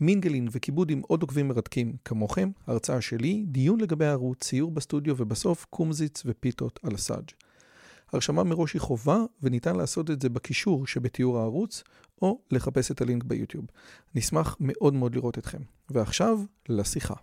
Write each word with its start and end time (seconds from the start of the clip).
מינגלין 0.00 0.48
וכיבוד 0.50 0.90
עם 0.90 1.00
עוד 1.00 1.22
עוקבים 1.22 1.48
מרתקים 1.48 1.96
כמוכם, 2.04 2.50
הרצאה 2.66 3.00
שלי, 3.00 3.44
דיון 3.46 3.80
לגבי 3.80 4.04
הערוץ, 4.04 4.44
ציור 4.44 4.70
בסטודיו 4.70 5.14
ובסוף 5.18 5.66
קומזיץ 5.70 6.22
ופיתות 6.26 6.80
על 6.82 6.94
הסאג'. 6.94 7.30
הרשמה 8.12 8.44
מראש 8.44 8.72
היא 8.72 8.80
חובה 8.80 9.18
וניתן 9.42 9.76
לעשות 9.76 10.10
את 10.10 10.22
זה 10.22 10.28
בקישור 10.28 10.86
שבתיאור 10.86 11.38
הערוץ 11.38 11.82
או 12.22 12.40
לחפש 12.50 12.90
את 12.90 13.00
הלינק 13.00 13.24
ביוטיוב. 13.24 13.66
נשמח 14.14 14.56
מאוד 14.60 14.94
מאוד 14.94 15.14
לראות 15.14 15.38
אתכם. 15.38 15.60
ועכשיו, 15.90 16.38
לשיחה. 16.68 17.14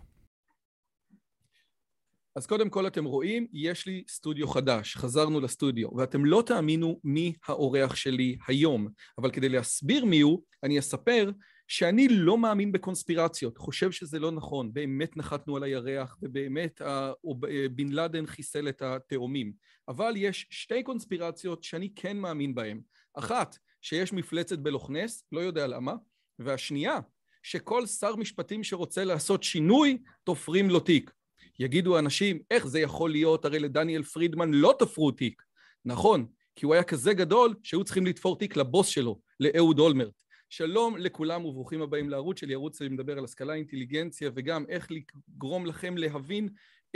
אז 2.36 2.46
קודם 2.46 2.70
כל 2.70 2.86
אתם 2.86 3.04
רואים, 3.04 3.46
יש 3.52 3.86
לי 3.86 4.04
סטודיו 4.08 4.48
חדש, 4.48 4.96
חזרנו 4.96 5.40
לסטודיו, 5.40 5.88
ואתם 5.96 6.24
לא 6.24 6.42
תאמינו 6.46 7.00
מי 7.04 7.32
האורח 7.46 7.94
שלי 7.94 8.36
היום, 8.46 8.88
אבל 9.18 9.30
כדי 9.30 9.48
להסביר 9.48 10.04
מי 10.04 10.20
הוא, 10.20 10.42
אני 10.62 10.78
אספר 10.78 11.30
שאני 11.68 12.08
לא 12.08 12.38
מאמין 12.38 12.72
בקונספירציות, 12.72 13.58
חושב 13.58 13.92
שזה 13.92 14.18
לא 14.18 14.30
נכון, 14.30 14.72
באמת 14.72 15.16
נחתנו 15.16 15.56
על 15.56 15.62
הירח 15.62 16.18
ובאמת 16.22 16.80
בן 17.70 17.88
לאדן 17.88 18.26
חיסל 18.26 18.68
את 18.68 18.82
התאומים, 18.82 19.52
אבל 19.88 20.14
יש 20.16 20.46
שתי 20.50 20.82
קונספירציות 20.82 21.62
שאני 21.62 21.88
כן 21.96 22.16
מאמין 22.16 22.54
בהן, 22.54 22.80
אחת, 23.14 23.58
שיש 23.82 24.12
מפלצת 24.12 24.58
בלוכנס, 24.58 25.24
לא 25.32 25.40
יודע 25.40 25.66
למה, 25.66 25.94
והשנייה, 26.38 26.98
שכל 27.42 27.86
שר 27.86 28.16
משפטים 28.16 28.64
שרוצה 28.64 29.04
לעשות 29.04 29.42
שינוי, 29.42 29.98
תופרים 30.24 30.70
לו 30.70 30.80
תיק. 30.80 31.10
יגידו 31.58 31.98
אנשים, 31.98 32.38
איך 32.50 32.66
זה 32.66 32.80
יכול 32.80 33.10
להיות, 33.10 33.44
הרי 33.44 33.58
לדניאל 33.58 34.02
פרידמן 34.02 34.50
לא 34.50 34.74
תפרו 34.78 35.10
תיק. 35.10 35.42
נכון, 35.84 36.26
כי 36.56 36.66
הוא 36.66 36.74
היה 36.74 36.82
כזה 36.82 37.14
גדול 37.14 37.54
שהיו 37.62 37.84
צריכים 37.84 38.06
לתפור 38.06 38.38
תיק 38.38 38.56
לבוס 38.56 38.86
שלו, 38.86 39.20
לאהוד 39.40 39.78
אולמרט. 39.78 40.23
שלום 40.56 40.96
לכולם 40.96 41.44
וברוכים 41.44 41.82
הבאים 41.82 42.10
לערוץ 42.10 42.40
שלי, 42.40 42.54
ערוץ 42.54 42.78
שאני 42.78 42.88
מדבר 42.88 43.18
על 43.18 43.24
השכלה, 43.24 43.54
אינטליגנציה 43.54 44.30
וגם 44.34 44.64
איך 44.68 44.88
לגרום 44.90 45.66
לכם 45.66 45.96
להבין 45.96 46.48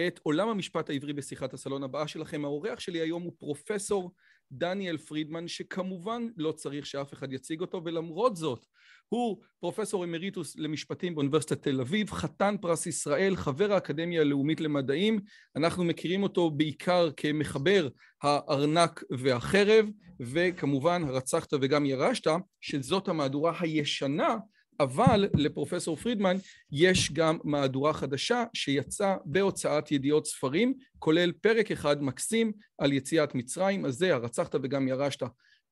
את 0.06 0.20
עולם 0.22 0.48
המשפט 0.48 0.90
העברי 0.90 1.12
בשיחת 1.12 1.54
הסלון 1.54 1.82
הבאה 1.82 2.08
שלכם. 2.08 2.44
האורח 2.44 2.80
שלי 2.80 2.98
היום 3.00 3.22
הוא 3.22 3.32
פרופסור 3.38 4.12
דניאל 4.52 4.98
פרידמן, 4.98 5.48
שכמובן 5.48 6.26
לא 6.36 6.52
צריך 6.52 6.86
שאף 6.86 7.12
אחד 7.12 7.32
יציג 7.32 7.60
אותו, 7.60 7.82
ולמרות 7.84 8.36
זאת 8.36 8.66
הוא 9.08 9.40
פרופסור 9.60 10.04
אמריטוס 10.04 10.56
למשפטים 10.56 11.14
באוניברסיטת 11.14 11.62
תל 11.62 11.80
אביב, 11.80 12.10
חתן 12.10 12.54
פרס 12.60 12.86
ישראל, 12.86 13.36
חבר 13.36 13.72
האקדמיה 13.72 14.20
הלאומית 14.20 14.60
למדעים, 14.60 15.20
אנחנו 15.56 15.84
מכירים 15.84 16.22
אותו 16.22 16.50
בעיקר 16.50 17.10
כמחבר 17.16 17.88
הארנק 18.22 19.02
והחרב, 19.18 19.86
וכמובן 20.20 21.02
הרצחת 21.06 21.52
וגם 21.52 21.86
ירשת, 21.86 22.30
שזאת 22.60 23.08
המהדורה 23.08 23.52
הישנה 23.60 24.36
אבל 24.80 25.28
לפרופסור 25.34 25.96
פרידמן 25.96 26.36
יש 26.72 27.12
גם 27.12 27.38
מהדורה 27.44 27.92
חדשה 27.92 28.44
שיצאה 28.54 29.16
בהוצאת 29.24 29.92
ידיעות 29.92 30.26
ספרים, 30.26 30.74
כולל 30.98 31.32
פרק 31.32 31.70
אחד 31.70 32.02
מקסים 32.02 32.52
על 32.78 32.92
יציאת 32.92 33.34
מצרים, 33.34 33.86
אז 33.86 33.94
זה 33.94 34.14
הרצחת 34.14 34.54
וגם 34.54 34.88
ירשת. 34.88 35.22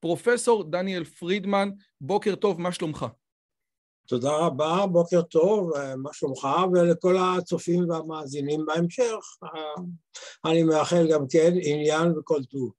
פרופסור 0.01 0.71
דניאל 0.71 1.05
פרידמן, 1.05 1.71
בוקר 2.01 2.35
טוב, 2.35 2.61
מה 2.61 2.73
שלומך? 2.73 3.07
תודה 4.09 4.37
רבה, 4.37 4.87
בוקר 4.87 5.23
טוב, 5.23 5.71
מה 5.97 6.11
שלומך, 6.13 6.49
ולכל 6.73 7.17
הצופים 7.17 7.91
והמאזינים 7.91 8.67
בהמשך. 8.67 9.25
אני 10.45 10.63
מאחל 10.63 11.13
גם 11.13 11.25
כן 11.31 11.53
עניין 11.63 12.19
וכל 12.19 12.45
טוב. 12.45 12.73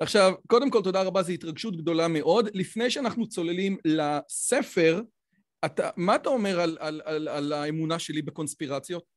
עכשיו, 0.00 0.32
קודם 0.46 0.70
כל 0.70 0.82
תודה 0.82 1.02
רבה, 1.02 1.22
זו 1.22 1.32
התרגשות 1.32 1.76
גדולה 1.76 2.08
מאוד. 2.08 2.48
לפני 2.54 2.90
שאנחנו 2.90 3.28
צוללים 3.28 3.76
לספר, 3.84 5.00
אתה, 5.66 5.90
מה 5.96 6.16
אתה 6.16 6.28
אומר 6.28 6.60
על, 6.60 6.76
על, 6.80 7.00
על, 7.04 7.28
על 7.28 7.52
האמונה 7.52 7.98
שלי 7.98 8.22
בקונספירציות? 8.22 9.14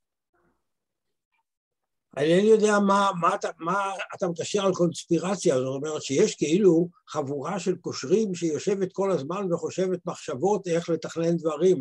אינני 2.18 2.48
יודע 2.48 2.80
מה, 2.80 3.10
מה, 3.20 3.36
אתה, 3.36 3.50
מה 3.60 3.92
אתה 4.16 4.28
מקשר 4.28 4.66
על 4.66 4.74
קונספירציה, 4.74 5.56
זאת 5.58 5.76
אומרת 5.76 6.02
שיש 6.02 6.36
כאילו 6.36 6.90
חבורה 7.08 7.60
של 7.60 7.76
קושרים 7.76 8.36
שיושבת 8.36 8.94
כל 8.94 9.12
הזמן 9.12 9.54
וחושבת 9.54 10.00
מחשבות 10.06 10.68
איך 10.68 10.90
לתכנן 10.90 11.38
דברים. 11.38 11.80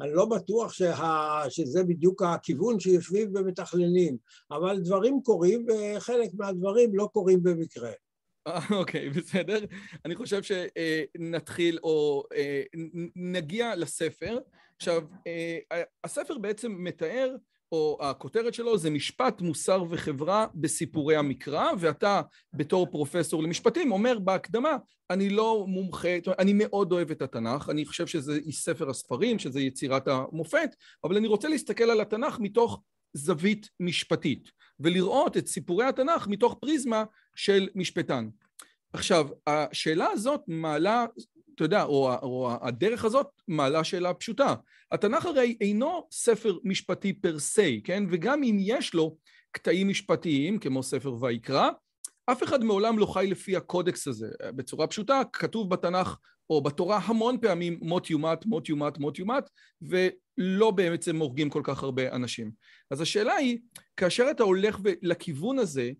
אני 0.00 0.12
לא 0.12 0.24
בטוח 0.24 0.72
שה, 0.72 1.42
שזה 1.48 1.84
בדיוק 1.84 2.22
הכיוון 2.22 2.80
שיושבים 2.80 3.32
ומתכננים, 3.34 4.16
אבל 4.50 4.80
דברים 4.80 5.20
קורים 5.22 5.66
וחלק 5.68 6.30
מהדברים 6.34 6.94
לא 6.94 7.08
קורים 7.12 7.42
במקרה. 7.42 7.90
אוקיי, 8.80 9.10
בסדר. 9.10 9.58
אני 10.04 10.14
חושב 10.14 10.40
שנתחיל 10.42 11.78
או 11.82 12.24
אה, 12.34 12.62
נגיע 13.16 13.76
לספר. 13.76 14.38
עכשיו, 14.76 15.02
אה, 15.26 15.82
הספר 16.04 16.38
בעצם 16.38 16.74
מתאר, 16.78 17.36
או 17.72 17.98
הכותרת 18.00 18.54
שלו 18.54 18.78
זה 18.78 18.90
משפט, 18.90 19.40
מוסר 19.40 19.84
וחברה 19.90 20.46
בסיפורי 20.54 21.16
המקרא, 21.16 21.72
ואתה 21.78 22.20
בתור 22.52 22.86
פרופסור 22.90 23.42
למשפטים 23.42 23.92
אומר 23.92 24.18
בהקדמה, 24.18 24.76
אני 25.10 25.30
לא 25.30 25.64
מומחה, 25.68 26.08
אני 26.38 26.52
מאוד 26.54 26.92
אוהב 26.92 27.10
את 27.10 27.22
התנ"ך, 27.22 27.68
אני 27.70 27.84
חושב 27.84 28.06
שזה 28.06 28.40
ספר 28.50 28.90
הספרים, 28.90 29.38
שזה 29.38 29.60
יצירת 29.60 30.08
המופת, 30.08 30.70
אבל 31.04 31.16
אני 31.16 31.28
רוצה 31.28 31.48
להסתכל 31.48 31.84
על 31.84 32.00
התנ"ך 32.00 32.38
מתוך 32.40 32.82
זווית 33.14 33.68
משפטית, 33.80 34.50
ולראות 34.80 35.36
את 35.36 35.46
סיפורי 35.46 35.84
התנ"ך 35.84 36.28
מתוך 36.28 36.56
פריזמה 36.60 37.04
של 37.36 37.68
משפטן. 37.74 38.28
עכשיו, 38.92 39.28
השאלה 39.46 40.06
הזאת 40.10 40.40
מעלה, 40.46 41.06
אתה 41.54 41.64
יודע, 41.64 41.82
או, 41.82 42.14
או 42.22 42.50
הדרך 42.60 43.04
הזאת 43.04 43.26
מעלה 43.48 43.84
שאלה 43.84 44.14
פשוטה. 44.14 44.54
התנ"ך 44.92 45.26
הרי 45.26 45.56
אינו 45.60 46.08
ספר 46.10 46.58
משפטי 46.64 47.12
פר 47.12 47.38
סי, 47.38 47.80
כן? 47.84 48.04
וגם 48.10 48.42
אם 48.42 48.56
יש 48.60 48.94
לו 48.94 49.16
קטעים 49.52 49.88
משפטיים, 49.88 50.58
כמו 50.58 50.82
ספר 50.82 51.24
ויקרא, 51.24 51.70
אף 52.26 52.42
אחד 52.42 52.64
מעולם 52.64 52.98
לא 52.98 53.06
חי 53.06 53.26
לפי 53.30 53.56
הקודקס 53.56 54.08
הזה. 54.08 54.28
בצורה 54.42 54.86
פשוטה, 54.86 55.22
כתוב 55.32 55.70
בתנ"ך 55.70 56.16
או 56.50 56.62
בתורה 56.62 57.00
המון 57.04 57.38
פעמים 57.40 57.78
מות 57.82 58.10
יומת, 58.10 58.46
מות 58.46 58.68
יומת, 58.68 58.98
מות 58.98 59.18
יומת, 59.18 59.44
ולא 59.82 60.70
בעצם 60.70 61.16
הורגים 61.16 61.50
כל 61.50 61.60
כך 61.64 61.82
הרבה 61.82 62.12
אנשים. 62.12 62.50
אז 62.90 63.00
השאלה 63.00 63.34
היא, 63.34 63.58
כאשר 63.96 64.26
אתה 64.30 64.42
הולך 64.42 64.78
לכיוון 65.02 65.58
הזה, 65.58 65.90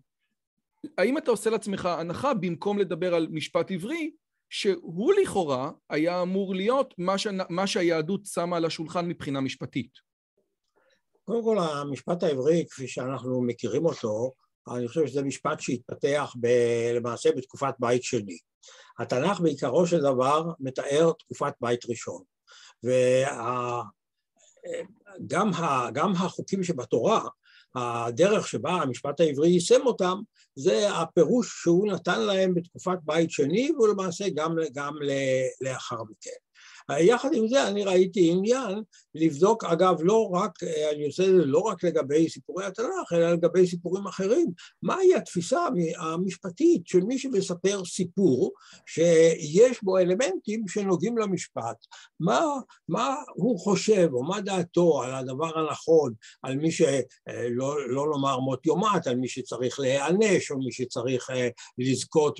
האם 0.97 1.17
אתה 1.17 1.31
עושה 1.31 1.49
לעצמך 1.49 1.85
הנחה 1.85 2.33
במקום 2.33 2.79
לדבר 2.79 3.15
על 3.15 3.27
משפט 3.31 3.71
עברי, 3.71 4.11
שהוא 4.49 5.13
לכאורה 5.13 5.71
היה 5.89 6.21
אמור 6.21 6.55
להיות 6.55 6.93
מה, 6.97 7.17
ש... 7.17 7.27
מה 7.49 7.67
שהיהדות 7.67 8.25
שמה 8.25 8.57
על 8.57 8.65
השולחן 8.65 9.07
מבחינה 9.07 9.41
משפטית? 9.41 9.91
קודם 11.23 11.43
כל, 11.43 11.57
המשפט 11.59 12.23
העברי, 12.23 12.65
כפי 12.69 12.87
שאנחנו 12.87 13.41
מכירים 13.41 13.85
אותו, 13.85 14.33
אני 14.75 14.87
חושב 14.87 15.07
שזה 15.07 15.23
משפט 15.23 15.59
שהתפתח 15.59 16.35
ב... 16.41 16.47
למעשה 16.95 17.29
בתקופת 17.37 17.73
בית 17.79 18.03
שני. 18.03 18.37
התנ"ך 18.99 19.39
בעיקרו 19.39 19.87
של 19.87 20.01
דבר 20.01 20.43
מתאר 20.59 21.11
תקופת 21.19 21.53
בית 21.61 21.85
ראשון. 21.89 22.23
וגם 25.23 25.51
וה... 25.53 25.89
גם 25.93 26.11
החוקים 26.11 26.63
שבתורה 26.63 27.21
הדרך 27.75 28.47
שבה 28.47 28.71
המשפט 28.71 29.19
העברי 29.19 29.49
יישם 29.49 29.81
אותם 29.85 30.19
זה 30.55 30.91
הפירוש 30.93 31.61
שהוא 31.61 31.87
נתן 31.87 32.21
להם 32.21 32.53
בתקופת 32.53 32.97
בית 33.03 33.31
שני 33.31 33.71
ולמעשה 33.79 34.25
גם, 34.35 34.55
גם 34.73 34.93
לאחר 35.61 36.03
מכן. 36.03 36.46
יחד 36.99 37.29
עם 37.33 37.47
זה 37.47 37.67
אני 37.67 37.83
ראיתי 37.83 38.31
עניין 38.31 38.83
לבדוק, 39.15 39.63
אגב, 39.63 39.95
לא 39.99 40.29
רק, 40.33 40.51
אני 40.93 41.05
עושה 41.05 41.23
את 41.23 41.29
זה 41.29 41.45
לא 41.45 41.59
רק 41.59 41.83
לגבי 41.83 42.29
סיפורי 42.29 42.65
התנ"ך, 42.65 43.13
אלא 43.13 43.31
לגבי 43.31 43.67
סיפורים 43.67 44.07
אחרים, 44.07 44.47
מהי 44.83 45.15
התפיסה 45.15 45.59
המשפטית 45.97 46.87
של 46.87 46.99
מי 46.99 47.19
שמספר 47.19 47.85
סיפור 47.85 48.51
שיש 48.85 49.83
בו 49.83 49.97
אלמנטים 49.97 50.67
שנוגעים 50.67 51.17
למשפט, 51.17 51.85
מה, 52.19 52.41
מה 52.89 53.15
הוא 53.35 53.59
חושב 53.59 54.09
או 54.13 54.23
מה 54.23 54.41
דעתו 54.41 55.03
על 55.03 55.13
הדבר 55.13 55.59
הנכון, 55.59 56.13
על 56.43 56.55
מי 56.55 56.71
שלא 56.71 57.87
לא 57.89 58.07
לומר 58.07 58.39
מות 58.39 58.65
יומת, 58.65 59.07
על 59.07 59.15
מי 59.15 59.27
שצריך 59.27 59.79
להיענש 59.79 60.51
או 60.51 60.57
מי 60.57 60.71
שצריך 60.71 61.29
אה, 61.29 61.49
לזכות 61.77 62.39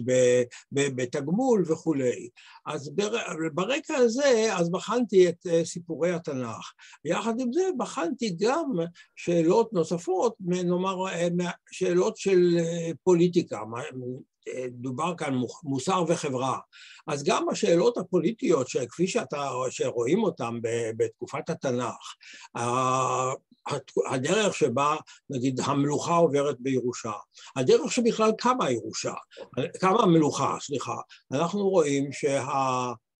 בתגמול 0.72 1.64
וכולי. 1.68 2.30
אז 2.66 2.92
ברקע 3.54 3.96
הזה 3.96 4.37
אז 4.54 4.72
בחנתי 4.72 5.30
את 5.30 5.48
סיפורי 5.64 6.12
התנ"ך. 6.12 6.72
יחד 7.06 7.34
עם 7.40 7.54
זה 7.54 7.64
בחנתי 7.78 8.36
גם 8.40 8.72
שאלות 9.16 9.74
נוספות, 9.74 10.36
נאמר, 10.40 10.96
שאלות 11.72 12.18
של 12.18 12.58
פוליטיקה, 13.04 13.60
דובר 14.70 15.14
כאן 15.18 15.34
מוסר 15.64 16.04
וחברה. 16.08 16.60
אז 17.08 17.24
גם 17.24 17.50
השאלות 17.50 17.98
הפוליטיות, 17.98 18.68
שכפי 18.68 19.08
שאתה, 19.08 19.50
שרואים 19.70 20.24
אותן 20.24 20.60
בתקופת 20.98 21.50
התנ"ך, 21.50 22.16
הדרך 24.12 24.56
שבה 24.56 24.96
נגיד 25.30 25.60
המלוכה 25.64 26.16
עוברת 26.16 26.56
בירושה, 26.60 27.12
הדרך 27.56 27.92
שבכלל 27.92 28.32
קמה 28.38 28.66
הירושה, 28.66 29.14
קמה 29.80 30.04
המלוכה, 30.04 30.58
סליחה, 30.60 30.96
אנחנו 31.32 31.70
רואים 31.70 32.10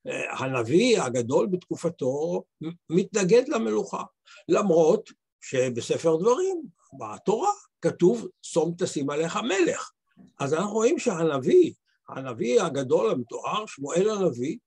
שהנביא 0.04 1.02
הגדול 1.02 1.48
בתקופתו 1.48 2.44
מתנגד 2.90 3.48
למלוכה, 3.48 4.04
למרות 4.50 5.10
שבספר 5.42 6.16
דברים, 6.16 6.62
בתורה, 7.00 7.52
כתוב 7.82 8.28
שום 8.42 8.74
תשים 8.78 9.10
עליך 9.10 9.36
מלך. 9.36 9.92
אז 10.40 10.54
אנחנו 10.54 10.74
רואים 10.74 11.00
שהנביא, 11.00 11.74
הנביא 12.10 12.62
הגדול 12.62 13.12
המתואר, 13.12 13.66
שמואל 13.66 14.10
הנביא, 14.10 14.58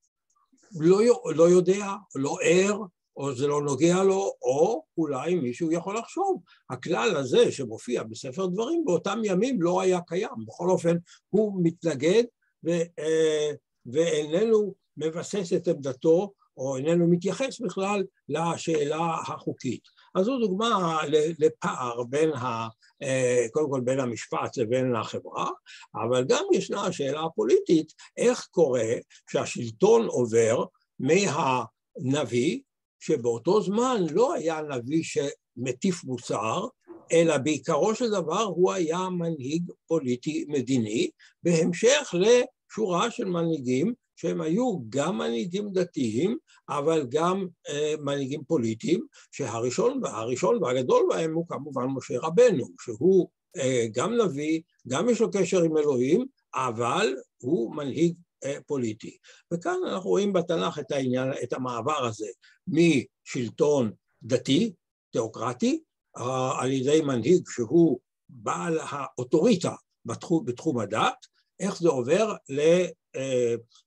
לא, 0.81 1.01
לא 1.35 1.49
יודע, 1.49 1.87
לא 2.15 2.37
ער, 2.43 2.81
או 3.17 3.35
זה 3.35 3.47
לא 3.47 3.63
נוגע 3.63 4.03
לו, 4.03 4.33
או 4.43 4.85
אולי 4.99 5.35
מישהו 5.35 5.73
יכול 5.73 5.99
לחשוב. 5.99 6.43
הכלל 6.71 7.17
הזה 7.17 7.53
שמופיע 7.53 8.03
בספר 8.03 8.47
דברים 8.47 8.85
באותם 8.85 9.21
ימים 9.25 9.63
לא 9.63 9.81
היה 9.81 10.01
קיים. 10.01 10.47
בכל 10.47 10.71
אופן, 10.71 10.97
הוא 11.29 11.61
מתנגד 11.63 12.25
ו, 12.65 12.71
אה, 12.99 13.51
ואיננו 13.87 14.75
מבסס 15.01 15.53
את 15.57 15.69
עמדתו, 15.69 16.33
או 16.57 16.77
איננו 16.77 17.07
מתייחס 17.09 17.61
בכלל 17.61 18.05
לשאלה 18.29 19.15
החוקית. 19.27 19.83
אז 20.15 20.25
זו 20.25 20.39
דוגמה 20.39 21.01
לפער 21.39 22.03
בין, 22.05 22.33
ה, 22.33 22.69
אה, 23.03 23.47
קודם 23.53 23.71
כל 23.71 23.81
בין 23.81 24.01
המשפט 24.01 24.57
לבין 24.57 24.97
החברה, 24.97 25.51
אבל 25.95 26.25
גם 26.29 26.45
ישנה 26.53 26.87
השאלה 26.87 27.25
הפוליטית, 27.25 27.93
איך 28.17 28.49
קורה 28.51 28.89
שהשלטון 29.31 30.07
עובר 30.07 30.65
מהנביא, 30.99 32.61
שבאותו 33.01 33.63
זמן 33.63 34.03
לא 34.11 34.35
היה 34.35 34.61
נביא 34.63 35.03
שמטיף 35.03 36.05
מוסר, 36.05 36.67
אלא 37.13 37.39
בעיקרו 37.39 37.95
של 37.95 38.11
דבר 38.11 38.43
הוא 38.43 38.73
היה 38.73 39.09
מנהיג 39.09 39.71
פוליטי 39.87 40.45
מדיני, 40.49 41.11
בהמשך 41.43 42.15
לשורה 42.15 43.11
של 43.11 43.25
מנהיגים 43.25 43.95
שהם 44.21 44.41
היו 44.41 44.79
גם 44.89 45.19
מנהיגים 45.19 45.73
דתיים, 45.73 46.37
אבל 46.69 47.07
גם 47.09 47.47
אה, 47.69 47.95
מנהיגים 48.01 48.45
פוליטיים, 48.45 49.07
שהראשון 49.31 50.01
הראשון 50.05 50.63
והגדול 50.63 51.07
בהם 51.11 51.35
הוא 51.35 51.47
כמובן 51.49 51.85
משה 51.85 52.15
רבנו, 52.19 52.67
שהוא 52.81 53.29
אה, 53.57 53.87
גם 53.93 54.13
נביא, 54.17 54.61
גם 54.89 55.09
יש 55.09 55.21
לו 55.21 55.31
קשר 55.31 55.63
עם 55.63 55.77
אלוהים, 55.77 56.27
אבל 56.55 57.15
הוא 57.43 57.75
מנהיג 57.77 58.15
אה, 58.45 58.59
פוליטי. 58.67 59.17
וכאן 59.53 59.77
אנחנו 59.87 60.11
רואים 60.11 60.33
בתנ"ך 60.33 60.79
את 60.79 60.93
העניין, 60.93 61.29
את 61.43 61.53
המעבר 61.53 62.05
הזה 62.07 62.29
משלטון 62.69 63.93
דתי, 64.23 64.73
תיאוקרטי, 65.13 65.81
אה, 66.17 66.63
על 66.63 66.71
ידי 66.71 67.01
מנהיג 67.01 67.43
שהוא 67.49 67.99
בעל 68.29 68.79
האוטוריטה 68.83 69.75
בתחום, 70.05 70.45
בתחום 70.45 70.79
הדת, 70.79 71.27
איך 71.61 71.79
זה 71.79 71.89
עובר 71.89 72.35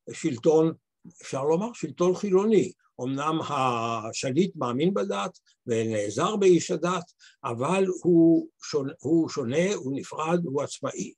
לשלטון, 0.07 0.73
אפשר 1.21 1.43
לומר, 1.43 1.73
שלטון 1.73 2.15
חילוני. 2.15 2.71
אמנם 3.01 3.39
השליט 3.49 4.51
מאמין 4.55 4.93
בדת 4.93 5.39
ונעזר 5.67 6.35
באיש 6.35 6.71
הדת, 6.71 7.11
אבל 7.43 7.85
הוא 8.03 8.47
שונה, 8.63 8.93
הוא, 8.99 9.29
שונה, 9.29 9.73
הוא 9.75 9.93
נפרד, 9.95 10.45
הוא 10.45 10.61
עצמאי. 10.61 11.13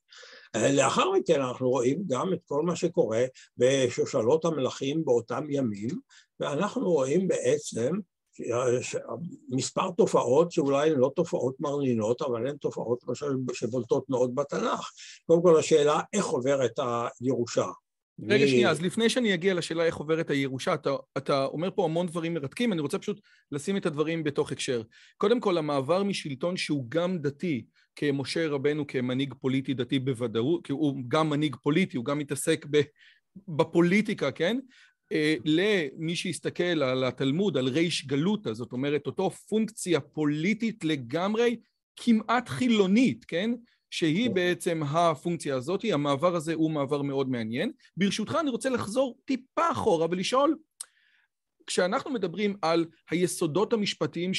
לאחר 0.55 1.11
מכן 1.11 1.41
אנחנו 1.41 1.69
רואים 1.69 2.03
גם 2.07 2.33
את 2.33 2.39
כל 2.45 2.61
מה 2.61 2.75
שקורה 2.75 3.23
בשושלות 3.57 4.45
המלכים 4.45 5.05
באותם 5.05 5.43
ימים, 5.49 5.89
ואנחנו 6.39 6.91
רואים 6.91 7.27
בעצם 7.27 7.91
מספר 9.49 9.91
תופעות 9.91 10.51
שאולי 10.51 10.89
הן 10.89 10.97
לא 10.97 11.11
תופעות 11.15 11.55
מרנינות, 11.59 12.21
אבל 12.21 12.47
הן 12.47 12.57
תופעות 12.57 13.03
שבולטות 13.53 14.09
מאוד 14.09 14.35
בתנ"ך. 14.35 14.91
קודם 15.27 15.41
כל 15.41 15.59
השאלה 15.59 16.01
איך 16.13 16.25
עוברת 16.25 16.79
הירושה. 17.21 17.67
רגע, 18.29 18.47
שנייה, 18.47 18.69
אז 18.69 18.81
לפני 18.81 19.09
שאני 19.09 19.33
אגיע 19.33 19.53
לשאלה 19.53 19.85
איך 19.85 19.95
עוברת 19.95 20.29
הירושה, 20.29 20.73
אתה, 20.73 20.89
אתה 21.17 21.45
אומר 21.45 21.69
פה 21.75 21.85
המון 21.85 22.07
דברים 22.07 22.33
מרתקים, 22.33 22.73
אני 22.73 22.81
רוצה 22.81 22.99
פשוט 22.99 23.21
לשים 23.51 23.77
את 23.77 23.85
הדברים 23.85 24.23
בתוך 24.23 24.51
הקשר. 24.51 24.81
קודם 25.17 25.39
כל, 25.39 25.57
המעבר 25.57 26.03
משלטון 26.03 26.57
שהוא 26.57 26.85
גם 26.89 27.17
דתי, 27.17 27.65
כמשה 27.95 28.47
רבנו 28.47 28.87
כמנהיג 28.87 29.33
פוליטי 29.41 29.73
דתי 29.73 29.99
בוודאות, 29.99 30.65
כי 30.65 30.71
הוא 30.71 31.03
גם 31.07 31.29
מנהיג 31.29 31.55
פוליטי, 31.55 31.97
הוא 31.97 32.05
גם 32.05 32.19
מתעסק 32.19 32.65
בפוליטיקה, 33.47 34.31
כן? 34.31 34.57
אה, 35.11 35.35
למי 35.45 36.15
שיסתכל 36.15 36.63
על 36.63 37.03
התלמוד, 37.03 37.57
על 37.57 37.67
ריש 37.67 38.05
גלותא, 38.05 38.53
זאת 38.53 38.71
אומרת, 38.71 39.07
אותו 39.07 39.29
פונקציה 39.29 39.99
פוליטית 39.99 40.83
לגמרי, 40.83 41.55
כמעט 41.95 42.49
חילונית, 42.49 43.25
כן? 43.25 43.51
שהיא 43.95 44.27
כן. 44.27 44.33
בעצם 44.33 44.83
הפונקציה 44.83 45.55
הזאת, 45.55 45.85
המעבר 45.93 46.35
הזה 46.35 46.53
הוא 46.53 46.71
מעבר 46.71 47.01
מאוד 47.01 47.29
מעניין. 47.29 47.71
ברשותך 47.97 48.37
אני 48.39 48.49
רוצה 48.49 48.69
לחזור 48.69 49.17
טיפה 49.25 49.71
אחורה 49.71 50.07
ולשאול, 50.11 50.55
כשאנחנו 51.67 52.11
מדברים 52.11 52.55
על 52.61 52.85
היסודות 53.11 53.73
המשפטיים 53.73 54.31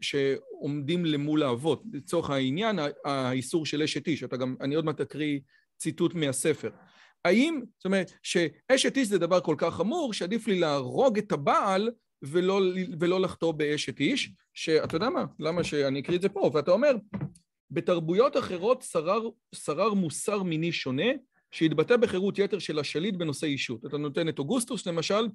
שעומדים 0.00 1.04
למול 1.04 1.42
האבות, 1.42 1.82
לצורך 1.92 2.30
העניין 2.30 2.78
האיסור 3.04 3.66
של 3.66 3.82
אשת 3.82 4.06
איש, 4.06 4.24
אתה 4.24 4.36
גם, 4.36 4.56
אני 4.60 4.74
עוד 4.74 4.84
מעט 4.84 5.00
אקריא 5.00 5.40
ציטוט 5.78 6.14
מהספר. 6.14 6.70
האם, 7.24 7.60
זאת 7.76 7.84
אומרת, 7.84 8.12
שאשת 8.22 8.96
איש 8.96 9.08
זה 9.08 9.18
דבר 9.18 9.40
כל 9.40 9.54
כך 9.58 9.74
חמור, 9.74 10.12
שעדיף 10.12 10.46
לי 10.48 10.60
להרוג 10.60 11.18
את 11.18 11.32
הבעל 11.32 11.90
ולא, 12.22 12.60
ולא 13.00 13.20
לחטוא 13.20 13.52
באשת 13.52 14.00
איש, 14.00 14.30
שאתה 14.54 14.96
יודע 14.96 15.10
מה, 15.10 15.24
למה 15.38 15.64
שאני 15.64 16.00
אקריא 16.00 16.16
את 16.16 16.22
זה 16.22 16.28
פה, 16.28 16.50
ואתה 16.54 16.70
אומר, 16.70 16.92
בתרבויות 17.72 18.36
אחרות 18.36 18.82
שרר, 18.82 19.28
שרר 19.54 19.94
מוסר 19.94 20.42
מיני 20.42 20.72
שונה, 20.72 21.10
שהתבטא 21.50 21.96
בחירות 21.96 22.38
יתר 22.38 22.58
של 22.58 22.78
השליט 22.78 23.14
בנושא 23.14 23.46
אישות. 23.46 23.86
אתה 23.86 23.98
נותן 23.98 24.28
את 24.28 24.38
אוגוסטוס 24.38 24.86
למשל, 24.86 25.28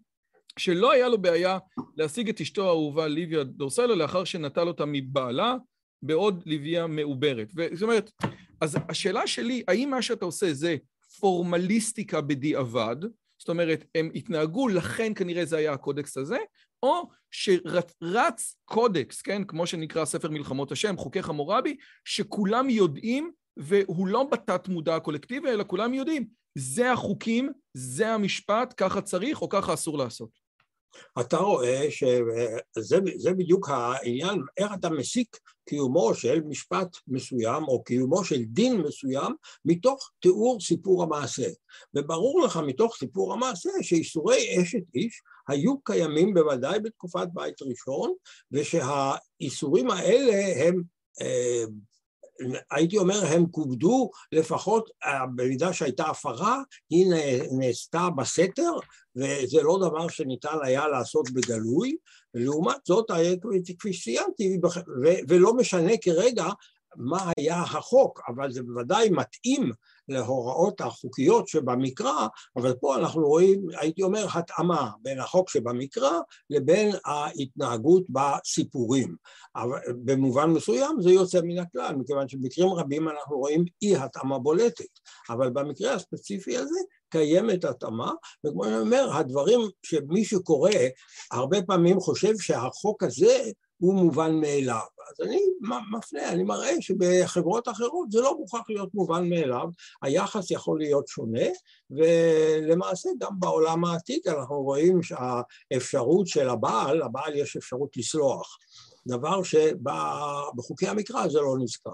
שלא 0.59 0.91
היה 0.91 1.09
לו 1.09 1.17
בעיה 1.17 1.57
להשיג 1.97 2.29
את 2.29 2.41
אשתו 2.41 2.65
האהובה 2.65 3.07
ליביה 3.07 3.43
דורסלו 3.43 3.95
לאחר 3.95 4.23
שנטל 4.23 4.67
אותה 4.67 4.85
מבעלה, 4.87 5.55
בעוד 6.01 6.43
ליביה 6.45 6.87
מעוברת. 6.87 7.51
זאת 7.73 7.81
אומרת, 7.81 8.11
אז 8.61 8.77
השאלה 8.89 9.27
שלי, 9.27 9.63
האם 9.67 9.89
מה 9.89 10.01
שאתה 10.01 10.25
עושה 10.25 10.53
זה 10.53 10.77
פורמליסטיקה 11.19 12.21
בדיעבד, 12.21 12.95
זאת 13.47 13.53
אומרת, 13.53 13.85
הם 13.95 14.09
התנהגו, 14.15 14.67
לכן 14.67 15.13
כנראה 15.13 15.45
זה 15.45 15.57
היה 15.57 15.73
הקודקס 15.73 16.17
הזה, 16.17 16.37
או 16.83 17.09
שרץ 17.31 18.55
קודקס, 18.65 19.21
כן, 19.21 19.43
כמו 19.43 19.67
שנקרא 19.67 20.05
ספר 20.05 20.29
מלחמות 20.29 20.71
השם, 20.71 20.97
חוקי 20.97 21.21
חמורבי, 21.23 21.77
שכולם 22.05 22.69
יודעים, 22.69 23.31
והוא 23.57 24.07
לא 24.07 24.23
בתת 24.31 24.67
מודע 24.67 24.95
הקולקטיבי, 24.95 25.49
אלא 25.49 25.63
כולם 25.67 25.93
יודעים, 25.93 26.27
זה 26.57 26.91
החוקים, 26.91 27.51
זה 27.73 28.13
המשפט, 28.13 28.73
ככה 28.77 29.01
צריך 29.01 29.41
או 29.41 29.49
ככה 29.49 29.73
אסור 29.73 29.97
לעשות. 29.97 30.29
אתה 31.19 31.37
רואה 31.37 31.87
שזה 31.91 33.31
בדיוק 33.37 33.69
העניין, 33.69 34.41
איך 34.57 34.71
אתה 34.79 34.89
מסיק 34.89 35.37
קיומו 35.69 36.15
של 36.15 36.41
משפט 36.41 36.87
מסוים 37.07 37.63
או 37.63 37.83
קיומו 37.83 38.23
של 38.23 38.43
דין 38.43 38.81
מסוים 38.81 39.33
מתוך 39.65 40.11
תיאור 40.19 40.61
סיפור 40.61 41.03
המעשה. 41.03 41.47
וברור 41.93 42.41
לך 42.45 42.59
מתוך 42.67 42.95
סיפור 42.95 43.33
המעשה 43.33 43.69
שאיסורי 43.81 44.61
אשת 44.61 44.83
איש 44.95 45.21
היו 45.47 45.79
קיימים 45.79 46.33
בוודאי 46.33 46.79
בתקופת 46.79 47.27
בית 47.33 47.61
ראשון, 47.61 48.13
ושהאיסורים 48.51 49.91
האלה 49.91 50.67
הם 50.67 50.83
אה, 51.21 51.63
הייתי 52.71 52.97
אומר, 52.97 53.25
הם 53.25 53.45
כובדו 53.51 54.09
לפחות 54.31 54.89
אה, 55.05 55.25
במידה 55.35 55.73
שהייתה 55.73 56.03
הפרה, 56.03 56.61
היא 56.89 57.05
נעשתה 57.59 58.07
בסתר, 58.17 58.71
וזה 59.15 59.61
לא 59.61 59.79
דבר 59.81 60.07
שניתן 60.07 60.57
היה 60.63 60.87
לעשות 60.87 61.31
בגלוי, 61.31 61.95
ולעומת 62.33 62.77
זאת, 62.85 63.05
כפי 63.79 63.93
שציינתי, 63.93 64.59
ולא 65.27 65.53
משנה 65.53 65.91
כרגע 66.01 66.45
מה 66.95 67.31
היה 67.37 67.61
החוק, 67.61 68.21
אבל 68.27 68.51
זה 68.51 68.63
בוודאי 68.63 69.09
מתאים 69.09 69.71
להוראות 70.09 70.81
החוקיות 70.81 71.47
שבמקרא, 71.47 72.27
אבל 72.55 72.73
פה 72.73 72.95
אנחנו 72.95 73.27
רואים, 73.27 73.67
הייתי 73.79 74.03
אומר, 74.03 74.25
התאמה 74.33 74.91
בין 75.01 75.19
החוק 75.19 75.49
שבמקרא 75.49 76.19
לבין 76.49 76.95
ההתנהגות 77.05 78.03
בסיפורים. 78.09 79.15
אבל 79.55 79.79
במובן 80.05 80.49
מסוים 80.49 81.01
זה 81.01 81.11
יוצא 81.11 81.41
מן 81.43 81.59
הכלל, 81.59 81.95
מכיוון 81.95 82.29
שבמקרים 82.29 82.69
רבים 82.69 83.09
אנחנו 83.09 83.37
רואים 83.37 83.65
אי 83.81 83.95
התאמה 83.97 84.39
בולטת, 84.39 84.99
אבל 85.29 85.49
במקרה 85.49 85.93
הספציפי 85.93 86.57
הזה 86.57 86.79
קיימת 87.09 87.65
התאמה, 87.65 88.11
וכמו 88.45 88.63
שאני 88.63 88.79
אומר, 88.79 89.09
הדברים 89.13 89.59
שמי 89.83 90.25
שקורא 90.25 90.71
הרבה 91.31 91.61
פעמים 91.61 91.99
חושב 91.99 92.33
שהחוק 92.39 93.03
הזה 93.03 93.51
הוא 93.77 93.93
מובן 93.93 94.35
מאליו. 94.35 94.96
אז 95.09 95.27
אני 95.27 95.39
מפנה, 95.97 96.29
אני 96.29 96.43
מראה 96.43 96.81
שבחברות 96.81 97.67
אחרות 97.67 98.11
זה 98.11 98.21
לא 98.21 98.37
מוכרח 98.37 98.69
להיות 98.69 98.93
מובן 98.93 99.29
מאליו, 99.29 99.67
היחס 100.01 100.51
יכול 100.51 100.79
להיות 100.79 101.07
שונה, 101.07 101.47
ולמעשה 101.89 103.09
גם 103.19 103.39
בעולם 103.39 103.85
העתיק 103.85 104.27
אנחנו 104.27 104.61
רואים 104.61 104.99
שהאפשרות 105.03 106.27
של 106.27 106.49
הבעל, 106.49 106.97
לבעל 107.03 107.35
יש 107.35 107.57
אפשרות 107.57 107.97
לסלוח, 107.97 108.57
דבר 109.07 109.43
שבחוקי 109.43 110.87
המקרא 110.87 111.27
זה 111.27 111.39
לא 111.39 111.55
נזכר. 111.59 111.91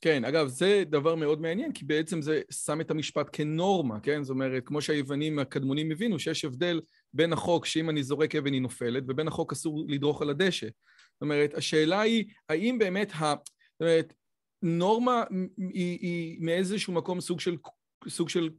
כן, 0.00 0.24
אגב, 0.24 0.48
זה 0.48 0.82
דבר 0.90 1.14
מאוד 1.14 1.40
מעניין, 1.40 1.72
כי 1.72 1.84
בעצם 1.84 2.22
זה 2.22 2.40
שם 2.50 2.80
את 2.80 2.90
המשפט 2.90 3.26
כנורמה, 3.32 4.00
כן? 4.00 4.24
זאת 4.24 4.30
אומרת, 4.30 4.62
כמו 4.66 4.80
שהיוונים 4.80 5.38
הקדמונים 5.38 5.90
הבינו, 5.90 6.18
שיש 6.18 6.44
הבדל 6.44 6.80
בין 7.14 7.32
החוק 7.32 7.66
שאם 7.66 7.90
אני 7.90 8.02
זורק 8.02 8.34
אבן 8.34 8.52
היא 8.52 8.62
נופלת, 8.62 9.02
ובין 9.08 9.28
החוק 9.28 9.52
אסור 9.52 9.84
לדרוך 9.88 10.22
על 10.22 10.30
הדשא. 10.30 10.66
זאת 11.22 11.24
אומרת, 11.24 11.54
השאלה 11.54 12.00
היא, 12.00 12.24
האם 12.48 12.78
באמת, 12.78 13.12
ה... 13.14 13.34
זאת 13.72 13.80
אומרת, 13.80 14.12
נורמה 14.62 15.24
היא, 15.56 15.98
היא 16.00 16.38
מאיזשהו 16.40 16.92
מקום 16.92 17.20
סוג 17.20 17.40
של, 17.40 17.56
סוג, 18.08 18.28
של, 18.28 18.50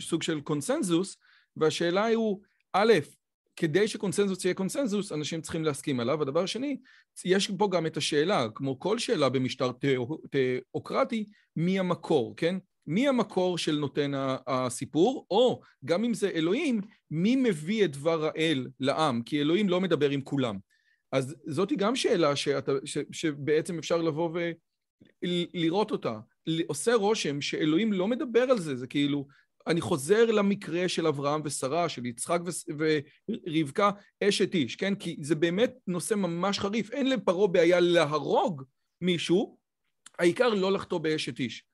סוג 0.00 0.22
של 0.22 0.40
קונסנזוס, 0.40 1.16
והשאלה 1.56 2.04
היא, 2.04 2.18
א', 2.72 2.92
כדי 3.56 3.88
שקונסנזוס 3.88 4.44
יהיה 4.44 4.54
קונסנזוס, 4.54 5.12
אנשים 5.12 5.40
צריכים 5.40 5.64
להסכים 5.64 6.00
עליו. 6.00 6.22
הדבר 6.22 6.42
השני, 6.42 6.76
יש 7.24 7.50
פה 7.58 7.68
גם 7.72 7.86
את 7.86 7.96
השאלה, 7.96 8.46
כמו 8.54 8.78
כל 8.78 8.98
שאלה 8.98 9.28
במשטר 9.28 9.70
תיאוקרטי, 10.30 11.24
מי 11.56 11.78
המקור, 11.78 12.34
כן? 12.36 12.56
מי 12.86 13.08
המקור 13.08 13.58
של 13.58 13.76
נותן 13.76 14.12
הסיפור, 14.46 15.26
או 15.30 15.60
גם 15.84 16.04
אם 16.04 16.14
זה 16.14 16.30
אלוהים, 16.30 16.80
מי 17.10 17.36
מביא 17.36 17.84
את 17.84 17.92
דבר 17.92 18.24
האל 18.24 18.66
לעם? 18.80 19.22
כי 19.22 19.40
אלוהים 19.40 19.68
לא 19.68 19.80
מדבר 19.80 20.10
עם 20.10 20.20
כולם. 20.20 20.69
אז 21.12 21.36
זאתי 21.46 21.76
גם 21.76 21.96
שאלה 21.96 22.36
שאתה, 22.36 22.72
ש, 22.84 22.98
שבעצם 23.12 23.78
אפשר 23.78 23.96
לבוא 23.96 24.30
ולראות 25.22 25.90
אותה. 25.90 26.18
עושה 26.66 26.94
רושם 26.94 27.40
שאלוהים 27.40 27.92
לא 27.92 28.08
מדבר 28.08 28.42
על 28.42 28.58
זה, 28.58 28.76
זה 28.76 28.86
כאילו, 28.86 29.26
אני 29.66 29.80
חוזר 29.80 30.30
למקרה 30.30 30.88
של 30.88 31.06
אברהם 31.06 31.40
ושרה, 31.44 31.88
של 31.88 32.06
יצחק 32.06 32.40
ורבקה, 32.78 33.90
אשת 34.24 34.54
איש, 34.54 34.76
כן? 34.76 34.94
כי 34.94 35.16
זה 35.20 35.34
באמת 35.34 35.74
נושא 35.86 36.14
ממש 36.14 36.58
חריף. 36.58 36.90
אין 36.90 37.10
לפרעה 37.10 37.46
בעיה 37.46 37.80
להרוג 37.80 38.62
מישהו, 39.00 39.58
העיקר 40.18 40.48
לא 40.48 40.72
לחטוא 40.72 40.98
באשת 40.98 41.38
איש. 41.38 41.64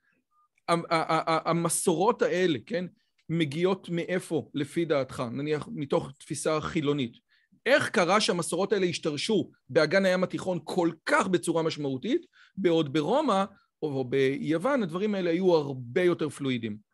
המסורות 1.44 2.22
האלה, 2.22 2.58
כן? 2.66 2.84
מגיעות 3.28 3.88
מאיפה, 3.88 4.50
לפי 4.54 4.84
דעתך? 4.84 5.22
נניח 5.32 5.68
מתוך 5.72 6.12
תפיסה 6.18 6.60
חילונית. 6.60 7.25
איך 7.66 7.88
קרה 7.88 8.20
שהמסורות 8.20 8.72
האלה 8.72 8.86
השתרשו 8.86 9.50
באגן 9.68 10.04
הים 10.04 10.24
התיכון 10.24 10.58
כל 10.64 10.90
כך 11.06 11.26
בצורה 11.26 11.62
משמעותית, 11.62 12.26
בעוד 12.56 12.92
ברומא 12.92 13.44
או 13.82 14.04
ביוון 14.04 14.82
הדברים 14.82 15.14
האלה 15.14 15.30
היו 15.30 15.54
הרבה 15.54 16.02
יותר 16.02 16.28
פלואידים. 16.28 16.86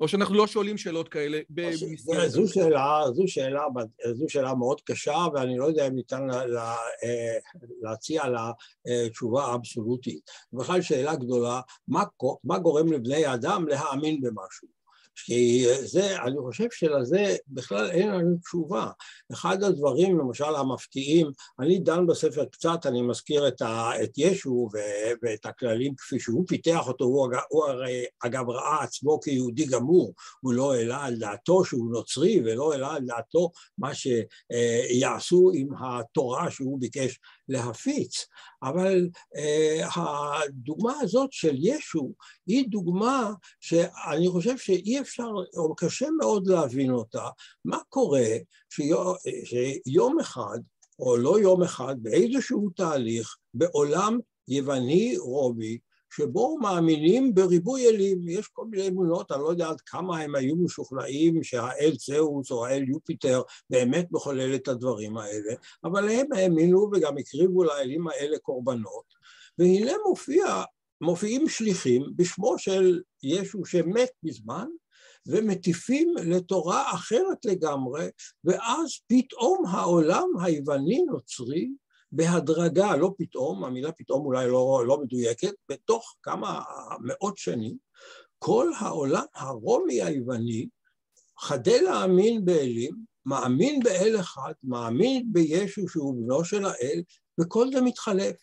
או 0.00 0.08
שאנחנו 0.08 0.34
לא 0.34 0.46
שואלים 0.46 0.78
שאלות 0.78 1.08
כאלה 1.08 1.40
במסגרת... 1.50 2.30
זו 2.30 2.48
שאלה, 2.48 3.02
זו 3.12 3.22
שאלה, 3.26 3.66
זו 4.14 4.24
שאלה 4.28 4.54
מאוד 4.54 4.80
קשה, 4.80 5.26
ואני 5.34 5.58
לא 5.58 5.64
יודע 5.64 5.86
אם 5.86 5.94
ניתן 5.94 6.26
לה, 6.26 6.46
לה, 6.46 6.74
אה, 7.04 7.38
להציע 7.82 8.28
לה 8.28 8.50
אה, 8.88 9.08
תשובה 9.08 9.54
אבסולוטית. 9.54 10.30
בכלל 10.52 10.82
שאלה 10.82 11.14
גדולה, 11.14 11.60
מה, 11.88 12.02
מה 12.44 12.58
גורם 12.58 12.92
לבני 12.92 13.34
אדם 13.34 13.68
להאמין 13.68 14.20
במשהו? 14.20 14.79
כי 15.24 15.66
זה, 15.82 16.22
אני 16.22 16.36
חושב 16.40 16.66
שלזה 16.70 17.36
בכלל 17.48 17.90
אין 17.90 18.08
לנו 18.08 18.36
תשובה. 18.44 18.90
אחד 19.32 19.62
הדברים, 19.62 20.18
למשל 20.18 20.54
המפתיעים, 20.56 21.30
אני 21.60 21.78
דן 21.78 22.06
בספר 22.06 22.44
קצת, 22.44 22.86
אני 22.86 23.02
מזכיר 23.02 23.48
את, 23.48 23.62
ה, 23.62 23.90
את 24.02 24.10
ישו 24.16 24.68
ו, 24.74 24.78
ואת 25.22 25.46
הכללים 25.46 25.94
כפי 25.94 26.20
שהוא 26.20 26.44
פיתח 26.48 26.88
אותו, 26.88 27.04
הוא, 27.04 27.28
הוא 27.48 27.64
הרי 27.64 28.04
אגב 28.20 28.50
ראה 28.50 28.82
עצמו 28.82 29.20
כיהודי 29.20 29.66
גמור, 29.66 30.14
הוא 30.40 30.52
לא 30.52 30.74
העלה 30.74 31.04
על 31.04 31.16
דעתו 31.16 31.64
שהוא 31.64 31.92
נוצרי 31.92 32.40
ולא 32.44 32.72
העלה 32.72 32.94
על 32.94 33.04
דעתו 33.06 33.50
מה 33.78 33.90
שיעשו 33.94 35.50
עם 35.54 35.68
התורה 35.80 36.50
שהוא 36.50 36.80
ביקש 36.80 37.18
להפיץ, 37.50 38.26
אבל 38.62 39.08
אה, 39.36 39.88
הדוגמה 39.96 40.94
הזאת 41.00 41.32
של 41.32 41.54
ישו 41.58 42.12
היא 42.46 42.68
דוגמה 42.68 43.32
שאני 43.60 44.28
חושב 44.28 44.58
שאי 44.58 45.00
אפשר, 45.00 45.28
או 45.56 45.74
קשה 45.74 46.06
מאוד 46.18 46.46
להבין 46.46 46.90
אותה, 46.90 47.28
מה 47.64 47.78
קורה 47.88 48.28
שיום, 48.70 49.14
שיום 49.44 50.20
אחד, 50.20 50.58
או 50.98 51.16
לא 51.16 51.40
יום 51.40 51.62
אחד, 51.62 51.94
באיזשהו 51.98 52.70
תהליך, 52.76 53.36
בעולם 53.54 54.18
יווני 54.48 55.16
רובי, 55.18 55.78
שבו 56.12 56.58
מאמינים 56.58 57.34
בריבוי 57.34 57.88
אלים, 57.88 58.28
יש 58.28 58.48
כל 58.48 58.64
מיני 58.70 58.88
אמונות, 58.88 59.32
אני 59.32 59.40
לא 59.42 59.48
יודע 59.48 59.68
עד 59.68 59.80
כמה 59.80 60.18
הם 60.18 60.34
היו 60.34 60.56
משוכנעים 60.56 61.42
שהאל 61.42 61.96
צאוס 61.96 62.50
או 62.50 62.66
האל 62.66 62.88
יופיטר 62.88 63.42
באמת 63.70 64.06
מחולל 64.10 64.54
את 64.54 64.68
הדברים 64.68 65.16
האלה, 65.16 65.54
אבל 65.84 66.08
הם 66.08 66.32
האמינו 66.32 66.90
וגם 66.92 67.18
הקריבו 67.18 67.64
לאלים 67.64 68.08
האלה 68.08 68.38
קורבנות, 68.38 69.04
והנה 69.58 69.92
מופיע, 70.08 70.62
מופיעים 71.00 71.48
שליחים 71.48 72.02
בשמו 72.16 72.58
של 72.58 73.00
ישו 73.22 73.64
שמת 73.64 74.10
מזמן, 74.22 74.66
ומטיפים 75.26 76.14
לתורה 76.24 76.94
אחרת 76.94 77.44
לגמרי, 77.44 78.08
ואז 78.44 78.90
פתאום 79.06 79.64
העולם 79.66 80.28
היווני-נוצרי 80.42 81.68
בהדרגה, 82.12 82.96
לא 82.96 83.14
פתאום, 83.18 83.64
המילה 83.64 83.92
פתאום 83.92 84.26
אולי 84.26 84.48
לא, 84.48 84.84
לא 84.86 85.00
מדויקת, 85.00 85.52
בתוך 85.68 86.16
כמה 86.22 86.62
מאות 87.00 87.38
שנים, 87.38 87.76
כל 88.38 88.70
העולם 88.78 89.24
הרומי 89.34 90.02
היווני 90.02 90.68
חדל 91.38 91.80
להאמין 91.82 92.44
באלים, 92.44 92.94
מאמין 93.26 93.80
באל 93.82 94.16
אחד, 94.20 94.52
מאמין 94.64 95.32
בישו 95.32 95.88
שהוא 95.88 96.14
בנו 96.14 96.44
של 96.44 96.64
האל, 96.64 97.02
וכל 97.40 97.72
זה 97.72 97.80
מתחלף. 97.80 98.36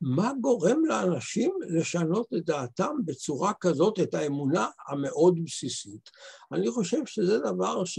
מה 0.00 0.32
גורם 0.40 0.84
לאנשים 0.84 1.52
לשנות 1.68 2.26
את 2.36 2.44
דעתם 2.44 2.96
בצורה 3.04 3.52
כזאת, 3.60 4.00
את 4.00 4.14
האמונה 4.14 4.66
המאוד 4.88 5.38
בסיסית? 5.44 6.10
אני 6.52 6.70
חושב 6.70 7.06
שזה 7.06 7.38
דבר 7.38 7.84
ש... 7.84 7.98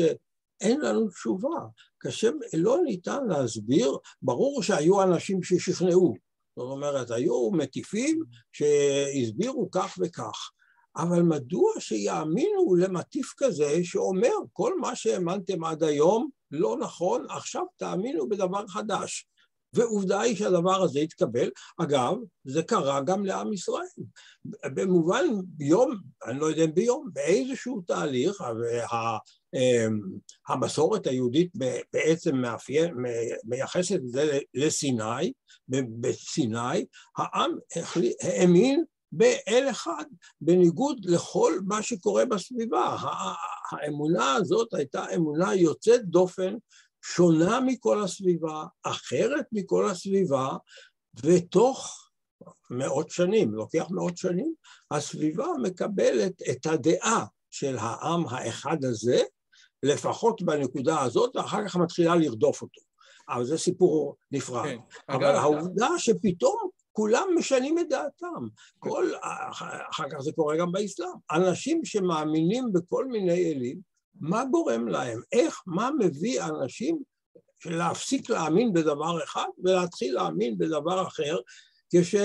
אין 0.61 0.81
לנו 0.81 1.09
תשובה. 1.09 1.59
קשה, 1.97 2.29
לא 2.57 2.77
ניתן 2.83 3.25
להסביר, 3.27 3.97
ברור 4.21 4.63
שהיו 4.63 5.03
אנשים 5.03 5.43
ששכנעו, 5.43 6.13
זאת 6.57 6.71
אומרת, 6.71 7.11
היו 7.11 7.51
מטיפים 7.51 8.23
שהסבירו 8.51 9.71
כך 9.71 9.97
וכך, 10.01 10.51
אבל 10.97 11.21
מדוע 11.21 11.71
שיאמינו 11.79 12.75
למטיף 12.75 13.33
כזה 13.37 13.79
שאומר 13.83 14.33
כל 14.53 14.79
מה 14.79 14.95
שהאמנתם 14.95 15.63
עד 15.63 15.83
היום 15.83 16.29
לא 16.51 16.77
נכון, 16.79 17.25
עכשיו 17.29 17.63
תאמינו 17.77 18.29
בדבר 18.29 18.67
חדש. 18.67 19.27
ועובדה 19.73 20.21
היא 20.21 20.35
שהדבר 20.35 20.81
הזה 20.83 20.99
התקבל. 20.99 21.49
אגב, 21.81 22.15
זה 22.43 22.63
קרה 22.63 23.01
גם 23.01 23.25
לעם 23.25 23.53
ישראל. 23.53 23.85
במובן, 24.63 25.25
ביום, 25.43 25.95
אני 26.25 26.39
לא 26.39 26.45
יודע 26.45 26.63
אם 26.63 26.73
ביום, 26.73 27.09
באיזשהו 27.13 27.81
תהליך, 27.81 28.41
המסורת 30.47 31.07
היהודית 31.07 31.51
בעצם 31.93 32.35
מאפיין, 32.35 32.95
מייחסת 33.43 33.95
את 33.95 34.07
זה 34.07 34.39
לסיני, 34.53 35.33
בסיני, 35.69 36.85
העם 37.17 37.51
האמין 38.21 38.83
באל 39.11 39.67
אחד, 39.69 40.03
בניגוד 40.41 41.05
לכל 41.05 41.53
מה 41.67 41.83
שקורה 41.83 42.25
בסביבה. 42.25 42.97
האמונה 43.71 44.33
הזאת 44.33 44.73
הייתה 44.73 45.05
אמונה 45.15 45.55
יוצאת 45.55 46.05
דופן, 46.05 46.55
שונה 47.03 47.59
מכל 47.59 48.03
הסביבה, 48.03 48.65
אחרת 48.83 49.45
מכל 49.51 49.89
הסביבה, 49.89 50.49
ותוך 51.23 52.09
מאות 52.69 53.09
שנים, 53.09 53.53
לוקח 53.53 53.85
מאות 53.89 54.17
שנים, 54.17 54.53
הסביבה 54.91 55.47
מקבלת 55.61 56.41
את 56.51 56.65
הדעה 56.65 57.25
של 57.49 57.77
העם 57.77 58.27
האחד 58.27 58.77
הזה, 58.83 59.21
לפחות 59.83 60.41
בנקודה 60.41 61.01
הזאת, 61.01 61.35
ואחר 61.35 61.67
כך 61.67 61.75
מתחילה 61.75 62.15
לרדוף 62.15 62.61
אותו. 62.61 62.81
אבל 63.29 63.45
זה 63.45 63.57
סיפור 63.57 64.15
נפרד. 64.31 64.63
כן, 64.63 64.77
אבל 65.09 65.25
אגב, 65.25 65.35
העובדה 65.35 65.87
שפתאום 65.97 66.69
כולם 66.91 67.27
משנים 67.37 67.79
את 67.79 67.89
דעתם. 67.89 68.47
כל, 68.79 69.11
אחר 69.89 70.09
כך 70.11 70.19
זה 70.19 70.31
קורה 70.31 70.57
גם 70.57 70.71
באסלאם. 70.71 71.09
אנשים 71.31 71.85
שמאמינים 71.85 72.73
בכל 72.73 73.05
מיני 73.05 73.51
אלים, 73.51 73.79
מה 74.19 74.45
גורם 74.45 74.87
להם? 74.87 75.21
איך, 75.31 75.61
מה 75.67 75.89
מביא 75.99 76.41
אנשים 76.43 77.01
להפסיק 77.65 78.29
להאמין 78.29 78.73
בדבר 78.73 79.23
אחד 79.23 79.47
ולהתחיל 79.63 80.15
להאמין 80.15 80.57
בדבר 80.57 81.07
אחר, 81.07 81.37
כש, 81.95 82.15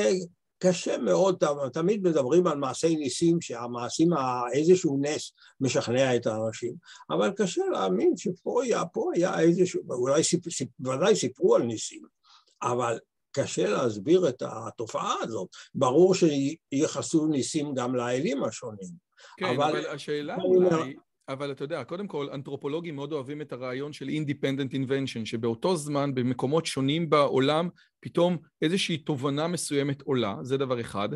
קשה 0.59 0.99
מאוד, 0.99 1.45
תמיד 1.73 2.03
מדברים 2.03 2.47
על 2.47 2.59
מעשי 2.59 2.97
ניסים, 2.97 3.41
שהמעשים, 3.41 4.11
איזשהו 4.53 4.99
נס 5.01 5.33
משכנע 5.61 6.17
את 6.17 6.27
האנשים, 6.27 6.75
אבל 7.11 7.31
קשה 7.37 7.63
להאמין 7.73 8.17
שפה 8.17 8.63
היה, 8.63 8.87
פה 8.87 9.11
היה 9.15 9.41
איזשהו, 9.41 9.83
אולי 9.91 10.25
סיפ, 10.25 10.51
סיפ, 10.51 10.69
ודאי 10.81 11.17
סיפרו 11.17 11.57
על 11.57 11.63
ניסים, 11.63 12.03
אבל 12.63 12.99
קשה 13.33 13.69
להסביר 13.69 14.29
את 14.29 14.43
התופעה 14.47 15.15
הזאת. 15.23 15.49
ברור 15.75 16.15
שייחסו 16.15 17.27
ניסים 17.27 17.75
גם 17.75 17.95
לאלים 17.95 18.45
השונים. 18.45 19.07
כן, 19.37 19.47
אבל, 19.47 19.63
אבל 19.63 19.87
השאלה 19.87 20.37
אולי... 20.37 20.97
אבל 21.29 21.53
אתה 21.53 21.65
יודע, 21.65 21.85
קודם 21.85 22.07
כל, 22.07 22.29
אנתרופולוגים 22.33 22.97
מאוד 22.97 23.13
אוהבים 23.13 23.41
את 23.41 23.53
הרעיון 23.53 23.93
של 23.93 24.09
Independent 24.09 24.73
Invention, 24.73 25.25
שבאותו 25.25 25.77
זמן, 25.77 26.15
במקומות 26.15 26.67
שונים 26.67 27.11
בעולם, 27.11 27.69
פתאום 28.01 28.37
איזושהי 28.63 28.99
תובנה 28.99 29.49
מסוימת 29.49 30.03
עולה, 30.03 30.37
זה 30.43 30.57
דבר 30.57 30.81
אחד. 30.81 31.09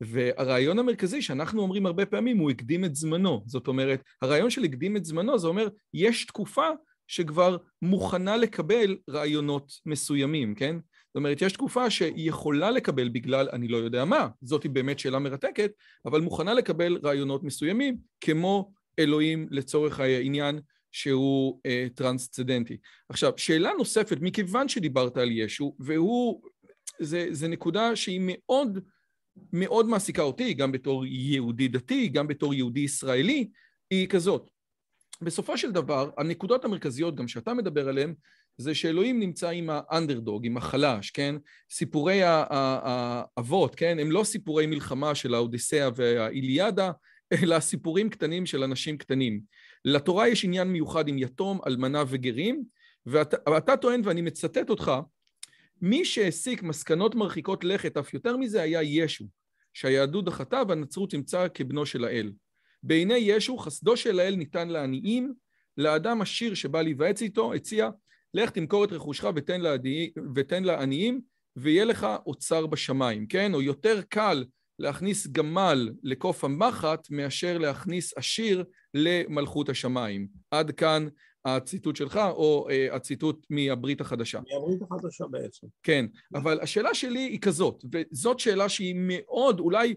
והרעיון 0.00 0.78
המרכזי 0.78 1.22
שאנחנו 1.22 1.62
אומרים 1.62 1.86
הרבה 1.86 2.06
פעמים, 2.06 2.38
הוא 2.38 2.50
הקדים 2.50 2.84
את 2.84 2.94
זמנו. 2.94 3.42
זאת 3.46 3.68
אומרת, 3.68 4.02
הרעיון 4.22 4.50
של 4.50 4.64
הקדים 4.64 4.96
את 4.96 5.04
זמנו, 5.04 5.38
זה 5.38 5.48
אומר, 5.48 5.68
יש 5.94 6.26
תקופה 6.26 6.68
שכבר 7.06 7.56
מוכנה 7.82 8.36
לקבל 8.36 8.96
רעיונות 9.10 9.72
מסוימים, 9.86 10.54
כן? 10.54 10.76
זאת 11.06 11.16
אומרת, 11.16 11.42
יש 11.42 11.52
תקופה 11.52 11.90
שהיא 11.90 12.28
יכולה 12.28 12.70
לקבל 12.70 13.08
בגלל 13.08 13.48
אני 13.52 13.68
לא 13.68 13.76
יודע 13.76 14.04
מה, 14.04 14.28
זאת 14.42 14.66
באמת 14.66 14.98
שאלה 14.98 15.18
מרתקת, 15.18 15.70
אבל 16.06 16.20
מוכנה 16.20 16.54
לקבל 16.54 16.98
רעיונות 17.04 17.44
מסוימים, 17.44 17.96
כמו 18.20 18.72
אלוהים 18.98 19.48
לצורך 19.50 20.00
העניין 20.00 20.60
שהוא 20.92 21.60
אה, 21.66 21.86
טרנסצדנטי. 21.94 22.76
עכשיו, 23.08 23.32
שאלה 23.36 23.70
נוספת, 23.78 24.16
מכיוון 24.20 24.68
שדיברת 24.68 25.16
על 25.16 25.30
ישו, 25.30 25.76
והוא, 25.78 26.42
זה, 27.00 27.28
זה 27.30 27.48
נקודה 27.48 27.96
שהיא 27.96 28.20
מאוד 28.22 28.78
מאוד 29.52 29.86
מעסיקה 29.86 30.22
אותי, 30.22 30.54
גם 30.54 30.72
בתור 30.72 31.06
יהודי 31.06 31.68
דתי, 31.68 32.08
גם 32.08 32.26
בתור 32.26 32.54
יהודי 32.54 32.80
ישראלי, 32.80 33.48
היא 33.90 34.08
כזאת. 34.08 34.50
בסופו 35.22 35.58
של 35.58 35.72
דבר, 35.72 36.10
הנקודות 36.18 36.64
המרכזיות, 36.64 37.14
גם 37.14 37.28
שאתה 37.28 37.54
מדבר 37.54 37.88
עליהן, 37.88 38.14
זה 38.56 38.74
שאלוהים 38.74 39.20
נמצא 39.20 39.48
עם 39.48 39.70
האנדרדוג, 39.72 40.46
עם 40.46 40.56
החלש, 40.56 41.10
כן? 41.10 41.34
סיפורי 41.70 42.20
האבות, 42.22 43.74
כן? 43.74 43.98
הם 43.98 44.10
לא 44.10 44.24
סיפורי 44.24 44.66
מלחמה 44.66 45.14
של 45.14 45.34
האודיסאה 45.34 45.88
והאיליאדה, 45.96 46.90
אלא 47.32 47.60
סיפורים 47.60 48.10
קטנים 48.10 48.46
של 48.46 48.62
אנשים 48.62 48.98
קטנים. 48.98 49.40
לתורה 49.84 50.28
יש 50.28 50.44
עניין 50.44 50.68
מיוחד 50.68 51.08
עם 51.08 51.18
יתום, 51.18 51.60
אלמנה 51.66 52.02
וגרים, 52.08 52.64
ואתה, 53.06 53.36
ואתה 53.50 53.76
טוען, 53.76 54.00
ואני 54.04 54.22
מצטט 54.22 54.70
אותך, 54.70 54.92
מי 55.82 56.04
שהסיק 56.04 56.62
מסקנות 56.62 57.14
מרחיקות 57.14 57.64
לכת, 57.64 57.96
אף 57.96 58.14
יותר 58.14 58.36
מזה, 58.36 58.62
היה 58.62 58.82
ישו, 58.82 59.24
שהיהדות 59.72 60.24
דחתה 60.24 60.62
והנצרות 60.68 61.14
נמצא 61.14 61.46
כבנו 61.54 61.86
של 61.86 62.04
האל. 62.04 62.32
בעיני 62.82 63.14
ישו, 63.14 63.58
חסדו 63.58 63.96
של 63.96 64.20
האל 64.20 64.34
ניתן 64.34 64.68
לעניים, 64.68 65.34
לאדם 65.76 66.20
עשיר 66.20 66.54
שבא 66.54 66.82
להיוועץ 66.82 67.22
איתו, 67.22 67.54
הציע, 67.54 67.90
לך 68.34 68.50
תמכור 68.50 68.84
את 68.84 68.92
רכושך 68.92 69.24
ותן, 69.34 69.60
לעדי, 69.60 70.10
ותן 70.34 70.64
לעניים, 70.64 71.20
ויהיה 71.56 71.84
לך 71.84 72.06
אוצר 72.26 72.66
בשמיים, 72.66 73.26
כן? 73.26 73.54
או 73.54 73.62
יותר 73.62 74.00
קל 74.08 74.44
להכניס 74.78 75.26
גמל 75.26 75.90
לקוף 76.02 76.44
המחט 76.44 77.10
מאשר 77.10 77.58
להכניס 77.58 78.16
עשיר 78.16 78.64
למלכות 78.94 79.68
השמיים. 79.68 80.28
עד 80.50 80.70
כאן 80.70 81.08
הציטוט 81.44 81.96
שלך, 81.96 82.16
או 82.16 82.68
uh, 82.70 82.94
הציטוט 82.94 83.46
מהברית 83.50 84.00
החדשה. 84.00 84.40
מהברית 84.52 84.82
החדשה 84.82 85.24
בעצם. 85.30 85.66
כן, 85.82 86.06
אבל 86.34 86.60
השאלה 86.60 86.94
שלי 86.94 87.20
היא 87.20 87.40
כזאת, 87.40 87.84
וזאת 87.92 88.40
שאלה 88.40 88.68
שהיא 88.68 88.94
מאוד, 88.98 89.60
אולי 89.60 89.94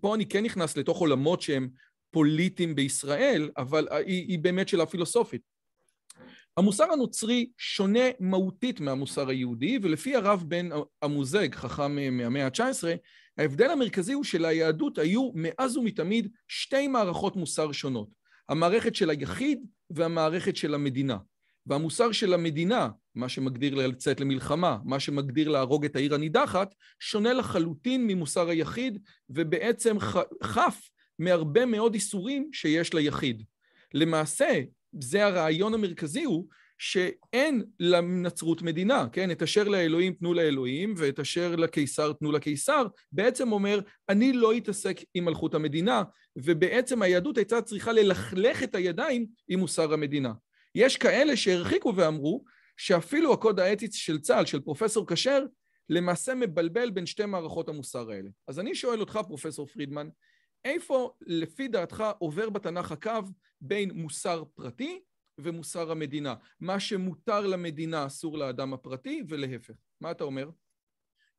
פה 0.00 0.14
אני 0.14 0.26
כן 0.26 0.44
נכנס 0.44 0.76
לתוך 0.76 0.98
עולמות 0.98 1.42
שהם 1.42 1.68
פוליטיים 2.10 2.74
בישראל, 2.74 3.50
אבל 3.56 3.88
היא, 3.90 4.28
היא 4.28 4.38
באמת 4.38 4.68
שאלה 4.68 4.86
פילוסופית. 4.86 5.42
המוסר 6.56 6.92
הנוצרי 6.92 7.50
שונה 7.58 8.04
מהותית 8.20 8.80
מהמוסר 8.80 9.28
היהודי, 9.28 9.78
ולפי 9.82 10.16
הרב 10.16 10.44
בן 10.48 10.68
המוזג, 11.02 11.54
חכם 11.54 12.16
מהמאה 12.16 12.46
ה-19, 12.46 12.84
ההבדל 13.38 13.70
המרכזי 13.70 14.12
הוא 14.12 14.24
שליהדות 14.24 14.98
היו 14.98 15.30
מאז 15.34 15.76
ומתמיד 15.76 16.28
שתי 16.48 16.88
מערכות 16.88 17.36
מוסר 17.36 17.72
שונות, 17.72 18.08
המערכת 18.48 18.94
של 18.94 19.10
היחיד 19.10 19.66
והמערכת 19.90 20.56
של 20.56 20.74
המדינה. 20.74 21.16
והמוסר 21.66 22.12
של 22.12 22.34
המדינה, 22.34 22.88
מה 23.14 23.28
שמגדיר 23.28 23.74
לצאת 23.74 24.20
למלחמה, 24.20 24.78
מה 24.84 25.00
שמגדיר 25.00 25.48
להרוג 25.48 25.84
את 25.84 25.96
העיר 25.96 26.14
הנידחת, 26.14 26.74
שונה 27.00 27.32
לחלוטין 27.32 28.06
ממוסר 28.06 28.48
היחיד, 28.48 28.98
ובעצם 29.30 29.96
חף 30.42 30.90
מהרבה 31.18 31.66
מאוד 31.66 31.94
איסורים 31.94 32.50
שיש 32.52 32.94
ליחיד. 32.94 33.42
למעשה, 33.94 34.60
זה 35.00 35.26
הרעיון 35.26 35.74
המרכזי 35.74 36.24
הוא 36.24 36.46
שאין 36.84 37.62
לנצרות 37.80 38.62
מדינה, 38.62 39.06
כן? 39.12 39.30
את 39.30 39.42
אשר 39.42 39.64
לאלוהים 39.64 40.12
תנו 40.12 40.34
לאלוהים 40.34 40.94
ואת 40.96 41.20
אשר 41.20 41.56
לקיסר 41.56 42.12
תנו 42.12 42.32
לקיסר, 42.32 42.86
בעצם 43.12 43.52
אומר, 43.52 43.80
אני 44.08 44.32
לא 44.32 44.56
אתעסק 44.56 45.00
עם 45.14 45.24
מלכות 45.24 45.54
המדינה, 45.54 46.02
ובעצם 46.36 47.02
היהדות 47.02 47.38
הייתה 47.38 47.62
צריכה 47.62 47.92
ללכלך 47.92 48.62
את 48.62 48.74
הידיים 48.74 49.26
עם 49.48 49.58
מוסר 49.58 49.92
המדינה. 49.92 50.32
יש 50.74 50.96
כאלה 50.96 51.36
שהרחיקו 51.36 51.92
ואמרו 51.96 52.44
שאפילו 52.76 53.32
הקוד 53.32 53.60
האתי 53.60 53.86
של 53.92 54.18
צה"ל, 54.18 54.46
של 54.46 54.60
פרופסור 54.60 55.06
כשר, 55.08 55.44
למעשה 55.88 56.34
מבלבל 56.34 56.90
בין 56.90 57.06
שתי 57.06 57.24
מערכות 57.24 57.68
המוסר 57.68 58.10
האלה. 58.10 58.30
אז 58.48 58.60
אני 58.60 58.74
שואל 58.74 59.00
אותך, 59.00 59.18
פרופסור 59.26 59.66
פרידמן, 59.66 60.08
איפה 60.64 61.12
לפי 61.20 61.68
דעתך 61.68 62.04
עובר 62.18 62.50
בתנ"ך 62.50 62.92
הקו 62.92 63.20
בין 63.60 63.90
מוסר 63.90 64.44
פרטי 64.54 65.00
ומוסר 65.38 65.90
המדינה? 65.90 66.34
מה 66.60 66.80
שמותר 66.80 67.40
למדינה 67.40 68.06
אסור 68.06 68.38
לאדם 68.38 68.74
הפרטי 68.74 69.22
ולהפך. 69.28 69.74
מה 70.00 70.10
אתה 70.10 70.24
אומר? 70.24 70.50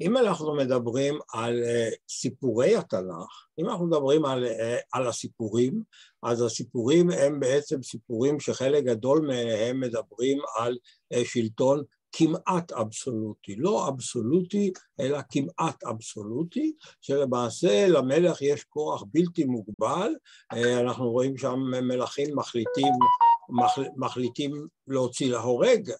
אם 0.01 0.17
אנחנו 0.17 0.55
מדברים 0.55 1.19
על 1.33 1.63
uh, 1.63 1.95
סיפורי 2.09 2.75
התנ"ך, 2.75 3.47
אם 3.59 3.69
אנחנו 3.69 3.85
מדברים 3.87 4.25
על, 4.25 4.45
uh, 4.45 4.81
על 4.93 5.07
הסיפורים, 5.07 5.83
אז 6.23 6.41
הסיפורים 6.41 7.09
הם 7.09 7.39
בעצם 7.39 7.83
סיפורים 7.83 8.39
שחלק 8.39 8.83
גדול 8.83 9.27
מהם 9.27 9.79
מדברים 9.79 10.37
על 10.57 10.77
uh, 11.13 11.17
שלטון 11.25 11.83
כמעט 12.17 12.71
אבסולוטי, 12.71 13.55
לא 13.55 13.87
אבסולוטי, 13.87 14.71
אלא 14.99 15.19
כמעט 15.31 15.83
אבסולוטי, 15.83 16.73
שלמעשה 17.01 17.87
למלך 17.87 18.41
יש 18.41 18.63
כוח 18.63 19.03
בלתי 19.13 19.43
מוגבל, 19.43 20.11
אנחנו 20.51 21.11
רואים 21.11 21.37
שם 21.37 21.59
מלכים 21.81 22.35
מחליטים, 22.35 22.93
מחליטים 23.95 24.67
להוציא 24.87 25.31
להורג 25.31 25.91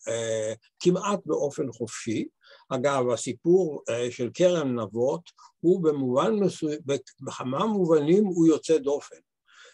כמעט 0.80 1.20
באופן 1.26 1.72
חופשי. 1.72 2.28
אגב, 2.70 3.10
הסיפור 3.10 3.82
של 4.10 4.30
כרם 4.34 4.80
נבות 4.80 5.22
הוא 5.60 5.84
במובן 5.84 6.34
מסוים, 6.34 6.80
בכמה 7.20 7.66
מובנים 7.66 8.26
הוא 8.26 8.48
יוצא 8.48 8.78
דופן, 8.78 9.16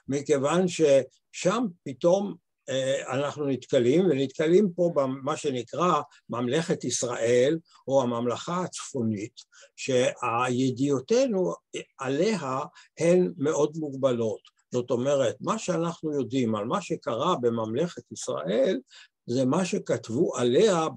מכיוון 0.08 0.66
ששם 0.68 1.66
פתאום 1.84 2.36
אה, 2.70 3.14
אנחנו 3.14 3.46
נתקלים, 3.46 4.06
ונתקלים 4.06 4.70
פה 4.76 4.92
במה 4.96 5.38
שנקרא 5.38 6.02
ממלכת 6.30 6.84
ישראל 6.84 7.60
או 7.88 8.02
הממלכה 8.02 8.64
הצפונית, 8.64 9.34
שהידיעותינו 9.76 11.54
עליה 12.00 12.60
הן 13.00 13.34
מאוד 13.38 13.78
מוגבלות. 13.78 14.51
זאת 14.74 14.92
אומרת, 14.92 15.36
מה 15.42 15.60
שאנחנו 15.60 16.14
יודעים 16.14 16.56
על 16.56 16.66
מה 16.66 16.82
שקרה 16.82 17.36
בממלכת 17.42 18.12
ישראל 18.12 18.80
זה 19.26 19.46
מה 19.46 19.66
שכתבו 19.66 20.36
עליה 20.38 20.88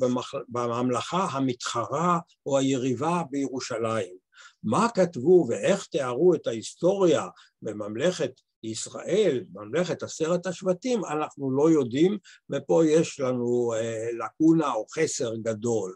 בממלכה 0.48 1.26
המתחרה 1.30 2.18
או 2.46 2.58
היריבה 2.58 3.22
בירושלים. 3.30 4.16
מה 4.62 4.88
כתבו 4.94 5.46
ואיך 5.48 5.86
תיארו 5.86 6.34
את 6.34 6.46
ההיסטוריה 6.46 7.28
בממלכת 7.62 8.32
ישראל, 8.62 9.44
ממלכת 9.52 10.02
עשרת 10.02 10.46
השבטים, 10.46 11.04
אנחנו 11.04 11.50
לא 11.50 11.70
יודעים, 11.70 12.18
ופה 12.50 12.82
יש 12.86 13.20
לנו 13.20 13.72
אה, 13.76 14.08
לקונה 14.24 14.72
או 14.72 14.86
חסר 14.94 15.36
גדול. 15.36 15.94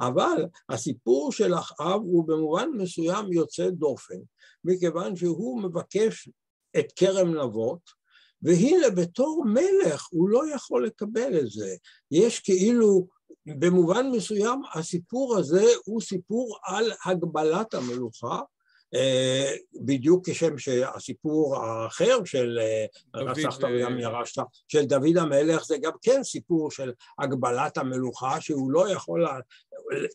אבל 0.00 0.46
הסיפור 0.68 1.32
של 1.32 1.54
אחאב 1.54 2.00
הוא 2.00 2.28
במובן 2.28 2.68
מסוים 2.76 3.32
יוצא 3.32 3.70
דופן, 3.70 4.18
מכיוון 4.64 5.16
שהוא 5.16 5.62
מבקש 5.62 6.28
את 6.78 6.92
כרם 6.96 7.34
נבות, 7.34 8.04
והנה 8.42 8.90
בתור 8.90 9.44
מלך 9.46 10.06
הוא 10.10 10.28
לא 10.28 10.42
יכול 10.54 10.86
לקבל 10.86 11.38
את 11.38 11.50
זה. 11.50 11.76
יש 12.10 12.38
כאילו, 12.38 13.06
במובן 13.46 14.10
מסוים 14.10 14.62
הסיפור 14.74 15.36
הזה 15.36 15.64
הוא 15.84 16.00
סיפור 16.00 16.58
על 16.64 16.92
הגבלת 17.04 17.74
המלוכה, 17.74 18.40
אה, 18.94 19.52
בדיוק 19.80 20.28
כשם 20.30 20.58
שהסיפור 20.58 21.56
האחר 21.56 22.24
של 22.24 22.58
רצחת 23.14 23.64
וגם 23.64 23.98
ירשת, 23.98 24.42
של 24.68 24.84
דוד 24.84 25.16
המלך, 25.16 25.64
זה 25.64 25.76
גם 25.78 25.92
כן 26.02 26.22
סיפור 26.22 26.70
של 26.70 26.92
הגבלת 27.18 27.78
המלוכה, 27.78 28.40
שהוא 28.40 28.70
לא 28.70 28.88
יכול, 28.88 29.26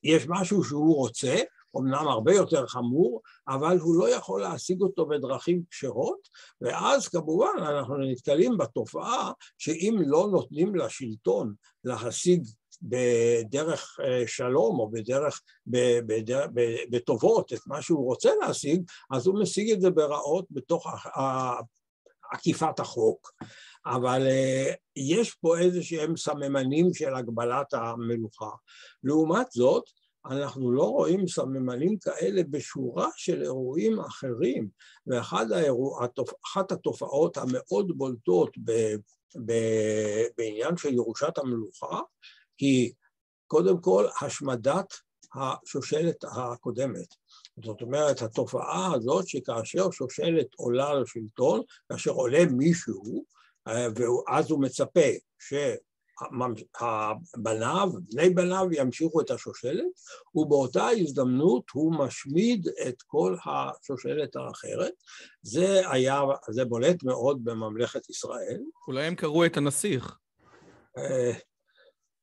יש 0.04 0.26
משהו 0.28 0.63
שהוא 0.63 0.95
רוצה, 0.95 1.36
אמנם 1.77 2.08
הרבה 2.08 2.34
יותר 2.34 2.67
חמור, 2.67 3.21
אבל 3.47 3.77
הוא 3.77 3.95
לא 3.95 4.10
יכול 4.10 4.41
להשיג 4.41 4.82
אותו 4.82 5.05
בדרכים 5.05 5.62
כשרות, 5.69 6.19
ואז 6.62 7.08
כמובן 7.08 7.51
אנחנו 7.58 7.97
נתקלים 7.97 8.58
בתופעה 8.58 9.32
שאם 9.58 9.97
לא 10.05 10.27
נותנים 10.32 10.75
לשלטון 10.75 11.53
להשיג 11.84 12.43
בדרך 12.82 13.99
אה, 14.03 14.27
שלום 14.27 14.79
או 14.79 14.89
בדרך, 14.91 15.41
בדרך, 15.67 16.47
בטובות 16.89 17.53
את 17.53 17.60
מה 17.67 17.82
שהוא 17.82 18.05
רוצה 18.05 18.29
להשיג, 18.41 18.82
אז 19.12 19.27
הוא 19.27 19.41
משיג 19.41 19.71
את 19.71 19.82
זה 19.82 19.89
ברעות 19.89 20.45
בתוך 20.51 20.88
עקיפת 22.32 22.79
החוק. 22.79 23.32
אבל 23.86 24.27
אה, 24.27 24.73
יש 24.95 25.34
פה 25.34 25.60
איזה 25.60 25.84
שהם 25.84 26.17
סממנים 26.17 26.93
של 26.93 27.15
הגבלת 27.15 27.73
המלוכה. 27.73 28.49
לעומת 29.03 29.51
זאת, 29.51 29.84
אנחנו 30.30 30.72
לא 30.72 30.84
רואים 30.84 31.28
סממנים 31.28 31.98
כאלה 31.98 32.42
בשורה 32.50 33.08
של 33.15 33.42
אירועים 33.42 34.00
אחרים, 34.00 34.70
ואחת 35.08 35.52
האירוע, 35.52 36.06
התופעות 36.72 37.38
המאוד 37.38 37.98
בולטות 37.98 38.58
ב, 38.63 38.72
ב, 39.46 39.54
בעניין 40.38 40.78
של 40.78 40.94
ירושת 40.94 41.38
המלוכה 41.38 42.00
היא 42.60 42.94
קודם 43.48 43.82
כל 43.82 44.06
השמדת 44.22 44.94
השושלת 45.36 46.24
הקודמת. 46.24 47.15
זאת 47.65 47.82
אומרת, 47.82 48.22
התופעה 48.22 48.94
הזאת 48.94 49.28
שכאשר 49.28 49.92
שושלת 49.92 50.48
עולה 50.56 50.94
לשלטון, 50.94 51.62
כאשר 51.89 52.12
עולה 52.12 52.46
מישהו, 52.46 53.24
אה, 53.68 53.88
ואז 53.96 54.52
הוא 54.52 54.62
מצפה 54.62 55.10
שבניו, 56.19 57.89
בני 58.13 58.29
בניו 58.29 58.67
ימשיכו 58.71 59.21
את 59.21 59.32
השושלת, 59.32 59.86
ובאותה 60.36 60.88
הזדמנות 60.88 61.63
הוא 61.73 61.93
משמיד 61.95 62.67
את 62.88 63.01
כל 63.01 63.36
השושלת 63.45 64.36
האחרת. 64.36 64.93
זה 65.41 65.89
היה, 65.89 66.21
זה 66.49 66.65
בולט 66.65 67.03
מאוד 67.03 67.43
בממלכת 67.43 68.10
ישראל. 68.10 68.60
אולי 68.88 69.05
הם 69.05 69.15
קראו 69.15 69.45
את 69.45 69.58
הנסיך. 69.58 70.17
אה, 70.97 71.32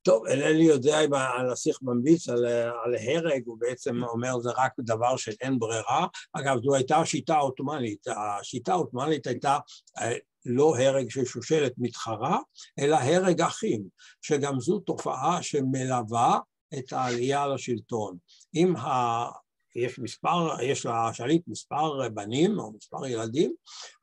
טוב, 0.07 0.27
אינני 0.27 0.63
יודע 0.63 0.99
אם 0.99 1.13
הנסיך 1.13 1.79
ממליץ 1.81 2.29
על, 2.29 2.45
על 2.45 2.95
הרג, 3.07 3.41
הוא 3.45 3.57
בעצם 3.59 4.03
אומר 4.03 4.39
זה 4.39 4.49
רק 4.57 4.71
דבר 4.79 5.17
של 5.17 5.31
אין 5.41 5.59
ברירה. 5.59 6.07
אגב, 6.33 6.57
זו 6.63 6.75
הייתה 6.75 6.97
השיטה 6.97 7.35
העות'מאנית. 7.35 8.07
השיטה 8.07 8.71
העות'מאנית 8.71 9.27
הייתה 9.27 9.57
אה, 9.97 10.13
לא 10.47 10.77
הרג 10.77 11.09
של 11.09 11.25
שושלת 11.25 11.73
מתחרה, 11.77 12.39
אלא 12.79 12.95
הרג 12.95 13.41
אחים, 13.41 13.83
שגם 14.21 14.59
זו 14.59 14.79
תופעה 14.79 15.43
שמלווה 15.43 16.39
את 16.77 16.93
העלייה 16.93 17.47
לשלטון. 17.47 18.17
אם 18.55 18.75
ה... 18.75 19.25
יש 19.77 19.99
מספר, 19.99 20.61
יש 20.61 20.85
לשליט 20.85 21.41
מספר 21.47 22.09
בנים 22.09 22.59
או 22.59 22.71
מספר 22.71 23.05
ילדים, 23.05 23.53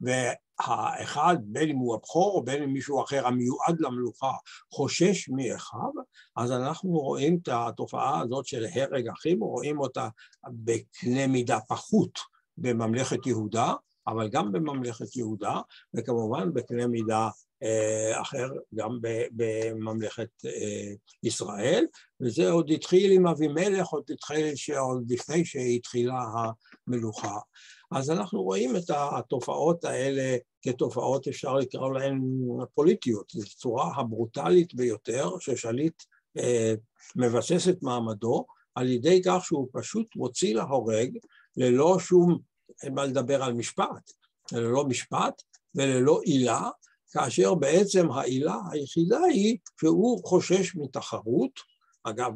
והאחד, 0.00 1.36
בין 1.42 1.68
אם 1.68 1.76
הוא 1.76 1.94
הבכור 1.94 2.34
או 2.34 2.44
בין 2.44 2.62
אם 2.62 2.72
מישהו 2.72 3.04
אחר 3.04 3.26
המיועד 3.26 3.80
למלוכה, 3.80 4.32
חושש 4.72 5.28
מאחיו, 5.28 5.90
אז 6.36 6.52
אנחנו 6.52 6.90
רואים 6.90 7.38
את 7.42 7.48
התופעה 7.52 8.20
הזאת 8.20 8.46
של 8.46 8.66
הרג 8.74 9.08
אחים, 9.08 9.40
רואים 9.40 9.80
אותה 9.80 10.08
בקנה 10.48 11.26
מידה 11.26 11.58
פחות 11.68 12.18
בממלכת 12.58 13.26
יהודה, 13.26 13.74
אבל 14.06 14.28
גם 14.28 14.52
בממלכת 14.52 15.16
יהודה, 15.16 15.60
וכמובן 15.94 16.54
בקנה 16.54 16.86
מידה 16.86 17.28
אה, 17.62 18.20
אחר 18.20 18.48
גם 18.74 18.98
בממלכת 19.32 20.28
אה, 20.44 20.92
ישראל, 21.22 21.84
וזה 22.20 22.50
עוד 22.50 22.70
התחיל 22.70 23.12
עם 23.12 23.26
אבימלך, 23.26 23.86
עוד 23.86 24.04
התחיל 24.10 24.54
עוד 24.78 25.10
לפני 25.10 25.44
שהתחילה 25.44 26.20
המלוכה. 26.86 27.38
אז 27.92 28.10
אנחנו 28.10 28.42
רואים 28.42 28.76
את 28.76 28.90
התופעות 28.90 29.84
האלה 29.84 30.36
כתופעות, 30.62 31.28
אפשר 31.28 31.54
לקרוא 31.54 31.94
להן 31.94 32.20
פוליטיות, 32.74 33.30
זו 33.30 33.56
צורה 33.56 33.92
הברוטלית 33.96 34.74
ביותר 34.74 35.30
ששליט 35.40 36.02
אה, 36.38 36.74
מבסס 37.16 37.68
את 37.68 37.82
מעמדו 37.82 38.46
על 38.74 38.88
ידי 38.88 39.22
כך 39.24 39.44
שהוא 39.44 39.68
פשוט 39.72 40.06
מוציא 40.16 40.54
להורג 40.54 41.16
ללא 41.56 41.98
שום, 41.98 42.38
אין 42.82 42.94
מה 42.94 43.04
לדבר 43.04 43.42
על 43.42 43.52
משפט, 43.52 44.12
ללא 44.52 44.84
משפט 44.84 45.42
וללא 45.74 46.20
עילה, 46.24 46.70
כאשר 47.12 47.54
בעצם 47.54 48.10
העילה 48.10 48.56
היחידה 48.70 49.18
היא 49.18 49.58
שהוא 49.80 50.28
חושש 50.28 50.76
מתחרות, 50.76 51.60
אגב 52.04 52.32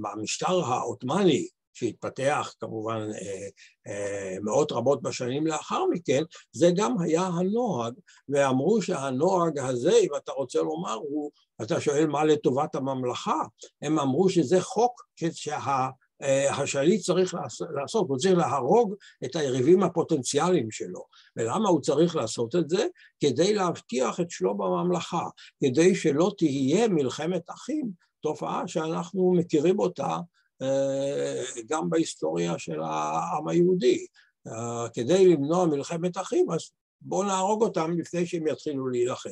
במשטר 0.00 0.64
העות'מאני 0.64 1.48
שהתפתח 1.78 2.54
כמובן 2.60 3.08
אה, 3.14 3.48
אה, 3.86 4.36
מאות 4.42 4.72
רבות 4.72 5.02
בשנים 5.02 5.46
לאחר 5.46 5.84
מכן, 5.90 6.22
זה 6.52 6.70
גם 6.76 7.00
היה 7.00 7.22
הנוהג, 7.22 7.94
ואמרו 8.28 8.82
שהנוהג 8.82 9.58
הזה, 9.58 9.92
אם 9.92 10.08
אתה 10.16 10.32
רוצה 10.32 10.58
לומר, 10.58 10.94
הוא, 10.94 11.30
אתה 11.62 11.80
שואל 11.80 12.06
מה 12.06 12.24
לטובת 12.24 12.74
הממלכה, 12.74 13.42
הם 13.82 13.98
אמרו 13.98 14.28
שזה 14.28 14.60
חוק 14.60 15.02
שה... 15.32 15.88
אה, 16.22 16.56
השליט 16.56 17.00
צריך 17.00 17.36
לעשות, 17.74 18.08
הוא 18.08 18.18
צריך 18.18 18.38
להרוג 18.38 18.94
את 19.24 19.36
היריבים 19.36 19.82
הפוטנציאליים 19.82 20.70
שלו. 20.70 21.04
ולמה 21.36 21.68
הוא 21.68 21.80
צריך 21.80 22.16
לעשות 22.16 22.56
את 22.56 22.70
זה? 22.70 22.86
כדי 23.20 23.54
להבטיח 23.54 24.20
את 24.20 24.30
שלום 24.30 24.62
הממלכה, 24.62 25.24
כדי 25.64 25.94
שלא 25.94 26.32
תהיה 26.38 26.88
מלחמת 26.88 27.50
אחים, 27.50 27.90
תופעה 28.20 28.68
שאנחנו 28.68 29.34
מכירים 29.36 29.78
אותה 29.78 30.18
אה, 30.62 31.42
גם 31.68 31.90
בהיסטוריה 31.90 32.58
של 32.58 32.80
העם 32.80 33.48
היהודי. 33.48 34.06
אה, 34.46 34.88
כדי 34.94 35.28
למנוע 35.28 35.66
מלחמת 35.66 36.16
אחים, 36.16 36.50
אז 36.50 36.70
בואו 37.00 37.22
נהרוג 37.22 37.62
אותם 37.62 37.98
לפני 37.98 38.26
שהם 38.26 38.46
יתחילו 38.46 38.88
להילחם. 38.88 39.30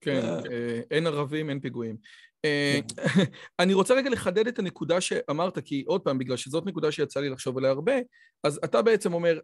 כן, 0.00 0.20
אין 0.90 1.06
ערבים, 1.06 1.50
אין 1.50 1.60
פיגועים. 1.60 1.96
אה, 2.44 2.80
אני 3.60 3.74
רוצה 3.74 3.94
רגע 3.94 4.10
לחדד 4.10 4.46
את 4.46 4.58
הנקודה 4.58 5.00
שאמרת, 5.00 5.58
כי 5.58 5.84
עוד 5.86 6.00
פעם, 6.00 6.18
בגלל 6.18 6.36
שזאת 6.36 6.66
נקודה 6.66 6.92
שיצא 6.92 7.20
לי 7.20 7.28
לחשוב 7.28 7.58
עליה 7.58 7.70
הרבה, 7.70 7.94
אז 8.44 8.60
אתה 8.64 8.82
בעצם 8.82 9.12
אומר, 9.12 9.38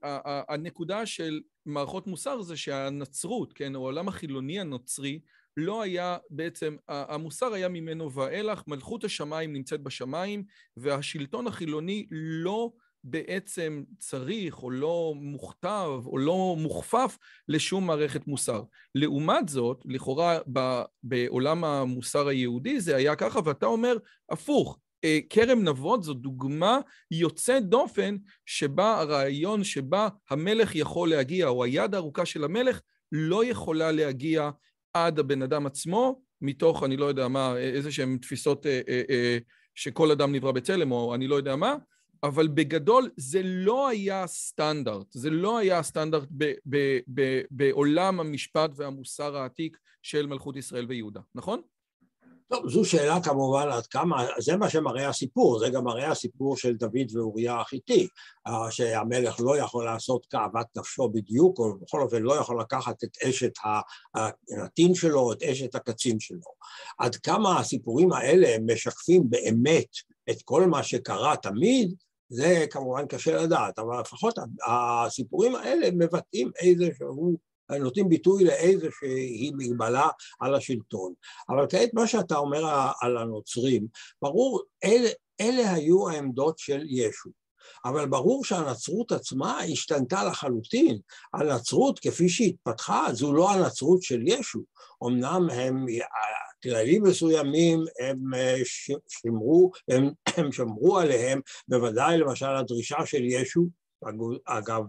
הנקודה 0.48 1.07
של 1.07 1.40
מערכות 1.66 2.07
מוסר 2.07 2.42
זה 2.42 2.57
שהנצרות, 2.57 3.52
כן, 3.52 3.74
או 3.74 3.80
העולם 3.80 4.09
החילוני 4.09 4.61
הנוצרי, 4.61 5.20
לא 5.57 5.83
היה 5.83 6.16
בעצם, 6.30 6.76
המוסר 6.88 7.52
היה 7.52 7.68
ממנו 7.68 8.12
ואילך, 8.12 8.62
מלכות 8.66 9.04
השמיים 9.04 9.52
נמצאת 9.52 9.83
בשמיים, 9.83 10.44
והשלטון 10.76 11.46
החילוני 11.46 12.07
לא 12.11 12.72
בעצם 13.04 13.82
צריך 13.98 14.62
או 14.62 14.70
לא 14.70 15.12
מוכתב 15.16 15.90
או 16.06 16.18
לא 16.18 16.56
מוכפף 16.58 17.18
לשום 17.48 17.86
מערכת 17.86 18.26
מוסר. 18.26 18.62
לעומת 18.94 19.48
זאת, 19.48 19.82
לכאורה 19.84 20.38
בעולם 21.02 21.64
המוסר 21.64 22.28
היהודי 22.28 22.80
זה 22.80 22.96
היה 22.96 23.16
ככה, 23.16 23.40
ואתה 23.44 23.66
אומר, 23.66 23.96
הפוך, 24.30 24.78
אה, 25.04 25.18
כרם 25.30 25.64
נבות 25.64 26.02
זו 26.02 26.14
דוגמה 26.14 26.78
יוצאת 27.10 27.68
דופן 27.68 28.16
שבה 28.46 29.00
הרעיון 29.00 29.64
שבה 29.64 30.08
המלך 30.30 30.74
יכול 30.74 31.10
להגיע, 31.10 31.48
או 31.48 31.64
היד 31.64 31.94
הארוכה 31.94 32.26
של 32.26 32.44
המלך 32.44 32.80
לא 33.12 33.44
יכולה 33.44 33.92
להגיע 33.92 34.50
עד 34.94 35.18
הבן 35.18 35.42
אדם 35.42 35.66
עצמו, 35.66 36.22
מתוך, 36.40 36.82
אני 36.82 36.96
לא 36.96 37.04
יודע 37.04 37.28
מה, 37.28 37.56
איזה 37.56 37.92
שהן 37.92 38.18
תפיסות 38.18 38.66
אה, 38.66 38.80
אה, 38.88 39.38
שכל 39.74 40.10
אדם 40.10 40.32
נברא 40.32 40.52
בצלם, 40.52 40.92
או 40.92 41.14
אני 41.14 41.26
לא 41.26 41.34
יודע 41.34 41.56
מה, 41.56 41.76
אבל 42.24 42.48
בגדול 42.48 43.10
זה 43.16 43.40
לא 43.42 43.88
היה 43.88 44.26
סטנדרט, 44.26 45.06
זה 45.12 45.30
לא 45.30 45.58
היה 45.58 45.82
סטנדרט 45.82 46.28
ב- 46.37 46.52
ב- 46.70 46.98
ב- 47.14 47.42
בעולם 47.50 48.20
המשפט 48.20 48.70
והמוסר 48.76 49.37
העתיק 49.37 49.76
של 50.02 50.26
מלכות 50.26 50.56
ישראל 50.56 50.87
ויהודה, 50.88 51.20
נכון? 51.34 51.60
טוב, 52.48 52.68
זו 52.68 52.84
שאלה 52.84 53.22
כמובן 53.22 53.68
עד 53.68 53.87
כמה, 53.87 54.26
זה 54.38 54.56
מה 54.56 54.70
שמראה 54.70 55.08
הסיפור, 55.08 55.58
זה 55.58 55.68
גם 55.68 55.84
מראה 55.84 56.10
הסיפור 56.10 56.56
של 56.56 56.74
דוד 56.74 57.16
ואוריה 57.16 57.60
החיתי, 57.60 58.08
אה, 58.46 58.70
שהמלך 58.70 59.40
לא 59.40 59.56
יכול 59.56 59.84
לעשות 59.84 60.26
כאוות 60.26 60.66
נפשו 60.76 61.08
בדיוק, 61.08 61.58
או 61.58 61.78
בכל 61.78 62.02
אופן 62.02 62.22
לא 62.22 62.34
יכול 62.34 62.60
לקחת 62.60 63.04
את 63.04 63.16
אשת 63.28 63.52
הנתין 64.14 64.94
שלו, 64.94 65.32
את 65.32 65.42
אשת 65.42 65.74
הקצין 65.74 66.20
שלו. 66.20 66.50
עד 66.98 67.16
כמה 67.16 67.58
הסיפורים 67.58 68.12
האלה 68.12 68.56
משקפים 68.66 69.30
באמת 69.30 69.88
את 70.30 70.42
כל 70.44 70.66
מה 70.66 70.82
שקרה 70.82 71.37
תמיד, 71.37 71.94
זה 72.35 72.66
כמובן 72.70 73.07
קשה 73.07 73.37
לדעת, 73.42 73.79
אבל 73.79 74.01
לפחות 74.01 74.38
הסיפורים 74.66 75.57
האלה 75.57 75.90
מבטאים 75.90 76.51
איזשהו, 76.61 77.37
נותנים 77.70 78.09
ביטוי 78.09 78.44
לאיזושהי 78.44 79.51
מגבלה 79.57 80.09
על 80.40 80.55
השלטון. 80.55 81.12
אבל 81.49 81.66
כעת 81.68 81.90
מה 81.94 82.07
שאתה 82.07 82.37
אומר 82.37 82.92
על 83.01 83.16
הנוצרים, 83.18 83.87
ברור, 84.23 84.62
אלה, 84.85 85.09
אלה 85.40 85.73
היו 85.73 86.09
העמדות 86.09 86.59
של 86.59 86.83
ישו. 86.88 87.31
אבל 87.85 88.07
ברור 88.09 88.44
שהנצרות 88.44 89.12
עצמה 89.12 89.61
השתנתה 89.61 90.25
לחלוטין. 90.25 90.99
הנצרות 91.35 91.99
כפי 91.99 92.29
שהתפתחה 92.29 93.07
זו 93.12 93.33
לא 93.33 93.51
הנצרות 93.51 94.03
של 94.03 94.23
ישו. 94.27 94.61
אמנם 95.05 95.51
הם 95.51 95.87
כללים 96.64 97.03
מסוימים 97.03 97.85
הם 98.00 98.35
אה, 98.35 98.57
שמרו, 99.09 99.70
הם, 99.88 100.11
הם 100.37 100.53
שמרו 100.53 100.98
עליהם, 100.98 101.40
בוודאי 101.68 102.18
למשל 102.18 102.46
הדרישה 102.46 103.07
של 103.07 103.24
ישו, 103.24 103.66
אגב, 104.44 104.83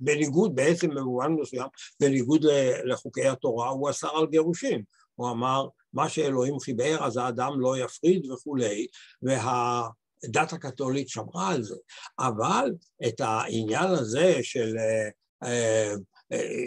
בניגוד, 0.00 0.54
בעצם 0.54 0.88
במובן 0.90 1.32
מסוים, 1.32 1.66
בניגוד 2.00 2.44
לחוקי 2.84 3.26
התורה, 3.28 3.68
הוא 3.68 3.90
אסר 3.90 4.16
על 4.16 4.26
גירושים. 4.26 4.82
הוא 5.14 5.30
אמר, 5.30 5.66
מה 5.92 6.08
שאלוהים 6.08 6.60
חיבר 6.60 7.04
אז 7.06 7.16
האדם 7.16 7.60
לא 7.60 7.78
יפריד 7.78 8.30
וכולי, 8.30 8.86
והדת 9.22 10.52
הקתולית 10.52 11.08
שמרה 11.08 11.48
על 11.48 11.62
זה. 11.62 11.76
אבל 12.18 12.70
את 13.06 13.20
העניין 13.20 13.90
הזה 13.90 14.38
של 14.42 14.74
אה, 14.78 15.08
אה, 15.42 15.94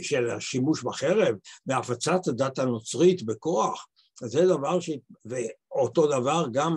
של 0.02 0.30
השימוש 0.30 0.84
בחרב 0.84 1.36
והפצת 1.66 2.28
הדת 2.28 2.60
הנוצרית 2.60 3.24
בכוח, 3.24 3.88
זה 4.24 4.46
דבר 4.46 4.80
ש... 4.80 4.90
ואותו 5.26 6.08
דבר 6.08 6.46
גם 6.52 6.76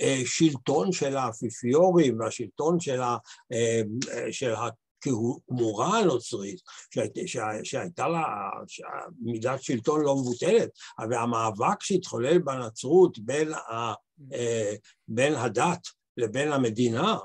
השלטון 0.00 0.92
של 0.92 1.16
האפיפיורים 1.16 2.20
והשלטון 2.20 2.80
של, 2.80 3.00
ה... 3.00 3.16
אה, 3.52 3.82
של 4.32 4.54
הכמורה 4.54 5.98
הנוצרית, 5.98 6.60
שהייתה 7.64 8.08
לה 8.08 8.24
מידת 9.20 9.62
שלטון 9.62 10.00
לא 10.00 10.16
מבוטלת, 10.16 10.70
והמאבק 11.10 11.82
שהתחולל 11.82 12.38
בנצרות 12.38 13.18
בין, 13.18 13.52
ה... 13.54 13.92
בין 15.08 15.34
הדת 15.34 15.80
לבין 16.16 16.52
המדינה, 16.52 17.16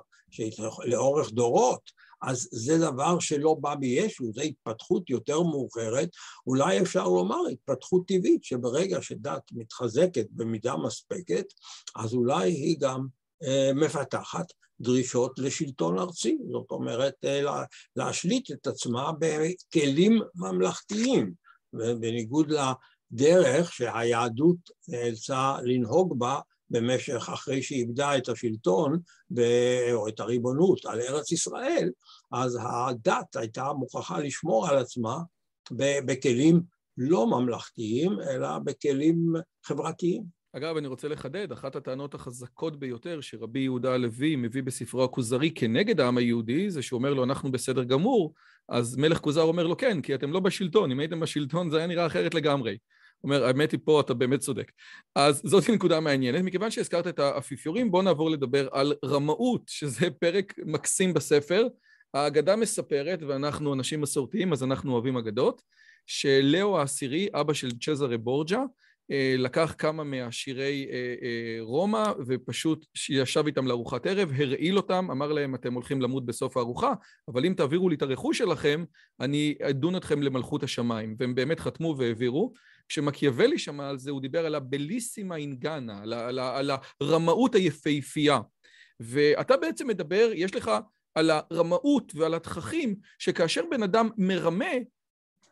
לאורך 0.86 1.32
דורות, 1.32 2.03
אז 2.24 2.50
זה 2.52 2.78
דבר 2.78 3.20
שלא 3.20 3.56
בא 3.62 3.76
מישו, 3.80 4.26
זו 4.34 4.42
התפתחות 4.42 5.10
יותר 5.10 5.42
מאוחרת, 5.42 6.10
אולי 6.48 6.82
אפשר 6.82 7.04
לומר 7.04 7.40
התפתחות 7.52 8.08
טבעית, 8.08 8.44
שברגע 8.44 9.02
שדת 9.02 9.42
מתחזקת 9.52 10.26
במידה 10.32 10.76
מספקת, 10.78 11.46
אז 11.96 12.14
אולי 12.14 12.52
היא 12.52 12.78
גם 12.80 13.08
אה, 13.44 13.72
מפתחת 13.76 14.46
דרישות 14.80 15.40
לשלטון 15.40 16.00
ארצי, 16.00 16.38
זאת 16.52 16.72
אומרת 16.72 17.16
אה, 17.26 17.64
להשליט 17.96 18.52
את 18.52 18.68
עצמה 18.68 19.12
בכלים 19.20 20.22
ממלכתיים, 20.36 21.34
בניגוד 21.74 22.52
לדרך 22.52 23.74
שהיהדות 23.74 24.58
נאלצה 24.88 25.56
לנהוג 25.64 26.20
בה 26.20 26.40
במשך, 26.74 27.30
אחרי 27.34 27.62
שהיא 27.64 27.80
איבדה 27.80 28.18
את 28.18 28.30
השלטון 28.30 29.00
או 29.94 30.08
את 30.08 30.20
הריבונות 30.20 30.86
על 30.86 31.02
ארץ 31.02 31.32
ישראל, 31.32 31.90
אז 32.32 32.60
הדת 32.62 33.36
הייתה 33.36 33.74
מוכרחה 33.74 34.20
לשמור 34.20 34.68
על 34.68 34.78
עצמה 34.78 35.18
בכלים 36.06 36.62
לא 36.98 37.28
ממלכתיים, 37.28 38.12
אלא 38.30 38.60
בכלים 38.60 39.34
חברתיים. 39.64 40.24
אגב, 40.56 40.78
אני 40.78 40.88
רוצה 40.88 41.08
לחדד, 41.08 41.52
אחת 41.52 41.76
הטענות 41.76 42.14
החזקות 42.14 42.80
ביותר 42.80 43.22
שרבי 43.22 43.60
יהודה 43.60 43.94
הלוי 43.94 44.36
מביא 44.36 44.64
בספרו 44.64 45.04
הכוזרי 45.04 45.52
כנגד 45.56 46.00
העם 46.00 46.18
היהודי, 46.18 46.70
זה 46.70 46.82
שהוא 46.82 46.98
אומר 46.98 47.14
לו, 47.14 47.24
אנחנו 47.24 47.52
בסדר 47.52 47.84
גמור, 47.84 48.34
אז 48.70 48.98
מלך 48.98 49.18
כוזר 49.18 49.42
אומר 49.42 49.68
לו, 49.68 49.78
כן, 49.78 50.02
כי 50.02 50.16
אתם 50.16 50.32
לא 50.32 50.40
בשלטון, 50.40 50.92
אם 50.92 51.00
הייתם 51.00 51.20
בשלטון 51.20 51.70
זה 51.70 51.78
היה 51.78 51.88
נראה 51.88 52.06
אחרת 52.06 52.34
לגמרי. 52.34 52.78
אומר, 53.24 53.46
האמת 53.46 53.72
היא 53.72 53.80
פה, 53.84 54.00
אתה 54.00 54.14
באמת 54.14 54.40
צודק. 54.40 54.72
אז 55.16 55.42
זאת 55.46 55.70
נקודה 55.70 56.00
מעניינת. 56.00 56.44
מכיוון 56.44 56.72
שהזכרת 56.72 57.08
את 57.08 57.20
האפיפיורים, 57.20 57.92
בואו 57.92 58.02
נעבור 58.02 58.30
לדבר 58.30 58.68
על 58.72 58.94
רמאות, 59.06 59.62
שזה 59.68 60.10
פרק 60.20 60.54
מקסים 60.66 61.14
בספר. 61.14 61.68
האגדה 62.14 62.56
מספרת, 62.56 63.24
ואנחנו 63.24 63.74
אנשים 63.74 64.02
מסורתיים, 64.02 64.54
אז 64.54 64.64
אנחנו 64.64 64.94
אוהבים 64.94 65.18
אגדות, 65.18 65.62
שלאו 66.08 66.80
העשירי, 66.80 67.28
אבא 67.34 67.54
של 67.54 67.72
צ'זרה 67.72 68.18
בורג'ה, 68.18 68.64
אה, 69.12 69.36
לקח 69.38 69.76
כמה 69.78 70.04
מהשירי 70.04 70.88
אה, 70.92 71.16
אה, 71.24 71.58
רומא 71.62 72.04
ופשוט 72.28 72.86
ישב 73.10 73.44
איתם 73.46 73.68
לארוחת 73.68 74.06
ערב, 74.06 74.32
הרעיל 74.38 74.78
אותם, 74.78 75.08
אמר 75.12 75.32
להם 75.32 75.56
אתם 75.56 75.74
הולכים 75.74 76.02
למות 76.02 76.26
בסוף 76.26 76.58
הארוחה, 76.58 76.94
אבל 77.28 77.46
אם 77.46 77.54
תעבירו 77.58 77.90
לי 77.90 77.96
את 77.96 78.02
הרכוש 78.02 78.38
שלכם, 78.38 78.84
אני 79.20 79.56
אדון 79.62 79.96
אתכם 79.96 80.22
למלכות 80.22 80.64
השמיים. 80.64 81.16
והם 81.20 81.36
באמת 81.36 81.60
חתמו 81.60 81.96
והעבירו. 81.98 82.54
כשמקיאוולי 82.90 83.60
שמע 83.60 83.90
על 83.90 83.98
זה, 83.98 84.12
הוא 84.12 84.22
דיבר 84.22 84.46
על 84.46 84.56
הבליסימה 84.56 85.36
אינגנה, 85.36 86.02
על, 86.02 86.14
על, 86.14 86.40
על 86.40 86.72
הרמאות 87.02 87.56
היפהפייה. 87.56 88.40
ואתה 89.00 89.58
בעצם 89.58 89.88
מדבר, 89.88 90.32
יש 90.34 90.56
לך 90.56 90.72
על 91.16 91.30
הרמאות 91.30 92.12
ועל 92.16 92.34
התככים, 92.34 92.96
שכאשר 93.20 93.62
בן 93.72 93.84
אדם 93.84 94.10
מרמה, 94.18 94.72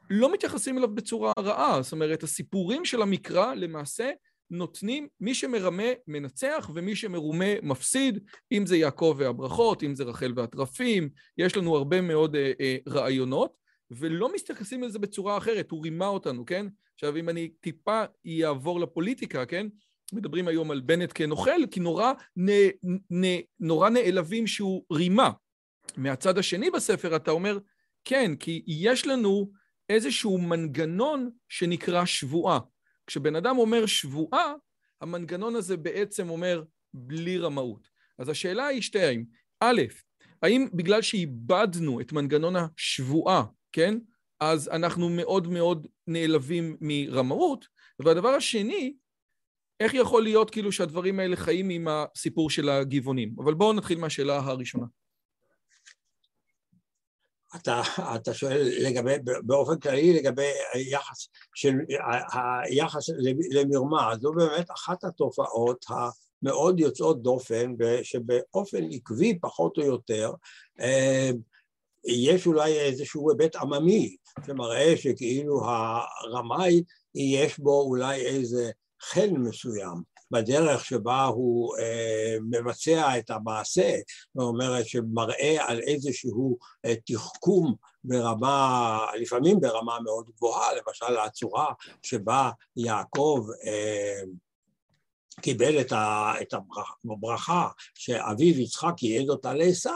לא 0.09 0.33
מתייחסים 0.33 0.77
אליו 0.77 0.95
בצורה 0.95 1.31
רעה. 1.39 1.81
זאת 1.81 1.91
אומרת, 1.91 2.23
הסיפורים 2.23 2.85
של 2.85 3.01
המקרא 3.01 3.53
למעשה 3.53 4.11
נותנים, 4.51 5.07
מי 5.19 5.35
שמרמה 5.35 5.83
מנצח 6.07 6.69
ומי 6.75 6.95
שמרומה 6.95 7.61
מפסיד, 7.63 8.19
אם 8.51 8.65
זה 8.65 8.77
יעקב 8.77 9.15
והברכות, 9.17 9.83
אם 9.83 9.95
זה 9.95 10.03
רחל 10.03 10.33
והטרפים, 10.35 11.09
יש 11.37 11.57
לנו 11.57 11.75
הרבה 11.75 12.01
מאוד 12.01 12.35
אה, 12.35 12.51
אה, 12.61 12.77
רעיונות, 12.87 13.60
ולא 13.91 14.33
מתייחסים 14.33 14.83
לזה 14.83 14.99
בצורה 14.99 15.37
אחרת, 15.37 15.71
הוא 15.71 15.83
רימה 15.83 16.07
אותנו, 16.07 16.45
כן? 16.45 16.65
עכשיו, 16.93 17.17
אם 17.17 17.29
אני 17.29 17.49
טיפה 17.59 18.03
אעבור 18.43 18.79
לפוליטיקה, 18.79 19.45
כן? 19.45 19.67
מדברים 20.13 20.47
היום 20.47 20.71
על 20.71 20.81
בנט 20.81 21.11
כנוכל, 21.15 21.67
כי 21.71 21.79
נורא, 21.79 22.13
נ, 22.37 22.49
נ, 23.11 23.39
נורא 23.59 23.89
נעלבים 23.89 24.47
שהוא 24.47 24.83
רימה. 24.91 25.31
מהצד 25.97 26.37
השני 26.37 26.69
בספר 26.69 27.15
אתה 27.15 27.31
אומר, 27.31 27.57
כן, 28.03 28.35
כי 28.35 28.63
יש 28.67 29.07
לנו 29.07 29.51
איזשהו 29.89 30.37
מנגנון 30.37 31.29
שנקרא 31.49 32.05
שבועה. 32.05 32.59
כשבן 33.07 33.35
אדם 33.35 33.57
אומר 33.57 33.85
שבועה, 33.85 34.53
המנגנון 35.01 35.55
הזה 35.55 35.77
בעצם 35.77 36.29
אומר 36.29 36.63
בלי 36.93 37.37
רמאות. 37.37 37.87
אז 38.19 38.29
השאלה 38.29 38.67
היא 38.67 38.81
שתיים. 38.81 39.25
א', 39.59 39.81
האם 40.41 40.67
בגלל 40.73 41.01
שאיבדנו 41.01 42.01
את 42.01 42.11
מנגנון 42.11 42.55
השבועה, 42.55 43.43
כן? 43.71 43.97
אז 44.39 44.69
אנחנו 44.69 45.09
מאוד 45.09 45.47
מאוד 45.47 45.87
נעלבים 46.07 46.77
מרמאות. 46.81 47.65
והדבר 47.99 48.29
השני, 48.29 48.93
איך 49.79 49.93
יכול 49.93 50.23
להיות 50.23 50.49
כאילו 50.49 50.71
שהדברים 50.71 51.19
האלה 51.19 51.35
חיים 51.35 51.69
עם 51.69 51.87
הסיפור 51.87 52.49
של 52.49 52.69
הגבעונים? 52.69 53.35
אבל 53.43 53.53
בואו 53.53 53.73
נתחיל 53.73 53.99
מהשאלה 53.99 54.39
הראשונה. 54.39 54.85
אתה, 57.55 57.81
אתה 58.15 58.33
שואל 58.33 58.69
לגבי, 58.81 59.13
באופן 59.43 59.79
כללי 59.79 60.13
לגבי 60.13 60.49
היחס 60.73 61.29
של, 61.55 61.73
היחס 62.65 63.09
למרמה, 63.51 64.13
זו 64.21 64.31
באמת 64.31 64.71
אחת 64.71 65.03
התופעות 65.03 65.85
המאוד 65.89 66.79
יוצאות 66.79 67.21
דופן, 67.21 67.75
שבאופן 68.03 68.83
עקבי 68.91 69.39
פחות 69.41 69.77
או 69.77 69.83
יותר, 69.83 70.31
אה, 70.79 71.31
יש 72.05 72.47
אולי 72.47 72.79
איזשהו 72.79 73.29
היבט 73.29 73.55
עממי 73.55 74.15
שמראה 74.47 74.97
שכאילו 74.97 75.61
הרמאי 75.65 76.83
יש 77.15 77.59
בו 77.59 77.81
אולי 77.81 78.21
איזה 78.25 78.71
חן 79.01 79.29
מסוים 79.37 80.11
בדרך 80.31 80.85
שבה 80.85 81.25
הוא 81.25 81.77
אה, 81.77 82.37
מבצע 82.51 83.17
את 83.17 83.29
המעשה, 83.29 83.95
זאת 84.37 84.43
אומרת 84.43 84.87
שמראה 84.87 85.55
על 85.67 85.79
איזשהו 85.79 86.57
אה, 86.85 86.93
תחכום 87.05 87.75
ברמה, 88.03 88.99
לפעמים 89.19 89.59
ברמה 89.59 89.99
מאוד 89.99 90.25
גבוהה, 90.35 90.69
למשל 90.73 91.17
הצורה 91.17 91.73
שבה 92.01 92.51
יעקב 92.77 93.45
אה, 93.67 94.21
קיבל 95.41 95.81
את, 95.81 95.91
ה, 95.91 96.33
את 96.41 96.53
הברכה 97.11 97.67
שאביו 97.93 98.59
יצחק 98.59 99.03
ייעד 99.03 99.29
אותה 99.29 99.53
לעשו, 99.53 99.89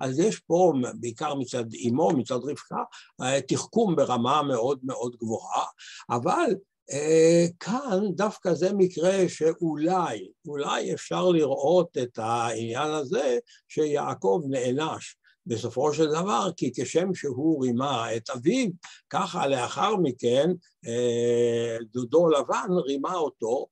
אז 0.00 0.18
יש 0.18 0.38
פה, 0.38 0.72
בעיקר 0.94 1.34
מצד 1.34 1.64
אמו, 1.88 2.10
מצד 2.10 2.34
רבקה, 2.44 2.82
אה, 3.22 3.40
תחכום 3.40 3.96
ברמה 3.96 4.42
מאוד 4.42 4.78
מאוד 4.82 5.16
גבוהה, 5.16 5.64
אבל 6.10 6.54
אה, 6.92 7.46
כאן 7.60 8.00
דווקא 8.10 8.54
זה 8.54 8.72
מקרה 8.72 9.28
שאולי, 9.28 10.28
אולי 10.46 10.94
אפשר 10.94 11.28
לראות 11.28 11.98
את 12.02 12.18
העניין 12.18 12.90
הזה 12.90 13.38
שיעקב 13.68 14.42
נענש 14.48 15.16
בסופו 15.46 15.94
של 15.94 16.06
דבר, 16.06 16.50
כי 16.56 16.72
כשם 16.76 17.14
שהוא 17.14 17.64
רימה 17.64 18.16
את 18.16 18.30
אביו, 18.30 18.68
ככה 19.10 19.46
לאחר 19.46 19.96
מכן 19.96 20.50
אה, 20.86 21.76
דודו 21.92 22.28
לבן 22.28 22.68
רימה 22.86 23.14
אותו 23.14 23.66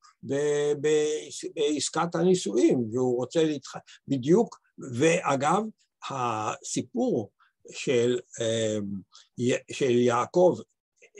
בעסקת 1.55 2.15
הנישואים, 2.15 2.89
והוא 2.93 3.17
רוצה 3.17 3.45
להתח... 3.45 3.73
בדיוק, 4.09 4.59
ואגב, 4.93 5.63
הסיפור 6.11 7.31
של, 7.71 8.19
אה, 8.41 8.79
של 9.73 9.91
יעקב 9.91 10.59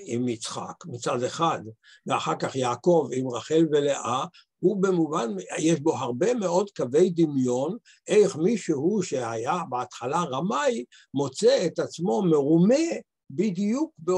עם 0.07 0.29
יצחק 0.29 0.85
מצד 0.87 1.23
אחד, 1.23 1.61
ואחר 2.07 2.35
כך 2.39 2.57
יעקב 2.57 3.09
עם 3.13 3.29
רחל 3.29 3.67
ולאה, 3.73 4.25
הוא 4.59 4.83
במובן, 4.83 5.35
יש 5.59 5.81
בו 5.81 5.97
הרבה 5.97 6.35
מאוד 6.35 6.71
קווי 6.71 7.11
דמיון, 7.11 7.77
איך 8.09 8.37
מישהו 8.37 9.03
שהיה 9.03 9.63
בהתחלה 9.69 10.23
רמאי, 10.23 10.85
מוצא 11.15 11.67
את 11.67 11.79
עצמו 11.79 12.23
מרומה 12.23 12.75
בדיוק 13.31 13.93
ב... 13.99 14.11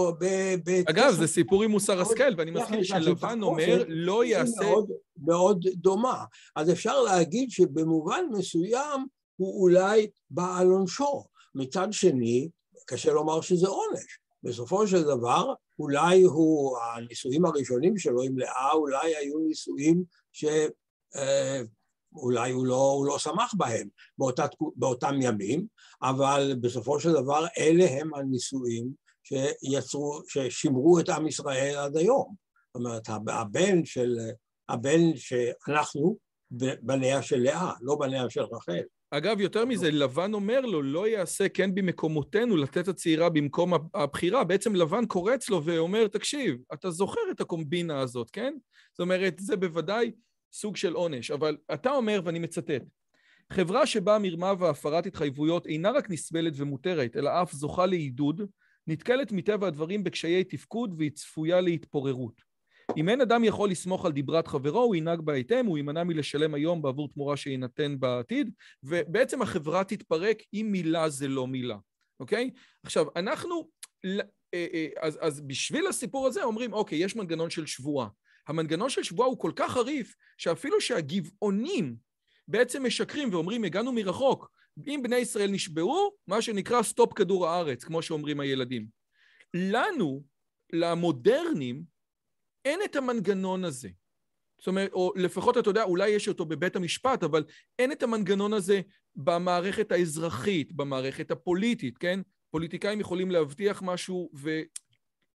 ב 0.64 0.82
אגב, 0.88 1.14
זה 1.14 1.26
סיפור 1.26 1.62
עם 1.62 1.70
מוסר 1.70 2.00
השכל, 2.00 2.34
ואני 2.36 2.50
מסכים 2.50 2.84
שלבן 2.84 3.42
אומר, 3.42 3.84
לא 3.88 4.24
יעשה... 4.24 4.64
מאוד, 4.64 4.90
מאוד 5.24 5.64
דומה. 5.74 6.24
אז 6.56 6.70
אפשר 6.70 7.02
להגיד 7.02 7.50
שבמובן 7.50 8.24
מסוים 8.30 9.06
הוא 9.36 9.62
אולי 9.62 10.10
בא 10.30 10.58
על 10.58 10.66
עונשו. 10.66 11.24
מצד 11.54 11.88
שני, 11.90 12.48
קשה 12.86 13.12
לומר 13.12 13.40
שזה 13.40 13.68
עונש. 13.68 14.18
בסופו 14.42 14.86
של 14.86 15.02
דבר, 15.02 15.54
אולי 15.80 16.22
הוא, 16.22 16.78
הנישואים 16.78 17.44
הראשונים 17.44 17.98
שלו 17.98 18.22
עם 18.22 18.38
לאה, 18.38 18.72
אולי 18.72 19.16
היו 19.16 19.38
נישואים 19.38 20.04
ש... 20.32 20.44
אה, 21.16 21.60
הוא 22.12 22.32
לא, 22.32 22.76
הוא 22.76 23.06
לא 23.06 23.18
שמח 23.18 23.54
בהם 23.56 23.88
באותה, 24.18 24.46
באותם 24.76 25.14
ימים, 25.22 25.66
אבל 26.02 26.54
בסופו 26.60 27.00
של 27.00 27.12
דבר 27.12 27.46
אלה 27.58 27.84
הם 27.90 28.14
הנישואים 28.14 28.92
שיצרו, 29.22 30.22
ששימרו 30.28 31.00
את 31.00 31.08
עם 31.08 31.26
ישראל 31.26 31.76
עד 31.76 31.96
היום. 31.96 32.34
זאת 32.66 32.74
אומרת, 32.74 33.08
הבן 33.28 33.84
של, 33.84 34.18
הבן 34.68 35.16
שאנחנו 35.16 36.16
בניה 36.82 37.22
של 37.22 37.38
לאה, 37.38 37.72
לא 37.80 37.96
בניה 37.96 38.30
של 38.30 38.42
רחל. 38.42 38.82
אגב, 39.10 39.40
יותר 39.40 39.64
מזה, 39.64 39.90
לבן 39.90 40.34
אומר 40.34 40.60
לו, 40.60 40.82
לא 40.82 41.08
יעשה 41.08 41.48
כן 41.48 41.74
במקומותינו 41.74 42.56
לתת 42.56 42.88
הצעירה 42.88 43.28
במקום 43.28 43.72
הבחירה. 43.94 44.44
בעצם 44.44 44.74
לבן 44.74 45.06
קורץ 45.06 45.50
לו 45.50 45.64
ואומר, 45.64 46.08
תקשיב, 46.08 46.56
אתה 46.72 46.90
זוכר 46.90 47.20
את 47.30 47.40
הקומבינה 47.40 48.00
הזאת, 48.00 48.30
כן? 48.30 48.54
זאת 48.92 49.00
אומרת, 49.00 49.34
זה 49.38 49.56
בוודאי 49.56 50.10
סוג 50.52 50.76
של 50.76 50.92
עונש. 50.92 51.30
אבל 51.30 51.56
אתה 51.74 51.90
אומר, 51.90 52.20
ואני 52.24 52.38
מצטט, 52.38 52.82
חברה 53.52 53.86
שבה 53.86 54.18
מרמה 54.18 54.52
והפרת 54.58 55.06
התחייבויות 55.06 55.66
אינה 55.66 55.90
רק 55.90 56.10
נסבלת 56.10 56.52
ומותרת, 56.56 57.16
אלא 57.16 57.42
אף 57.42 57.52
זוכה 57.52 57.86
לעידוד, 57.86 58.42
נתקלת 58.86 59.32
מטבע 59.32 59.66
הדברים 59.66 60.04
בקשיי 60.04 60.44
תפקוד 60.44 60.94
והיא 60.98 61.10
צפויה 61.10 61.60
להתפוררות. 61.60 62.49
אם 62.96 63.08
אין 63.08 63.20
אדם 63.20 63.44
יכול 63.44 63.70
לסמוך 63.70 64.06
על 64.06 64.12
דיברת 64.12 64.46
חברו, 64.46 64.80
הוא 64.80 64.96
ינהג 64.96 65.20
בהתאם, 65.20 65.66
הוא 65.66 65.78
יימנע 65.78 66.04
מלשלם 66.04 66.54
היום 66.54 66.82
בעבור 66.82 67.08
תמורה 67.08 67.36
שיינתן 67.36 68.00
בעתיד, 68.00 68.50
ובעצם 68.82 69.42
החברה 69.42 69.84
תתפרק 69.84 70.42
אם 70.54 70.68
מילה 70.72 71.08
זה 71.08 71.28
לא 71.28 71.46
מילה, 71.46 71.76
אוקיי? 72.20 72.50
עכשיו, 72.82 73.06
אנחנו, 73.16 73.68
אה, 74.04 74.20
אה, 74.54 74.86
אז, 75.00 75.18
אז 75.20 75.40
בשביל 75.40 75.86
הסיפור 75.86 76.26
הזה 76.26 76.44
אומרים, 76.44 76.72
אוקיי, 76.72 76.98
יש 76.98 77.16
מנגנון 77.16 77.50
של 77.50 77.66
שבועה. 77.66 78.08
המנגנון 78.48 78.90
של 78.90 79.02
שבועה 79.02 79.28
הוא 79.28 79.38
כל 79.38 79.52
כך 79.56 79.72
חריף, 79.72 80.14
שאפילו 80.38 80.80
שהגבעונים 80.80 81.96
בעצם 82.48 82.86
משקרים 82.86 83.28
ואומרים, 83.32 83.64
הגענו 83.64 83.92
מרחוק, 83.92 84.50
אם 84.86 85.00
בני 85.02 85.16
ישראל 85.16 85.50
נשבעו, 85.50 86.10
מה 86.26 86.42
שנקרא 86.42 86.82
סטופ 86.82 87.12
כדור 87.12 87.48
הארץ, 87.48 87.84
כמו 87.84 88.02
שאומרים 88.02 88.40
הילדים. 88.40 88.86
לנו, 89.54 90.22
למודרנים, 90.72 91.82
אין 92.64 92.80
את 92.84 92.96
המנגנון 92.96 93.64
הזה. 93.64 93.88
זאת 94.58 94.66
אומרת, 94.66 94.92
או 94.92 95.12
לפחות 95.16 95.58
אתה 95.58 95.70
יודע, 95.70 95.82
אולי 95.82 96.08
יש 96.08 96.28
אותו 96.28 96.46
בבית 96.46 96.76
המשפט, 96.76 97.22
אבל 97.22 97.44
אין 97.78 97.92
את 97.92 98.02
המנגנון 98.02 98.52
הזה 98.52 98.80
במערכת 99.16 99.92
האזרחית, 99.92 100.72
במערכת 100.72 101.30
הפוליטית, 101.30 101.98
כן? 101.98 102.20
פוליטיקאים 102.50 103.00
יכולים 103.00 103.30
להבטיח 103.30 103.82
משהו 103.82 104.30
ו... 104.34 104.50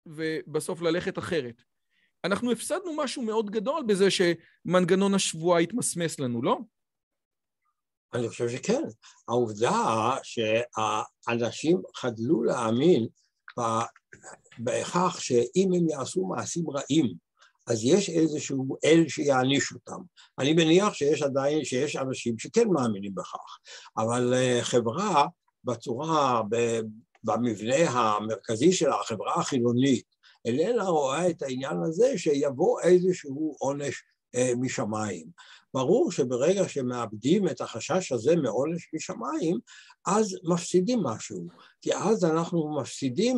ובסוף 0.06 0.80
ללכת 0.80 1.18
אחרת. 1.18 1.62
אנחנו 2.24 2.52
הפסדנו 2.52 2.96
משהו 2.96 3.22
מאוד 3.22 3.50
גדול 3.50 3.82
בזה 3.86 4.08
שמנגנון 4.10 5.14
השבועה 5.14 5.60
התמסמס 5.60 6.20
לנו, 6.20 6.42
לא? 6.42 6.58
אני 8.14 8.28
חושב 8.28 8.48
שכן. 8.48 8.82
העובדה 9.28 9.70
שהאנשים 10.22 11.82
חדלו 11.94 12.42
להאמין 12.42 13.06
בכך 14.58 15.16
שאם 15.20 15.70
הם 15.76 15.88
יעשו 15.88 16.26
מעשים 16.26 16.70
רעים, 16.70 17.14
אז 17.66 17.84
יש 17.84 18.10
איזשהו 18.10 18.76
אל 18.84 19.04
שיעניש 19.08 19.72
אותם. 19.72 20.02
אני 20.38 20.52
מניח 20.52 20.94
שיש 20.94 21.22
עדיין, 21.22 21.64
שיש 21.64 21.96
אנשים 21.96 22.38
שכן 22.38 22.68
מאמינים 22.68 23.14
בכך, 23.14 23.58
אבל 23.96 24.34
אה, 24.34 24.58
חברה 24.62 25.26
בצורה, 25.64 26.42
במבנה 27.24 27.90
המרכזי 27.90 28.72
של 28.72 28.90
החברה 28.90 29.34
החילונית, 29.34 30.04
איננה 30.44 30.84
רואה 30.84 31.30
את 31.30 31.42
העניין 31.42 31.76
הזה 31.82 32.18
שיבוא 32.18 32.80
איזשהו 32.80 33.56
עונש 33.58 34.02
אה, 34.34 34.52
משמיים. 34.60 35.26
ברור 35.74 36.12
שברגע 36.12 36.68
שמאבדים 36.68 37.48
את 37.48 37.60
החשש 37.60 38.12
הזה 38.12 38.36
מעונש 38.36 38.90
משמיים, 38.94 39.58
אז 40.06 40.38
מפסידים 40.44 41.02
משהו, 41.02 41.46
כי 41.80 41.94
אז 41.94 42.24
אנחנו 42.24 42.80
מפסידים 42.80 43.36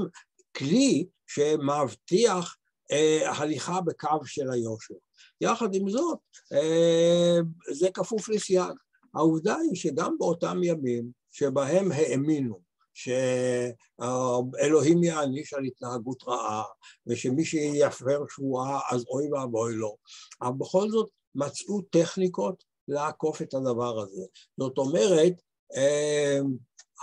כלי 0.57 1.07
שמבטיח 1.27 2.57
אה, 2.91 3.33
הליכה 3.33 3.81
בקו 3.81 4.27
של 4.27 4.51
היושר. 4.51 4.95
יחד 5.41 5.75
עם 5.75 5.91
זאת, 5.91 6.19
אה, 6.53 7.39
זה 7.73 7.89
כפוף 7.95 8.29
לסייג. 8.29 8.73
העובדה 9.15 9.57
היא 9.57 9.75
שגם 9.75 10.17
באותם 10.19 10.61
ימים 10.63 11.11
שבהם 11.33 11.93
האמינו 11.93 12.61
שאלוהים 12.95 15.03
יעניש 15.03 15.55
על 15.55 15.65
התנהגות 15.65 16.23
רעה, 16.27 16.63
ושמי 17.07 17.45
שיפר 17.45 18.23
שבועה 18.31 18.81
אז 18.91 19.05
אוי 19.09 19.33
ואבוי 19.33 19.75
לו, 19.75 19.97
אבל 20.43 20.53
בכל 20.59 20.91
זאת 20.91 21.09
מצאו 21.35 21.83
טכניקות 21.83 22.65
לעקוף 22.89 23.43
את 23.43 23.55
הדבר 23.55 24.01
הזה. 24.01 24.23
זאת 24.59 24.79
אומרת, 24.79 25.33
אה, 25.77 26.39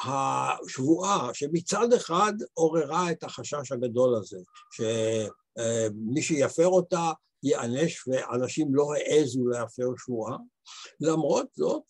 השבועה 0.03 1.29
שמצד 1.33 1.93
אחד 1.93 2.33
עוררה 2.53 3.11
את 3.11 3.23
החשש 3.23 3.71
הגדול 3.71 4.15
הזה, 4.15 4.37
שמי 4.71 6.21
שיפר 6.21 6.67
אותה 6.67 7.11
ייענש 7.43 8.07
ואנשים 8.07 8.75
לא 8.75 8.93
העזו 8.93 9.47
להפר 9.47 9.87
שבועה, 9.97 10.37
למרות 10.99 11.47
זאת, 11.53 11.83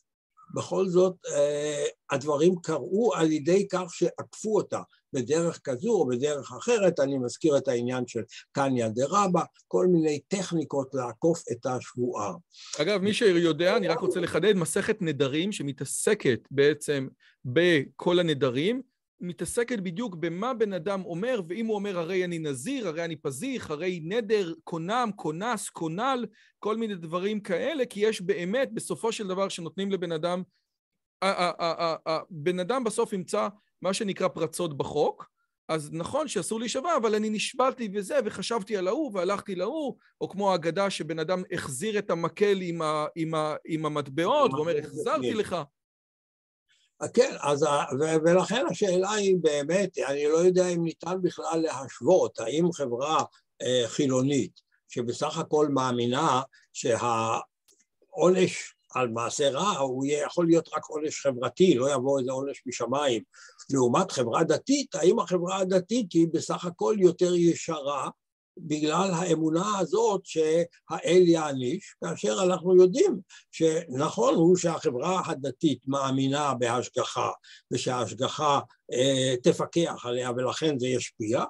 בכל 0.55 0.87
זאת 0.87 1.15
אה, 1.31 1.85
הדברים 2.11 2.55
קרו 2.63 3.13
על 3.15 3.31
ידי 3.31 3.67
כך 3.71 3.83
שעקפו 3.89 4.57
אותה 4.57 4.81
בדרך 5.13 5.59
כזו 5.63 5.89
או 5.89 6.07
בדרך 6.07 6.51
אחרת, 6.51 6.99
אני 6.99 7.17
מזכיר 7.17 7.57
את 7.57 7.67
העניין 7.67 8.07
של 8.07 8.21
קניה 8.51 8.89
דה 8.89 9.03
רבא, 9.09 9.41
כל 9.67 9.87
מיני 9.87 10.19
טכניקות 10.27 10.89
לעקוף 10.93 11.43
את 11.51 11.65
השבועה. 11.65 12.33
אגב, 12.81 13.01
מי 13.01 13.13
שיודע, 13.13 13.77
אני 13.77 13.87
רק 13.87 13.99
רוצה 13.99 14.19
לחדד, 14.19 14.53
מסכת 14.53 15.01
נדרים 15.01 15.51
שמתעסקת 15.51 16.39
בעצם 16.51 17.07
בכל 17.45 18.19
הנדרים, 18.19 18.81
מתעסקת 19.21 19.79
בדיוק 19.79 20.15
במה 20.15 20.53
בן 20.53 20.73
אדם 20.73 21.05
אומר, 21.05 21.41
ואם 21.47 21.65
הוא 21.65 21.75
אומר 21.75 21.99
הרי 21.99 22.25
אני 22.25 22.39
נזיר, 22.39 22.87
הרי 22.87 23.05
אני 23.05 23.15
פזיך, 23.15 23.71
הרי 23.71 23.99
נדר, 24.03 24.53
קונם, 24.63 25.09
קונס, 25.15 25.69
קונל, 25.69 26.25
כל 26.59 26.77
מיני 26.77 26.95
דברים 26.95 27.39
כאלה, 27.39 27.85
כי 27.85 27.99
יש 27.99 28.21
באמת, 28.21 28.69
בסופו 28.73 29.11
של 29.11 29.27
דבר, 29.27 29.49
שנותנים 29.49 29.91
לבן 29.91 30.11
אדם, 30.11 30.43
בן 32.29 32.59
אדם 32.59 32.83
בסוף 32.83 33.13
ימצא 33.13 33.47
מה 33.81 33.93
שנקרא 33.93 34.27
פרצות 34.27 34.77
בחוק, 34.77 35.29
אז 35.67 35.89
נכון 35.93 36.27
שאסור 36.27 36.59
להישבע, 36.59 36.97
אבל 36.97 37.15
אני 37.15 37.29
נשבעתי 37.29 37.89
וזה, 37.93 38.19
וחשבתי 38.25 38.77
על 38.77 38.87
ההוא, 38.87 39.11
והלכתי 39.13 39.55
להוא, 39.55 39.95
או 40.21 40.29
כמו 40.29 40.51
האגדה 40.51 40.89
שבן 40.89 41.19
אדם 41.19 41.43
החזיר 41.51 41.99
את 41.99 42.09
המקל 42.09 42.57
עם, 42.61 42.81
ה, 42.81 43.05
עם, 43.15 43.33
ה, 43.35 43.55
עם 43.65 43.85
המטבעות, 43.85 44.53
ואומר, 44.53 44.77
החזרתי 44.77 45.33
לך. 45.33 45.55
כן, 47.13 47.35
אז, 47.39 47.65
ולכן 48.25 48.65
השאלה 48.69 49.11
היא 49.11 49.37
באמת, 49.41 49.97
אני 49.97 50.25
לא 50.25 50.37
יודע 50.37 50.67
אם 50.67 50.83
ניתן 50.83 51.21
בכלל 51.21 51.59
להשוות, 51.61 52.39
האם 52.39 52.71
חברה 52.71 53.23
אה, 53.61 53.83
חילונית, 53.87 54.61
שבסך 54.89 55.37
הכל 55.37 55.67
מאמינה 55.67 56.41
שהעונש 56.73 57.15
על 58.93 59.07
מעשה 59.07 59.49
רע 59.49 59.77
הוא 59.77 60.05
יכול 60.07 60.45
להיות 60.45 60.69
רק 60.73 60.85
עונש 60.85 61.21
חברתי, 61.21 61.73
לא 61.73 61.93
יבוא 61.93 62.19
איזה 62.19 62.31
עונש 62.31 62.63
משמיים. 62.65 63.23
לעומת 63.69 64.11
חברה 64.11 64.43
דתית, 64.43 64.95
האם 64.95 65.19
החברה 65.19 65.57
הדתית 65.57 66.13
היא 66.13 66.27
בסך 66.33 66.65
הכל 66.65 66.95
יותר 66.99 67.35
ישרה 67.35 68.09
בגלל 68.57 69.11
האמונה 69.13 69.79
הזאת 69.79 70.21
שהאל 70.23 71.23
יעניש, 71.27 71.95
כאשר 72.03 72.37
אנחנו 72.43 72.75
יודעים 72.75 73.19
שנכון 73.51 74.35
הוא 74.35 74.57
שהחברה 74.57 75.21
הדתית 75.25 75.87
מאמינה 75.87 76.53
בהשגחה 76.53 77.29
ושההשגחה 77.71 78.59
אה, 78.93 79.35
תפקח 79.43 80.05
עליה 80.05 80.31
ולכן 80.31 80.79
זה 80.79 80.87
ישפיע, 80.87 81.43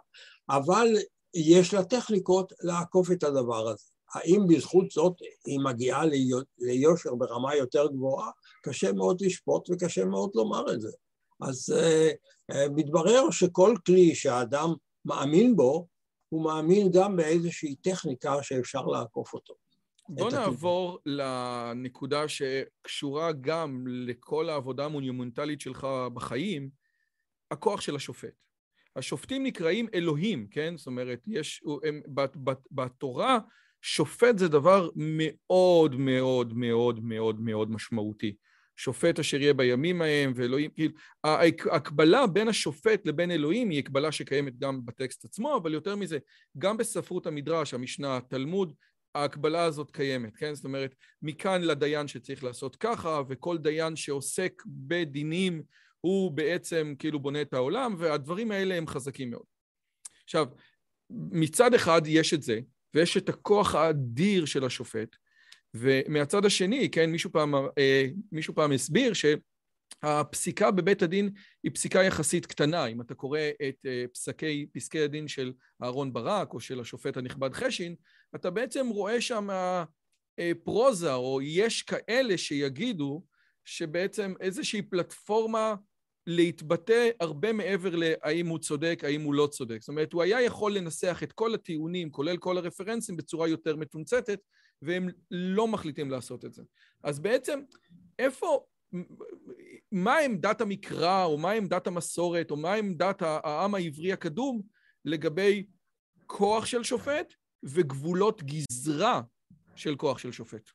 אבל 0.50 0.88
יש 1.34 1.74
לה 1.74 1.84
טכניקות 1.84 2.54
לעקוף 2.62 3.12
את 3.12 3.24
הדבר 3.24 3.70
הזה. 3.70 3.91
האם 4.16 4.42
בזכות 4.48 4.92
זאת 4.92 5.14
היא 5.46 5.60
מגיעה 5.60 6.04
ליושר 6.60 7.16
ברמה 7.16 7.56
יותר 7.56 7.88
גבוהה? 7.88 8.30
קשה 8.64 8.92
מאוד 8.92 9.22
לשפוט 9.22 9.70
וקשה 9.70 10.06
מאוד 10.06 10.32
לומר 10.36 10.74
את 10.74 10.82
זה. 10.82 10.92
אז 11.42 11.74
uh, 11.78 12.12
uh, 12.52 12.56
מתברר 12.76 13.32
שכל 13.32 13.76
כלי 13.86 14.16
שהאדם 14.16 14.74
מאמין 15.06 15.56
בו, 15.56 15.88
הוא 16.30 16.44
מאמין 16.44 16.92
גם 16.94 17.16
באיזושהי 17.16 17.76
טכניקה 17.76 18.44
שאפשר 18.44 18.82
לעקוף 18.82 19.34
אותו. 19.34 19.54
בוא 20.10 20.32
נעבור 20.32 21.00
לנקודה 21.06 22.28
שקשורה 22.28 23.32
גם 23.32 23.86
לכל 23.88 24.50
העבודה 24.50 24.86
המונומנטלית 24.86 25.62
שלך 25.62 25.88
בחיים, 26.14 26.70
הכוח 27.52 27.82
של 27.82 27.96
השופט. 27.96 28.34
השופטים 28.96 29.44
נקראים 29.44 29.88
אלוהים, 29.94 30.48
כן? 30.52 30.78
זאת 30.78 30.88
אומרת, 30.88 31.20
יש, 31.28 31.64
הם, 31.84 32.02
בתורה 32.72 33.40
שופט 33.82 34.38
זה 34.38 34.48
דבר 34.48 34.90
מאוד 34.96 35.96
מאוד 35.96 36.54
מאוד 36.58 37.04
מאוד 37.04 37.42
מאוד 37.42 37.72
משמעותי. 37.72 38.36
שופט 38.76 39.20
אשר 39.20 39.42
יהיה 39.42 39.54
בימים 39.54 40.02
ההם 40.02 40.34
ואלוהים, 40.36 40.72
כאילו, 40.72 40.94
ההקבלה 41.24 42.28
בין 42.28 42.48
השופט 42.48 43.06
לבין 43.06 43.32
אלוהים 43.32 43.70
היא 43.70 43.80
הקבלה 43.80 44.12
שקיימת 44.12 44.60
גם 44.60 44.86
בטקסט 44.86 45.26
עצמו, 45.26 45.58
אבל 45.58 45.74
יותר 45.74 45.96
מזה, 45.96 46.18
גם 46.58 46.78
בספרות 46.78 47.28
המדרש, 47.28 47.74
המשנה, 47.74 48.18
התלמוד, 48.18 48.74
ההקבלה 49.16 49.64
הזאת 49.64 49.92
קיימת, 49.92 50.36
כן? 50.36 50.54
זאת 50.56 50.66
אומרת, 50.66 50.96
מכאן 51.22 51.62
לדיין 51.62 52.08
שצריך 52.08 52.44
לעשות 52.44 52.76
ככה, 52.76 53.22
וכל 53.30 53.58
דיין 53.58 53.96
שעוסק 53.96 54.64
בדינים 54.66 55.64
הוא 56.02 56.32
בעצם 56.32 56.94
כאילו 57.00 57.20
בונה 57.20 57.42
את 57.42 57.54
העולם, 57.54 57.96
והדברים 57.98 58.52
האלה 58.52 58.76
הם 58.76 58.88
חזקים 58.88 59.30
מאוד. 59.32 59.46
עכשיו, 60.24 60.48
מצד 61.32 61.74
אחד 61.74 62.02
יש 62.06 62.34
את 62.34 62.42
זה, 62.42 62.60
ויש 62.94 63.18
את 63.18 63.30
הכוח 63.30 63.76
האדיר 63.76 64.46
של 64.46 64.66
השופט, 64.66 65.16
ומהצד 65.74 66.46
השני, 66.46 66.90
כן, 66.92 67.10
מישהו 67.10 67.32
פעם, 67.32 67.56
אה, 67.56 68.08
מישהו 68.32 68.56
פעם 68.56 68.72
הסביר 68.72 69.14
שהפסיקה 69.14 70.72
בבית 70.72 71.02
הדין 71.02 71.30
היא 71.64 71.72
פסיקה 71.72 72.04
יחסית 72.04 72.46
קטנה. 72.46 72.86
אם 72.86 73.02
אתה 73.02 73.16
קורא 73.16 73.40
את 73.70 73.86
אה, 73.86 74.06
פסקי, 74.14 74.66
פסקי 74.74 75.00
הדין 75.00 75.28
של 75.28 75.54
אהרון 75.84 76.14
ברק 76.14 76.54
או 76.54 76.60
של 76.60 76.80
השופט 76.80 77.18
הנכבד 77.18 77.54
חשין, 77.54 77.96
אתה 78.36 78.50
בעצם 78.50 78.88
רואה 78.88 79.22
שם 79.22 79.50
אה, 80.40 80.52
פרוזה, 80.64 81.14
או 81.14 81.40
יש 81.42 81.82
כאלה 81.82 82.38
שיגידו 82.38 83.24
שבעצם 83.66 84.34
איזושהי 84.40 84.82
פלטפורמה 84.82 85.76
להתבטא 86.28 87.10
הרבה 87.20 87.54
מעבר 87.54 87.96
להאם 87.96 88.48
הוא 88.48 88.60
צודק, 88.60 89.02
האם 89.04 89.22
הוא 89.22 89.34
לא 89.34 89.48
צודק. 89.48 89.78
זאת 89.80 89.90
אומרת, 89.90 90.14
הוא 90.14 90.24
היה 90.24 90.42
יכול 90.42 90.76
לנסח 90.76 91.20
את 91.24 91.34
כל 91.34 91.54
הטיעונים, 91.54 92.12
כולל 92.12 92.38
כל 92.38 92.58
הרפרנסים, 92.58 93.18
בצורה 93.18 93.48
יותר 93.48 93.76
מתומצתת, 93.76 94.40
והם 94.82 95.10
לא 95.32 95.68
מחליטים 95.68 96.12
לעשות 96.12 96.46
את 96.46 96.54
זה. 96.54 96.64
אז 97.04 97.20
בעצם, 97.20 97.60
איפה, 98.20 98.66
מה 99.92 100.18
עמדת 100.18 100.62
המקרא, 100.62 101.26
או 101.26 101.38
מה 101.38 101.52
עמדת 101.52 101.88
המסורת, 101.88 102.52
או 102.52 102.56
מה 102.58 102.74
עמדת 102.74 103.22
העם 103.22 103.76
העברי 103.76 104.14
הקדום 104.14 104.62
לגבי 105.06 105.66
כוח 106.28 106.66
של 106.66 106.84
שופט 106.84 107.34
וגבולות 107.64 108.44
גזרה 108.44 109.22
של 109.76 109.96
כוח 109.96 110.18
של 110.18 110.32
שופט? 110.32 110.70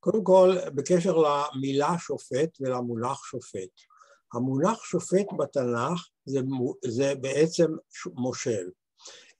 קודם 0.00 0.24
כל, 0.24 0.56
בקשר 0.74 1.16
למילה 1.16 1.98
שופט 1.98 2.58
ולמונח 2.60 3.24
שופט. 3.24 3.91
המונח 4.34 4.84
שופט 4.84 5.26
בתנ"ך 5.38 6.08
זה, 6.24 6.40
זה 6.84 7.14
בעצם 7.14 7.66
מושל. 8.14 8.68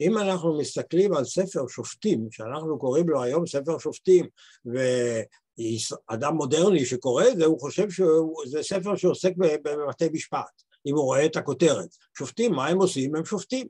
אם 0.00 0.18
אנחנו 0.18 0.58
מסתכלים 0.58 1.14
על 1.14 1.24
ספר 1.24 1.68
שופטים, 1.68 2.28
שאנחנו 2.30 2.78
קוראים 2.78 3.08
לו 3.08 3.22
היום 3.22 3.46
ספר 3.46 3.78
שופטים, 3.78 4.26
ואדם 4.66 6.34
מודרני 6.34 6.86
שקורא 6.86 7.24
את 7.28 7.36
זה, 7.36 7.44
הוא 7.44 7.60
חושב 7.60 7.90
שזה 7.90 8.62
ספר 8.62 8.96
שעוסק 8.96 9.32
בבתי 9.36 10.08
משפט, 10.12 10.62
אם 10.86 10.94
הוא 10.94 11.04
רואה 11.04 11.26
את 11.26 11.36
הכותרת. 11.36 11.88
שופטים, 12.18 12.52
מה 12.52 12.66
הם 12.66 12.78
עושים? 12.78 13.16
הם 13.16 13.24
שופטים. 13.24 13.66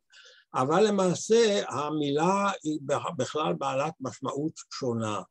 אבל 0.55 0.87
למעשה 0.87 1.62
המילה 1.68 2.51
היא 2.64 2.79
בכלל 3.16 3.53
בעלת 3.59 3.93
משמעות 4.01 4.53
שונה. 4.73 5.23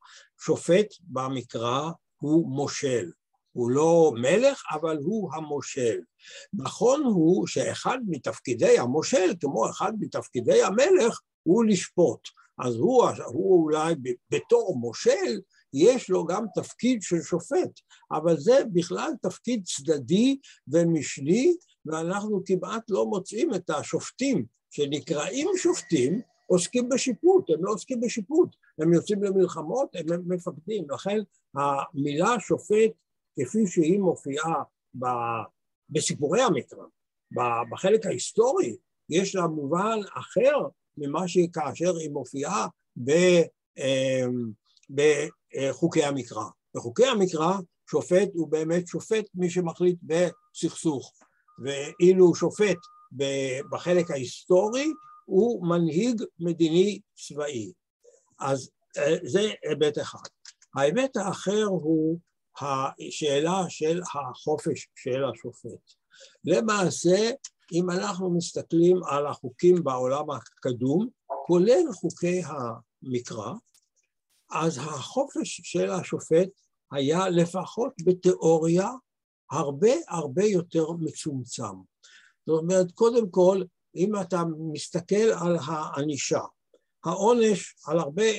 שופט 0.42 0.88
במקרא 1.02 1.92
הוא 2.18 2.48
מושל. 2.48 3.12
הוא 3.52 3.72
לא 3.72 4.14
מלך, 4.16 4.64
אבל 4.72 4.98
הוא 4.98 5.30
המושל. 5.34 6.00
נכון 6.54 7.04
הוא 7.04 7.48
שאחד 7.48 7.98
מתפקידי 8.08 8.80
המושל, 8.80 9.34
כמו 9.40 9.70
אחד 9.70 9.92
מתפקידי 10.00 10.64
המלך, 10.64 11.20
הוא 11.44 11.66
לשפוט. 11.66 12.20
אז 12.60 12.76
הוא, 12.76 13.04
הוא 13.26 13.64
אולי 13.64 13.96
בתור 14.32 14.78
מושל, 14.80 15.40
יש 15.74 16.10
לו 16.10 16.26
גם 16.26 16.46
תפקיד 16.56 17.02
של 17.02 17.22
שופט, 17.22 17.80
אבל 18.12 18.38
זה 18.38 18.60
בכלל 18.74 19.12
תפקיד 19.22 19.64
צדדי 19.66 20.38
ומשני, 20.68 21.56
ואנחנו 21.86 22.42
כמעט 22.46 22.84
לא 22.90 23.06
מוצאים 23.06 23.54
את 23.54 23.70
השופטים 23.70 24.46
שנקראים 24.72 25.48
שופטים, 25.58 26.22
עוסקים 26.48 26.90
בשיפוט, 26.90 27.50
הם 27.50 27.66
לא 27.66 27.72
עוסקים 27.72 28.00
בשיפוט, 28.02 28.50
הם 28.80 28.94
יוצאים 28.94 29.24
למלחמות, 29.24 29.96
הם 29.96 30.06
מפקדים, 30.28 30.86
לכן 30.90 31.20
המילה 31.56 32.40
שופט 32.40 32.92
כפי 33.40 33.68
שהיא 33.68 34.00
מופיעה 34.00 34.64
בסיפורי 35.90 36.42
המקרא, 36.42 36.84
בחלק 37.72 38.06
ההיסטורי, 38.06 38.76
יש 39.10 39.36
לה 39.36 39.48
מובן 39.48 40.00
אחר 40.14 40.58
ממה 40.98 41.28
שכאשר 41.28 41.96
היא 41.96 42.10
מופיעה 42.10 42.68
אמ, 43.78 44.52
בחוקי 44.90 46.04
המקרא. 46.04 46.44
בחוקי 46.76 47.06
המקרא 47.06 47.54
שופט 47.90 48.30
הוא 48.34 48.48
באמת 48.48 48.88
שופט 48.88 49.26
מי 49.36 49.50
שמחליט 49.50 50.00
בסכסוך, 50.04 51.14
ואילו 51.64 52.36
שופט 52.36 52.78
בחלק 53.72 54.12
ההיסטורי 54.12 54.88
הוא 55.26 55.68
מנהיג 55.68 56.24
מדיני 56.40 57.00
צבאי. 57.16 57.72
אז 58.40 58.70
אה, 58.98 59.16
זה 59.24 59.52
היבט 59.64 59.98
אחד. 59.98 60.30
ההיבט 60.76 61.18
האחר 61.18 61.64
הוא 61.64 62.20
השאלה 62.60 63.66
של 63.70 64.02
החופש 64.14 64.88
של 64.96 65.24
השופט. 65.26 65.94
למעשה, 66.44 67.32
אם 67.74 67.90
אנחנו 67.90 68.30
מסתכלים 68.38 69.04
על 69.04 69.28
החוקים 69.28 69.84
בעולם 69.84 70.26
הקדום, 70.32 71.08
כולל 71.48 71.94
חוקי 71.94 72.42
המקרא, 72.46 73.54
אז 74.52 74.78
החופש 74.78 75.62
של 75.64 75.90
השופט 75.90 76.50
היה 76.92 77.30
לפחות 77.30 77.94
בתיאוריה 78.06 78.90
הרבה 79.52 79.92
הרבה 80.08 80.44
יותר 80.44 80.92
מצומצם. 81.00 81.76
זאת 82.46 82.62
אומרת, 82.62 82.92
קודם 82.92 83.30
כל, 83.30 83.62
אם 83.96 84.22
אתה 84.22 84.44
מסתכל 84.74 85.16
על 85.16 85.58
הענישה, 85.66 86.42
העונש 87.06 87.76
על 87.88 88.00
הרבה, 88.00 88.32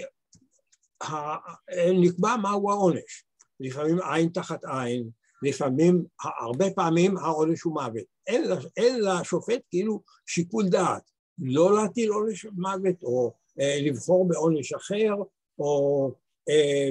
נקבע 2.00 2.36
מהו 2.36 2.70
העונש. 2.70 3.24
לפעמים 3.62 3.98
עין 4.12 4.28
תחת 4.28 4.64
עין, 4.64 5.10
לפעמים, 5.42 6.04
הרבה 6.40 6.64
פעמים 6.74 7.16
העונש 7.16 7.62
הוא 7.62 7.74
מוות. 7.74 8.04
אין, 8.26 8.44
אין 8.76 9.00
לשופט 9.00 9.60
כאילו 9.70 10.02
שיקול 10.26 10.68
דעת, 10.68 11.10
לא 11.38 11.74
להטיל 11.74 12.10
עונש 12.10 12.46
מוות 12.46 13.02
או 13.02 13.32
אה, 13.60 13.76
לבחור 13.82 14.28
בעונש 14.28 14.72
אחר, 14.72 15.14
או 15.58 16.10
אה, 16.48 16.88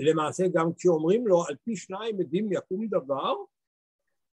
למעשה 0.00 0.44
גם 0.52 0.72
כשאומרים 0.76 1.26
לו 1.26 1.44
על 1.48 1.56
פי 1.64 1.76
שניים 1.76 2.20
עדים 2.20 2.52
יקום 2.52 2.86
דבר, 2.86 3.34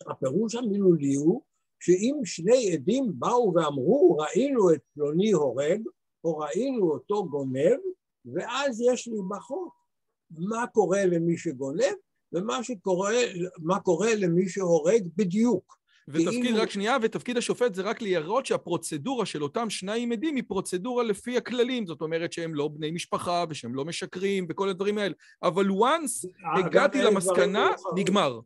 הפירוש 0.06 0.54
המילולי 0.54 1.14
הוא 1.14 1.42
שאם 1.80 2.20
שני 2.24 2.72
עדים 2.72 3.12
באו 3.14 3.52
ואמרו 3.54 4.16
ראינו 4.16 4.72
את 4.72 4.80
פלוני 4.94 5.32
הורג 5.32 5.82
או 6.24 6.38
ראינו 6.38 6.90
אותו 6.90 7.28
גונב 7.28 7.78
ואז 8.24 8.80
יש 8.80 9.08
לי 9.08 9.18
בחוק 9.30 9.79
מה 10.30 10.66
קורה 10.66 11.06
למי 11.06 11.38
שגונב 11.38 11.94
ומה 12.32 12.64
שקורה, 12.64 13.14
קורה 13.82 14.14
למי 14.14 14.48
שהורג 14.48 15.08
בדיוק. 15.16 15.80
ותפקיד, 16.08 16.42
כאילו... 16.42 16.62
רק 16.62 16.70
שנייה, 16.70 16.96
ותפקיד 17.02 17.36
השופט 17.36 17.74
זה 17.74 17.82
רק 17.82 18.02
להראות 18.02 18.46
שהפרוצדורה 18.46 19.26
של 19.26 19.42
אותם 19.42 19.70
שניים 19.70 20.12
עדים 20.12 20.36
היא 20.36 20.44
פרוצדורה 20.48 21.04
לפי 21.04 21.36
הכללים, 21.36 21.86
זאת 21.86 22.00
אומרת 22.00 22.32
שהם 22.32 22.54
לא 22.54 22.68
בני 22.68 22.90
משפחה 22.90 23.44
ושהם 23.48 23.74
לא 23.74 23.84
משקרים 23.84 24.46
וכל 24.48 24.68
הדברים 24.68 24.98
האלה. 24.98 25.14
אבל 25.42 25.68
once 25.68 26.28
הגעתי 26.58 27.02
למסקנה, 27.02 27.70
נגמר. 27.96 28.40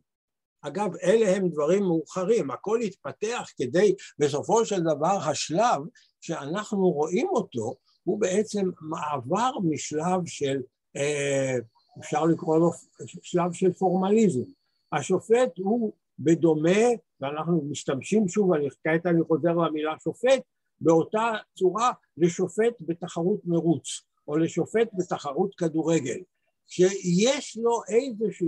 אגב, 0.61 0.95
אלה 1.03 1.35
הם 1.35 1.49
דברים 1.49 1.83
מאוחרים, 1.83 2.51
הכל 2.51 2.81
התפתח 2.81 3.49
כדי, 3.57 3.95
בסופו 4.19 4.65
של 4.65 4.79
דבר, 4.79 5.17
השלב 5.29 5.81
שאנחנו 6.21 6.89
רואים 6.89 7.27
אותו, 7.29 7.75
הוא 8.03 8.21
בעצם 8.21 8.69
מעבר 8.81 9.51
משלב 9.63 10.25
של 10.25 10.57
אה, 10.97 11.55
אפשר 11.99 12.25
לקרוא 12.25 12.57
לו 12.57 12.71
שלב 13.05 13.53
של 13.53 13.73
פורמליזם. 13.73 14.43
השופט 14.91 15.57
הוא 15.57 15.93
בדומה, 16.19 16.79
ואנחנו 17.21 17.61
משתמשים 17.69 18.27
שוב, 18.27 18.53
אני 18.53 18.67
כעת 18.83 19.05
אני 19.05 19.23
חוזר 19.23 19.53
למילה 19.53 19.93
שופט, 20.03 20.41
באותה 20.81 21.31
צורה 21.57 21.91
לשופט 22.17 22.73
בתחרות 22.81 23.39
מרוץ, 23.45 24.01
או 24.27 24.37
לשופט 24.37 24.87
בתחרות 24.93 25.55
כדורגל, 25.55 26.19
שיש 26.67 27.57
לו 27.57 27.81
איזשהו, 27.89 28.47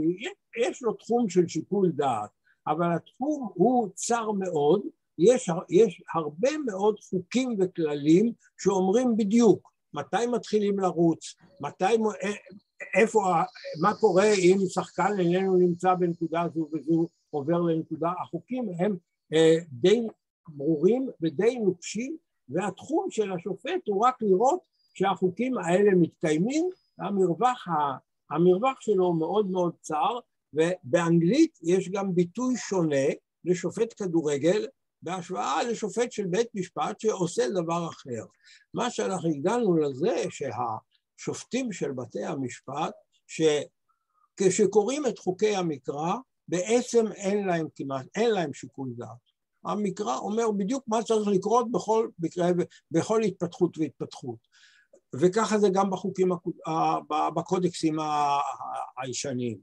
יש 0.61 0.83
לו 0.83 0.93
תחום 0.93 1.29
של 1.29 1.47
שיקול 1.47 1.91
דעת, 1.91 2.29
אבל 2.67 2.95
התחום 2.95 3.49
הוא 3.53 3.89
צר 3.95 4.31
מאוד, 4.31 4.81
יש, 5.17 5.49
יש 5.69 6.03
הרבה 6.13 6.49
מאוד 6.65 6.99
חוקים 7.09 7.57
וכללים 7.59 8.31
שאומרים 8.57 9.17
בדיוק 9.17 9.71
מתי 9.93 10.27
מתחילים 10.31 10.79
לרוץ, 10.79 11.35
מתי, 11.61 11.97
איפה, 12.95 13.21
מה 13.81 13.93
קורה 13.93 14.33
אם 14.33 14.57
שחקן 14.69 15.19
איננו 15.19 15.57
נמצא 15.57 15.93
בנקודה 15.93 16.43
זו 16.55 16.69
וזו 16.73 17.07
עובר 17.29 17.61
לנקודה, 17.61 18.11
החוקים 18.21 18.69
הם 18.79 18.97
אה, 19.33 19.55
די 19.71 20.07
ברורים 20.47 21.09
ודי 21.21 21.59
נוקשים, 21.59 22.17
והתחום 22.49 23.07
של 23.09 23.31
השופט 23.31 23.87
הוא 23.87 24.05
רק 24.05 24.15
לראות 24.21 24.59
שהחוקים 24.93 25.57
האלה 25.57 25.91
מתקיימים, 25.95 26.69
המרווח, 26.99 27.67
המרווח 28.31 28.81
שלו 28.81 29.13
מאוד 29.13 29.51
מאוד 29.51 29.73
צר, 29.81 30.19
ובאנגלית 30.53 31.59
יש 31.63 31.89
גם 31.89 32.15
ביטוי 32.15 32.55
שונה 32.57 33.05
לשופט 33.45 33.93
כדורגל 33.97 34.67
בהשוואה 35.01 35.63
לשופט 35.63 36.11
של 36.11 36.25
בית 36.25 36.47
משפט 36.55 36.99
שעושה 36.99 37.49
דבר 37.49 37.87
אחר. 37.89 38.25
מה 38.73 38.89
שאנחנו 38.89 39.29
הגענו 39.29 39.77
לזה 39.77 40.23
שהשופטים 41.17 41.71
של 41.71 41.91
בתי 41.91 42.23
המשפט, 42.23 42.93
שכשקוראים 43.27 45.05
את 45.05 45.19
חוקי 45.19 45.55
המקרא, 45.55 46.13
בעצם 46.47 47.11
אין 47.11 47.47
להם 47.47 47.67
כמעט, 47.75 48.05
אין 48.15 48.31
להם 48.31 48.53
שיקול 48.53 48.93
דעת. 48.97 49.27
המקרא 49.65 50.17
אומר 50.17 50.51
בדיוק 50.51 50.83
מה 50.87 51.03
צריך 51.03 51.27
לקרות 51.27 51.71
בכל 51.71 52.07
בכל 52.91 53.23
התפתחות 53.23 53.77
והתפתחות. 53.77 54.47
וככה 55.15 55.59
זה 55.59 55.67
גם 55.73 55.89
בחוקים, 55.89 56.29
בקודקסים 57.35 57.97
הישנים. 58.97 59.57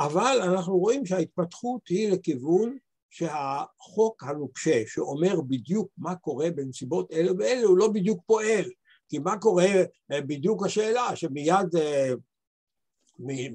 אבל 0.00 0.38
אנחנו 0.42 0.78
רואים 0.78 1.06
שההתפתחות 1.06 1.88
היא 1.88 2.12
לכיוון 2.12 2.76
שהחוק 3.10 4.22
הנוקשה 4.22 4.82
שאומר 4.86 5.40
בדיוק 5.40 5.88
מה 5.98 6.16
קורה 6.16 6.50
בנסיבות 6.50 7.12
אלה 7.12 7.32
ואלה 7.38 7.66
הוא 7.66 7.78
לא 7.78 7.88
בדיוק 7.88 8.22
פועל 8.26 8.64
כי 9.08 9.18
מה 9.18 9.38
קורה 9.38 9.68
בדיוק 10.10 10.66
השאלה 10.66 11.16
שמיד 11.16 11.68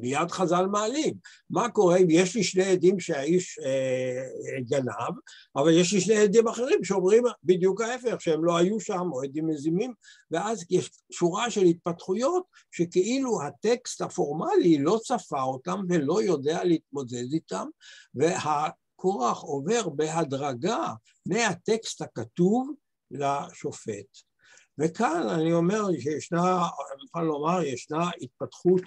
מיד 0.01 0.32
חז"ל 0.32 0.66
מעלים. 0.66 1.14
מה 1.49 1.70
קורה 1.70 1.97
אם 1.97 2.08
יש 2.10 2.36
לי 2.36 2.43
שני 2.43 2.66
עדים 2.66 2.99
שהאיש 2.99 3.60
אה, 3.60 4.62
גנב, 4.62 5.16
אבל 5.56 5.74
יש 5.74 5.93
לי 5.93 6.01
שני 6.01 6.18
עדים 6.18 6.47
אחרים 6.47 6.84
שאומרים 6.84 7.24
בדיוק 7.43 7.82
ההפך, 7.82 8.22
שהם 8.22 8.45
לא 8.45 8.58
היו 8.58 8.80
שם, 8.80 9.10
או 9.12 9.22
עדים 9.22 9.47
מזימים, 9.47 9.93
ואז 10.32 10.66
יש 10.70 10.89
שורה 11.12 11.51
של 11.51 11.62
התפתחויות 11.62 12.43
שכאילו 12.72 13.41
הטקסט 13.41 14.01
הפורמלי 14.01 14.78
לא 14.78 14.99
צפה 15.04 15.41
אותם 15.41 15.80
ולא 15.89 16.24
יודע 16.24 16.64
להתמודד 16.64 17.34
איתם, 17.34 17.68
והכורח 18.16 19.41
עובר 19.41 19.89
בהדרגה 19.89 20.93
מהטקסט 21.28 22.01
הכתוב 22.01 22.72
לשופט. 23.12 24.32
וכאן 24.80 25.28
אני 25.30 25.53
אומר 25.53 25.82
שישנה, 25.99 26.55
אני 26.93 27.03
יכול 27.05 27.24
לומר, 27.24 27.63
ישנה 27.63 28.09
התפתחות 28.21 28.82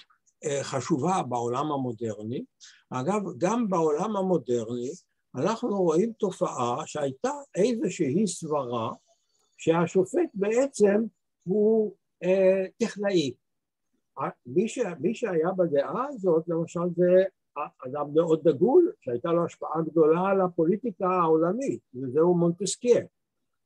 אה, 0.44 0.60
חשובה 0.62 1.22
בעולם 1.28 1.72
המודרני. 1.72 2.44
אגב, 2.90 3.22
גם 3.38 3.68
בעולם 3.68 4.16
המודרני 4.16 4.90
אנחנו 5.34 5.82
רואים 5.82 6.12
תופעה 6.12 6.86
שהייתה 6.86 7.30
איזושהי 7.54 8.26
סברה 8.26 8.92
שהשופט 9.56 10.30
בעצם 10.34 11.02
הוא 11.44 11.94
אה, 12.24 12.64
טכנאי. 12.78 13.34
מי, 14.46 14.68
ש, 14.68 14.78
מי 15.00 15.14
שהיה 15.14 15.52
בדעה 15.56 16.06
הזאת, 16.08 16.44
למשל, 16.48 16.80
זה 16.96 17.24
אדם 17.86 18.14
מאוד 18.14 18.48
דגול, 18.48 18.92
שהייתה 19.00 19.32
לו 19.32 19.44
השפעה 19.44 19.82
גדולה 19.90 20.20
על 20.20 20.40
הפוליטיקה 20.40 21.08
העולמית, 21.08 21.80
וזהו 21.94 22.34
מונטסקיה. 22.34 23.04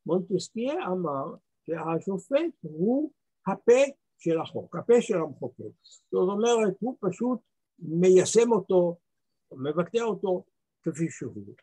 מונטסקיה 0.07 0.87
אמר 0.87 1.35
שהשופט 1.67 2.55
הוא 2.61 3.13
הפה 3.47 3.83
של 4.19 4.41
החוק, 4.41 4.77
הפה 4.77 5.01
של 5.01 5.19
המחוקק. 5.19 5.75
זאת 6.13 6.29
אומרת, 6.29 6.75
הוא 6.81 6.97
פשוט 7.01 7.39
מיישם 7.79 8.53
אותו, 8.53 8.97
מבטא 9.53 9.99
אותו 9.99 10.45
כפי 10.83 11.11
שהוא. 11.11 11.55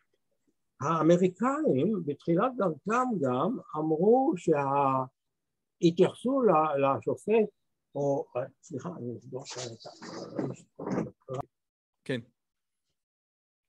האמריקאים 0.82 2.02
בתחילת 2.06 2.52
דרכם 2.58 3.08
גם 3.22 3.58
אמרו 3.78 4.34
שהתייחסו 5.78 6.42
לשופט, 6.82 7.50
או 7.96 8.26
סליחה, 8.62 8.90
אני 8.98 9.18
אסבור 9.18 9.44
את 9.44 9.86
ה... 9.86 9.90
כן. 12.04 12.22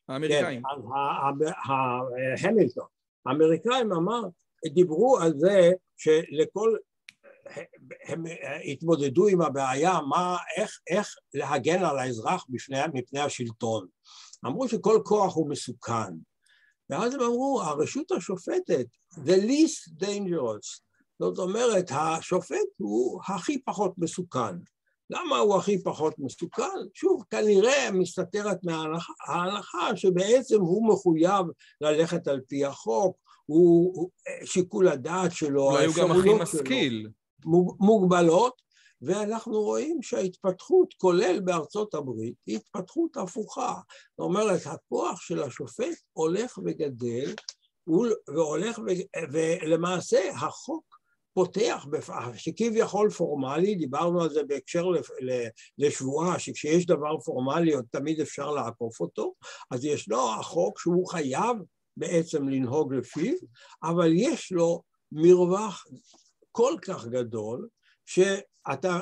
האמריקאים. 0.09 0.63
כן, 0.63 2.49
המילטון. 2.49 2.87
האמריקאים 3.27 3.93
אמר, 3.93 4.23
דיברו 4.67 5.19
על 5.19 5.33
זה 5.37 5.71
שלכל 5.97 6.77
הם 8.05 8.25
התמודדו 8.65 9.29
עם 9.29 9.43
הבעיה, 9.43 10.01
מה, 10.09 10.37
איך, 10.57 10.81
איך 10.91 11.15
להגן 11.35 11.85
על 11.85 11.99
האזרח 11.99 12.45
בפני, 12.49 12.79
מפני 12.95 13.21
השלטון. 13.21 13.87
אמרו 14.47 14.69
שכל 14.69 15.01
כוח 15.05 15.37
הוא 15.37 15.51
מסוכן. 15.51 16.15
ואז 16.91 17.15
הם 17.15 17.21
אמרו, 17.21 17.63
הרשות 17.63 18.13
השופטת, 18.13 18.87
the 19.15 19.43
least 19.47 20.03
dangerous, 20.03 20.81
זאת 21.21 21.39
אומרת, 21.39 21.91
השופט 21.91 22.57
הוא 22.77 23.21
הכי 23.27 23.63
פחות 23.63 23.93
מסוכן. 23.99 24.57
למה 25.11 25.39
הוא 25.39 25.57
הכי 25.57 25.83
פחות 25.83 26.15
מסוכן? 26.19 26.79
שוב, 26.95 27.25
כנראה 27.31 27.91
מסתתרת 27.93 28.59
מההנחה 28.65 29.97
שבעצם 29.97 30.61
הוא 30.61 30.89
מחויב 30.89 31.47
ללכת 31.81 32.29
על 32.29 32.41
פי 32.49 32.65
החוק, 32.65 33.17
הוא, 33.49 34.11
שיקול 34.45 34.89
הדעת 34.89 35.33
שלו, 35.33 35.71
אולי 35.71 35.87
הוא 35.87 35.95
גם 35.95 36.11
הכי 36.11 36.35
משכיל. 36.35 37.09
שלו. 37.43 37.77
מוגבלות, 37.81 38.63
ואנחנו 39.03 39.61
רואים 39.61 40.03
שההתפתחות, 40.03 40.95
כולל 40.97 41.41
בארצות 41.41 41.95
הברית, 41.95 42.35
היא 42.47 42.57
התפתחות 42.57 43.17
הפוכה. 43.17 43.75
זאת 44.19 44.25
אומרת, 44.25 44.61
הכוח 44.67 45.21
של 45.21 45.43
השופט 45.43 45.97
הולך 46.13 46.59
וגדל, 46.65 47.35
והולך, 48.35 48.79
ו... 48.79 48.83
ולמעשה 49.33 50.31
החוק 50.31 50.99
פותח, 51.35 51.87
שכביכול 52.35 53.11
פורמלי, 53.11 53.75
דיברנו 53.75 54.23
על 54.23 54.31
זה 54.31 54.43
בהקשר 54.45 54.85
לשבועה, 55.79 56.39
שכשיש 56.39 56.87
דבר 56.87 57.21
פורמלי 57.25 57.75
עוד 57.75 57.85
תמיד 57.91 58.21
אפשר 58.21 58.51
לעקוף 58.51 59.01
אותו, 59.01 59.35
אז 59.71 59.85
ישנו 59.85 60.35
החוק 60.35 60.81
שהוא 60.81 61.09
חייב 61.09 61.57
בעצם 61.99 62.49
לנהוג 62.49 62.95
לפיו, 62.95 63.35
אבל 63.83 64.11
יש 64.15 64.53
לו 64.53 64.83
מרווח 65.13 65.85
כל 66.53 66.75
כך 66.83 67.07
גדול, 67.07 67.69
שאתה 68.07 68.99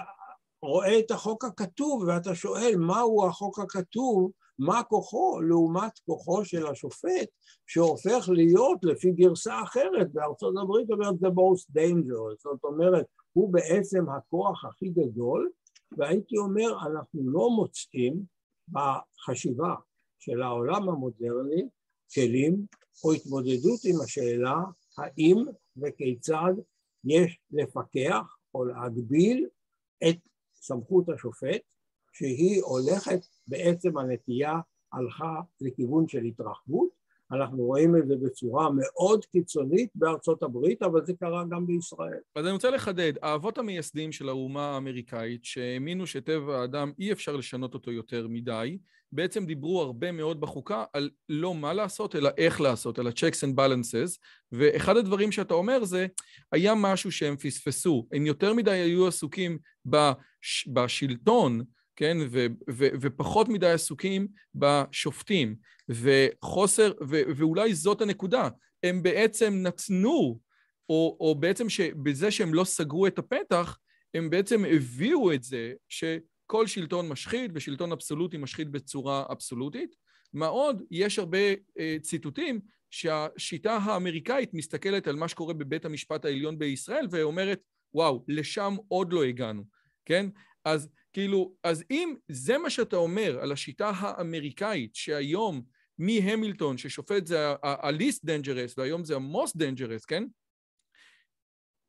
רואה 0.63 0.99
את 0.99 1.11
החוק 1.11 1.45
הכתוב 1.45 2.03
ואתה 2.03 2.35
שואל 2.35 2.75
מהו 2.77 3.27
החוק 3.27 3.59
הכתוב, 3.59 4.31
מה 4.59 4.83
כוחו? 4.83 5.41
לעומת 5.41 5.99
כוחו 6.07 6.45
של 6.45 6.67
השופט 6.67 7.29
שהופך 7.67 8.29
להיות 8.29 8.79
לפי 8.83 9.13
גרסה 9.13 9.63
אחרת 9.63 10.13
בארצות 10.13 10.55
הברית 10.63 10.91
אומרת 10.91 11.15
the 11.15 11.29
most 11.29 11.77
dangerous, 11.79 12.43
זאת 12.43 12.65
אומרת 12.65 13.07
הוא 13.33 13.53
בעצם 13.53 14.05
הכוח 14.11 14.65
הכי 14.65 14.89
גדול 14.89 15.51
והייתי 15.99 16.39
אומר 16.39 16.87
אנחנו 16.87 17.31
לא 17.31 17.51
מוצאים 17.51 18.23
בחשיבה 18.69 19.75
של 20.19 20.43
העולם 20.43 20.89
המודרני 20.89 21.69
כלים 22.15 22.67
או 23.05 23.13
התמודדות 23.13 23.81
עם 23.85 24.01
השאלה 24.01 24.57
האם 24.99 25.45
וכיצד 25.77 26.53
יש 27.05 27.39
לפקח 27.51 28.37
או 28.55 28.65
להגביל 28.65 29.47
את 30.09 30.17
סמכות 30.55 31.09
השופט, 31.09 31.61
שהיא 32.13 32.63
הולכת, 32.63 33.21
בעצם 33.49 33.99
הנטייה 33.99 34.61
הלכה 34.93 35.41
לכיוון 35.61 36.09
של 36.09 36.25
התרחבות, 36.25 36.89
אנחנו 37.33 37.65
רואים 37.65 37.97
את 37.97 38.09
זה 38.09 38.15
בצורה 38.17 38.69
מאוד 38.71 39.25
קיצונית 39.25 39.91
בארצות 39.95 40.43
הברית, 40.43 40.83
אבל 40.83 41.07
זה 41.07 41.15
קרה 41.15 41.45
גם 41.51 41.67
בישראל. 41.67 42.19
אז 42.35 42.45
אני 42.45 42.53
רוצה 42.53 42.71
לחדד, 42.71 43.13
האבות 43.23 43.59
המייסדים 43.59 44.13
של 44.13 44.29
האומה 44.29 44.75
האמריקאית, 44.75 45.45
שהאמינו 45.45 46.07
שטבע 46.07 46.61
האדם 46.61 46.93
אי 46.99 47.13
אפשר 47.13 47.37
לשנות 47.37 47.75
אותו 47.75 47.93
יותר 47.93 48.29
מדי, 48.29 48.79
בעצם 49.13 49.47
דיברו 49.47 49.83
הרבה 49.83 50.13
מאוד 50.13 50.41
בחוקה 50.41 50.85
על 50.93 51.11
לא 51.29 51.55
מה 51.55 51.73
לעשות, 51.73 52.17
אלא 52.17 52.31
איך 52.39 52.61
לעשות, 52.61 52.99
על 52.99 53.07
ה-checks 53.07 53.43
and 53.43 53.59
balances, 53.59 54.19
ואחד 54.53 54.97
הדברים 54.97 55.33
שאתה 55.33 55.55
אומר 55.55 55.85
זה, 55.85 56.07
היה 56.53 56.75
משהו 56.75 57.13
שהם 57.13 57.37
פספסו, 57.37 58.09
הם 58.13 58.27
יותר 58.27 58.55
מדי 58.55 58.71
היו 58.71 59.07
עסוקים 59.07 59.59
בש, 59.85 60.69
בשלטון, 60.73 61.65
כן, 61.97 62.17
ו, 62.31 62.47
ו, 62.71 62.87
ופחות 63.01 63.49
מדי 63.49 63.71
עסוקים 63.71 64.29
בשופטים, 64.55 65.57
וחוסר, 65.89 66.93
ו, 67.09 67.21
ואולי 67.37 67.75
זאת 67.75 68.01
הנקודה, 68.01 68.49
הם 68.83 69.03
בעצם 69.03 69.55
נתנו, 69.55 70.39
או, 70.89 71.17
או 71.21 71.35
בעצם 71.35 71.67
בזה 72.03 72.31
שהם 72.31 72.55
לא 72.55 72.65
סגרו 72.65 73.07
את 73.07 73.19
הפתח, 73.19 73.79
הם 74.15 74.31
בעצם 74.31 74.65
הביאו 74.65 75.33
את 75.33 75.43
זה 75.43 75.73
ש... 75.89 76.05
כל 76.47 76.67
שלטון 76.67 77.09
משחית 77.09 77.51
ושלטון 77.55 77.93
אבסולוטי 77.93 78.37
משחית 78.37 78.71
בצורה 78.71 79.25
אבסולוטית. 79.31 79.97
מה 80.33 80.47
עוד, 80.47 80.83
יש 80.91 81.19
הרבה 81.19 81.39
אה, 81.79 81.97
ציטוטים 82.03 82.61
שהשיטה 82.91 83.77
האמריקאית 83.77 84.55
מסתכלת 84.55 85.09
על 85.09 85.17
מה 85.17 85.29
שקורה 85.29 85.55
בבית 85.55 85.85
המשפט 85.85 86.25
העליון 86.25 86.59
בישראל 86.59 87.07
ואומרת, 87.11 87.61
וואו, 87.95 88.25
לשם 88.29 88.77
עוד 88.89 89.13
לא 89.13 89.25
הגענו, 89.25 89.65
כן? 90.05 90.27
אז 90.65 90.89
כאילו, 91.13 91.55
אז 91.65 91.85
אם 91.91 92.15
זה 92.29 92.59
מה 92.59 92.71
שאתה 92.71 92.97
אומר 92.97 93.39
על 93.43 93.53
השיטה 93.53 93.91
האמריקאית, 93.95 94.95
שהיום 94.95 95.63
מהמילטון, 95.99 96.79
ששופט 96.79 97.27
זה 97.27 97.49
ה-least 97.63 98.21
dangerous 98.27 98.75
והיום 98.77 99.05
זה 99.05 99.17
ה-most 99.17 99.53
dangerous, 99.59 100.05
כן? 100.07 100.25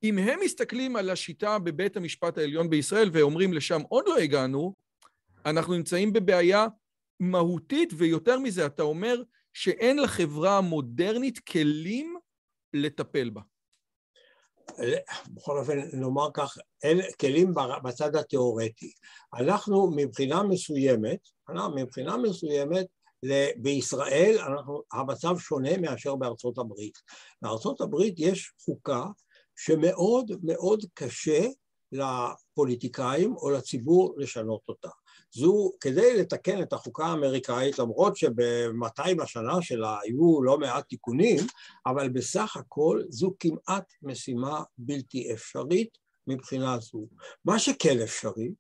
אם 0.04 0.18
הם 0.18 0.40
מסתכלים 0.44 0.96
על 0.96 1.10
השיטה 1.10 1.60
בבית 1.60 1.98
המשפט 1.98 2.38
העליון 2.38 2.70
בישראל 2.70 3.10
ואומרים 3.14 3.54
לשם 3.54 3.82
עוד 3.90 4.04
לא 4.08 4.18
הגענו, 4.18 4.74
אנחנו 5.46 5.74
נמצאים 5.74 6.14
בבעיה 6.14 6.68
מהותית, 7.20 7.94
ויותר 7.98 8.40
מזה, 8.40 8.66
אתה 8.66 8.84
אומר 8.84 9.22
שאין 9.54 10.00
לחברה 10.00 10.58
המודרנית 10.58 11.40
כלים 11.40 12.18
לטפל 12.74 13.30
בה. 13.30 13.42
בכל 15.28 15.58
אופן, 15.60 15.78
נאמר 15.94 16.30
כך, 16.34 16.58
אין 16.84 17.00
כלים 17.22 17.54
בצד 17.84 18.16
התיאורטי. 18.16 18.92
אנחנו 19.34 19.92
מבחינה 19.96 20.44
מסוימת, 20.44 21.20
מבחינה 21.76 22.18
מסוימת, 22.18 22.86
בישראל 23.58 24.38
אנחנו, 24.48 24.82
המצב 24.94 25.38
שונה 25.38 25.78
מאשר 25.78 26.16
בארצות 26.16 26.58
הברית. 26.58 26.98
בארצות 27.42 27.82
הברית 27.82 28.16
יש 28.18 28.52
חוקה 28.66 29.06
שמאוד 29.58 30.32
מאוד 30.44 30.86
קשה 30.94 31.48
לפוליטיקאים 31.92 33.36
או 33.36 33.50
לציבור 33.50 34.14
לשנות 34.18 34.62
אותה. 34.68 34.90
זו, 35.32 35.72
כדי 35.82 36.18
לתקן 36.18 36.62
את 36.62 36.74
החוקה 36.74 37.06
האמריקאית, 37.06 37.80
למרות 37.80 38.18
שב-200 38.18 39.24
השנה 39.24 39.62
שלה 39.62 40.00
היו 40.04 40.44
לא 40.44 40.58
מעט 40.58 40.88
תיקונים, 40.90 41.38
אבל 41.86 42.10
בסך 42.10 42.58
הכל 42.58 43.02
זו 43.10 43.34
כמעט 43.40 43.94
משימה 44.02 44.64
בלתי 44.78 45.34
אפשרית 45.34 45.98
מבחינה 46.28 46.78
זו. 46.80 47.08
מה 47.46 47.60
שכן 47.60 48.00
אפשרי, 48.04 48.52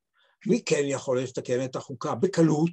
מי 0.47 0.63
כן 0.65 0.83
יכול 0.85 1.21
לתקן 1.21 1.65
את 1.65 1.75
החוקה 1.75 2.15
בקלות? 2.15 2.71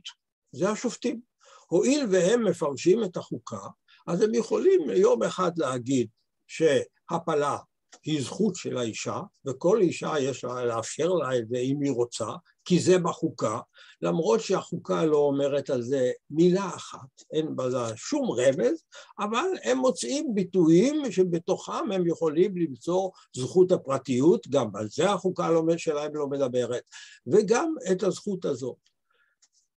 זה 0.52 0.70
השופטים. 0.70 1.20
הואיל 1.68 2.06
והם 2.10 2.44
מפרשים 2.44 3.04
את 3.04 3.16
החוקה, 3.16 3.66
אז 4.06 4.22
הם 4.22 4.34
יכולים 4.34 4.80
יום 4.90 5.22
אחד 5.22 5.50
להגיד 5.58 6.08
שהפלה 6.46 7.58
היא 8.04 8.22
זכות 8.22 8.56
של 8.56 8.76
האישה, 8.76 9.20
וכל 9.46 9.80
אישה 9.80 10.12
יש 10.20 10.44
לה 10.44 10.64
לאפשר 10.64 11.08
לה 11.08 11.38
את 11.38 11.48
זה 11.48 11.56
אם 11.56 11.80
היא 11.82 11.92
רוצה, 11.92 12.26
כי 12.64 12.80
זה 12.80 12.98
בחוקה, 12.98 13.60
למרות 14.02 14.40
שהחוקה 14.40 15.04
לא 15.04 15.16
אומרת 15.16 15.70
על 15.70 15.82
זה 15.82 16.10
מילה 16.30 16.68
אחת, 16.68 17.22
אין 17.32 17.56
בזה 17.56 17.96
שום 17.96 18.30
רמז, 18.30 18.84
אבל 19.18 19.46
הם 19.64 19.78
מוצאים 19.78 20.34
ביטויים 20.34 21.12
שבתוכם 21.12 21.92
הם 21.92 22.06
יכולים 22.06 22.56
למצוא 22.56 23.10
זכות 23.36 23.72
הפרטיות, 23.72 24.48
גם 24.48 24.76
על 24.76 24.88
זה 24.88 25.10
החוקה 25.10 25.48
שלהם 25.76 26.16
לא 26.16 26.26
מדברת, 26.26 26.82
וגם 27.26 27.74
את 27.92 28.02
הזכות 28.02 28.44
הזאת. 28.44 28.76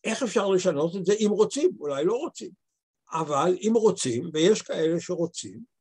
איך 0.04 0.24
אפשר 0.24 0.50
לשנות 0.50 0.96
את 0.96 1.06
זה 1.06 1.14
אם 1.14 1.30
רוצים? 1.32 1.72
אולי 1.80 2.06
לא 2.06 2.14
רוצים. 2.14 2.52
אבל 3.12 3.58
אם 3.62 3.74
רוצים, 3.76 4.30
ויש 4.34 4.62
כאלה 4.62 5.00
שרוצים, 5.00 5.77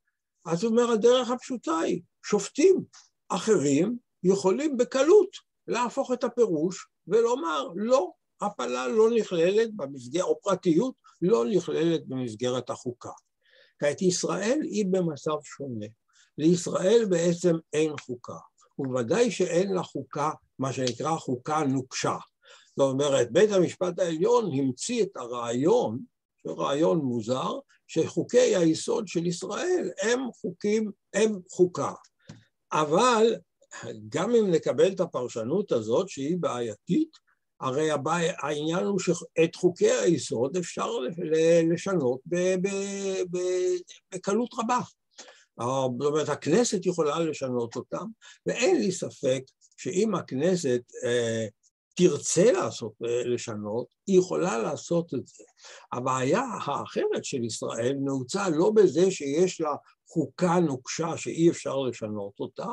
אז 0.46 0.64
הוא 0.64 0.70
אומר, 0.70 0.90
הדרך 0.90 1.30
הפשוטה 1.30 1.78
היא, 1.78 2.02
שופטים 2.24 2.84
אחרים 3.28 3.98
יכולים 4.22 4.76
בקלות 4.76 5.30
להפוך 5.68 6.12
את 6.12 6.24
הפירוש 6.24 6.86
ולומר, 7.06 7.68
לא, 7.74 8.10
הפלה 8.40 8.88
לא 8.88 9.10
נכללת 9.10 9.74
במסגרת, 9.76 10.24
או 10.24 10.40
פרטיות 10.42 10.94
לא 11.22 11.44
נכללת 11.44 12.06
במסגרת 12.08 12.70
החוקה. 12.70 13.10
כעת 13.78 14.02
ישראל 14.02 14.60
היא 14.62 14.86
במצב 14.90 15.36
שונה. 15.42 15.86
לישראל 16.38 17.04
בעצם 17.10 17.54
אין 17.72 17.92
חוקה, 18.00 18.38
ובוודאי 18.78 19.30
שאין 19.30 19.72
לה 19.74 19.82
חוקה, 19.82 20.30
מה 20.58 20.72
שנקרא 20.72 21.16
חוקה 21.16 21.64
נוקשה. 21.64 22.16
זאת 22.76 22.92
אומרת, 22.92 23.32
בית 23.32 23.52
המשפט 23.52 23.98
העליון 23.98 24.50
המציא 24.58 25.02
את 25.02 25.16
הרעיון, 25.16 25.98
רעיון 26.46 26.98
מוזר, 26.98 27.58
שחוקי 27.86 28.56
היסוד 28.56 29.08
של 29.08 29.26
ישראל 29.26 29.90
הם 30.02 30.20
חוקים, 30.40 30.90
הם 31.14 31.38
חוקה. 31.50 31.92
אבל 32.72 33.36
גם 34.08 34.34
אם 34.34 34.50
נקבל 34.50 34.92
את 34.92 35.00
הפרשנות 35.00 35.72
הזאת 35.72 36.08
שהיא 36.08 36.36
בעייתית, 36.40 37.26
הרי 37.60 37.90
הבעיה, 37.90 38.34
העניין 38.38 38.84
הוא 38.84 38.98
שאת 38.98 39.54
חוקי 39.54 39.90
היסוד 39.90 40.56
אפשר 40.56 40.90
לשנות 41.72 42.20
בקלות 44.14 44.50
רבה. 44.58 44.80
זאת 45.58 46.06
אומרת, 46.06 46.28
הכנסת 46.28 46.86
יכולה 46.86 47.20
לשנות 47.20 47.76
אותם, 47.76 48.06
ואין 48.46 48.80
לי 48.80 48.92
ספק 48.92 49.42
שאם 49.76 50.14
הכנסת 50.14 50.82
אה, 51.04 51.46
תרצה 51.96 52.52
לעשות, 52.52 52.92
אה, 53.04 53.24
לשנות, 53.24 53.86
היא 54.06 54.18
יכולה 54.18 54.58
לעשות 54.58 55.14
את 55.14 55.26
זה. 55.26 55.44
הבעיה 55.92 56.40
האחרת 56.40 57.24
של 57.24 57.44
ישראל 57.44 57.96
נעוצה 58.04 58.48
לא 58.48 58.70
בזה 58.70 59.10
שיש 59.10 59.60
לה 59.60 59.74
חוקה 60.08 60.58
נוקשה 60.60 61.16
שאי 61.16 61.50
אפשר 61.50 61.76
לשנות 61.76 62.40
אותה, 62.40 62.68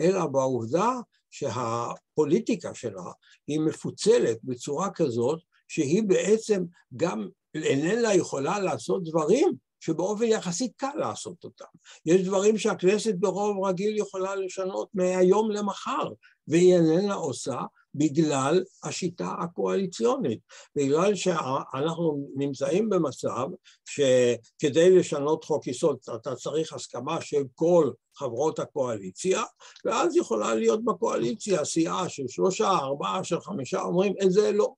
אלא 0.00 0.26
בעובדה 0.26 0.90
שהפוליטיקה 1.30 2.74
שלה 2.74 3.12
היא 3.46 3.60
מפוצלת 3.60 4.38
בצורה 4.44 4.90
כזאת 4.90 5.38
שהיא 5.68 6.02
בעצם 6.02 6.64
גם 6.96 7.28
איננה 7.54 8.14
יכולה 8.14 8.60
לעשות 8.60 9.04
דברים 9.04 9.52
שבאופן 9.80 10.24
יחסית 10.24 10.72
קל 10.76 10.94
לעשות 10.94 11.44
אותם. 11.44 11.64
יש 12.06 12.22
דברים 12.22 12.58
שהכנסת 12.58 13.14
ברוב 13.14 13.64
רגיל 13.64 13.96
יכולה 13.96 14.36
לשנות 14.36 14.88
מהיום 14.94 15.50
למחר, 15.50 16.08
והיא 16.48 16.74
איננה 16.74 17.14
עושה, 17.14 17.60
בגלל 17.94 18.64
השיטה 18.84 19.34
הקואליציונית, 19.38 20.38
בגלל 20.76 21.14
שאנחנו 21.14 22.28
נמצאים 22.36 22.90
במצב 22.90 23.46
שכדי 23.84 24.98
לשנות 24.98 25.44
חוק 25.44 25.66
יסוד 25.66 25.98
אתה 26.14 26.34
צריך 26.34 26.72
הסכמה 26.72 27.20
של 27.20 27.42
כל 27.54 27.90
חברות 28.16 28.58
הקואליציה, 28.58 29.42
ואז 29.84 30.16
יכולה 30.16 30.54
להיות 30.54 30.84
בקואליציה 30.84 31.64
סיעה 31.64 32.08
של 32.08 32.28
שלושה, 32.28 32.68
ארבעה, 32.68 33.24
של 33.24 33.40
חמישה, 33.40 33.80
אומרים 33.80 34.14
את 34.22 34.32
זה 34.32 34.52
לא. 34.52 34.72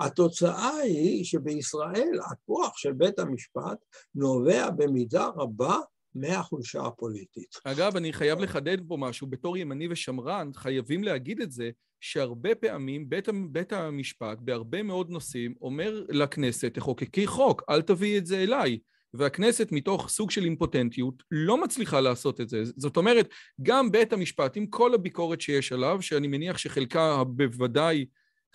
התוצאה 0.00 0.76
היא 0.76 1.24
שבישראל 1.24 2.18
הכוח 2.30 2.76
של 2.76 2.92
בית 2.92 3.18
המשפט 3.18 3.78
נובע 4.14 4.70
במידה 4.70 5.26
רבה 5.36 5.78
מהחולשה 6.14 6.82
הפוליטית. 6.86 7.56
אגב, 7.64 7.96
אני 7.96 8.12
חייב 8.12 8.38
לחדד 8.38 8.78
פה 8.88 8.96
משהו, 8.96 9.26
בתור 9.26 9.56
ימני 9.56 9.88
ושמרן, 9.90 10.50
חייבים 10.54 11.04
להגיד 11.04 11.40
את 11.40 11.52
זה, 11.52 11.70
שהרבה 12.00 12.54
פעמים 12.54 13.08
בית, 13.08 13.28
בית 13.50 13.72
המשפט, 13.72 14.38
בהרבה 14.40 14.82
מאוד 14.82 15.10
נושאים, 15.10 15.54
אומר 15.60 16.04
לכנסת, 16.08 16.74
תחוקקי 16.74 17.26
חוק, 17.26 17.62
אל 17.70 17.82
תביאי 17.82 18.18
את 18.18 18.26
זה 18.26 18.42
אליי. 18.42 18.78
והכנסת, 19.14 19.72
מתוך 19.72 20.08
סוג 20.08 20.30
של 20.30 20.44
אימפוטנטיות, 20.44 21.22
לא 21.30 21.62
מצליחה 21.62 22.00
לעשות 22.00 22.40
את 22.40 22.48
זה. 22.48 22.62
זאת 22.64 22.96
אומרת, 22.96 23.28
גם 23.62 23.92
בית 23.92 24.12
המשפט, 24.12 24.56
עם 24.56 24.66
כל 24.66 24.94
הביקורת 24.94 25.40
שיש 25.40 25.72
עליו, 25.72 26.02
שאני 26.02 26.26
מניח 26.26 26.58
שחלקה 26.58 27.24
בוודאי, 27.24 28.06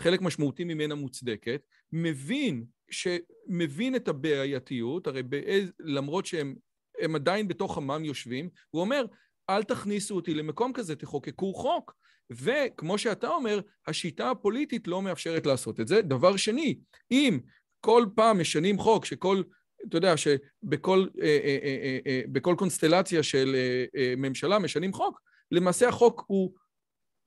חלק 0.02 0.22
משמעותי 0.22 0.64
ממנה 0.64 0.96
מוצדקת, 0.96 1.62
מבין, 1.92 2.66
שמבין 2.92 3.96
את 3.96 4.08
הבעייתיות, 4.08 5.08
הרי 5.08 5.24
באיז, 5.24 5.72
למרות 5.80 6.26
שהם 6.26 6.56
הם 7.02 7.16
עדיין 7.16 7.48
בתוך 7.48 7.78
עמם 7.78 8.06
יושבים, 8.06 8.50
הוא 8.70 8.82
אומר, 8.82 9.06
אל 9.50 9.64
תכניסו 9.64 10.16
אותי 10.16 10.34
למקום 10.34 10.74
כזה, 10.74 10.96
תחוקקו 10.96 11.54
חוק. 11.54 11.96
וכמו 12.30 12.98
שאתה 12.98 13.28
אומר, 13.28 13.60
השיטה 13.88 14.32
הפוליטית 14.32 14.88
לא 14.88 15.02
מאפשרת 15.02 15.46
לעשות 15.46 15.80
את 15.80 15.88
זה. 15.88 16.02
דבר 16.02 16.38
שני, 16.38 16.80
אם 17.12 17.40
כל 17.80 18.06
פעם 18.16 18.40
משנים 18.40 18.80
חוק, 18.80 19.06
שכל, 19.06 19.42
אתה 19.88 19.98
יודע, 19.98 20.18
שבכל 20.18 21.08
אה, 21.22 21.26
אה, 21.26 21.58
אה, 21.64 22.00
אה, 22.08 22.22
בכל 22.32 22.56
קונסטלציה 22.58 23.24
של 23.24 23.56
אה, 23.56 23.86
אה, 23.96 24.14
ממשלה 24.18 24.60
משנים 24.60 24.94
חוק, 24.94 25.22
למעשה 25.52 25.90
החוק 25.90 26.24
הוא 26.28 26.54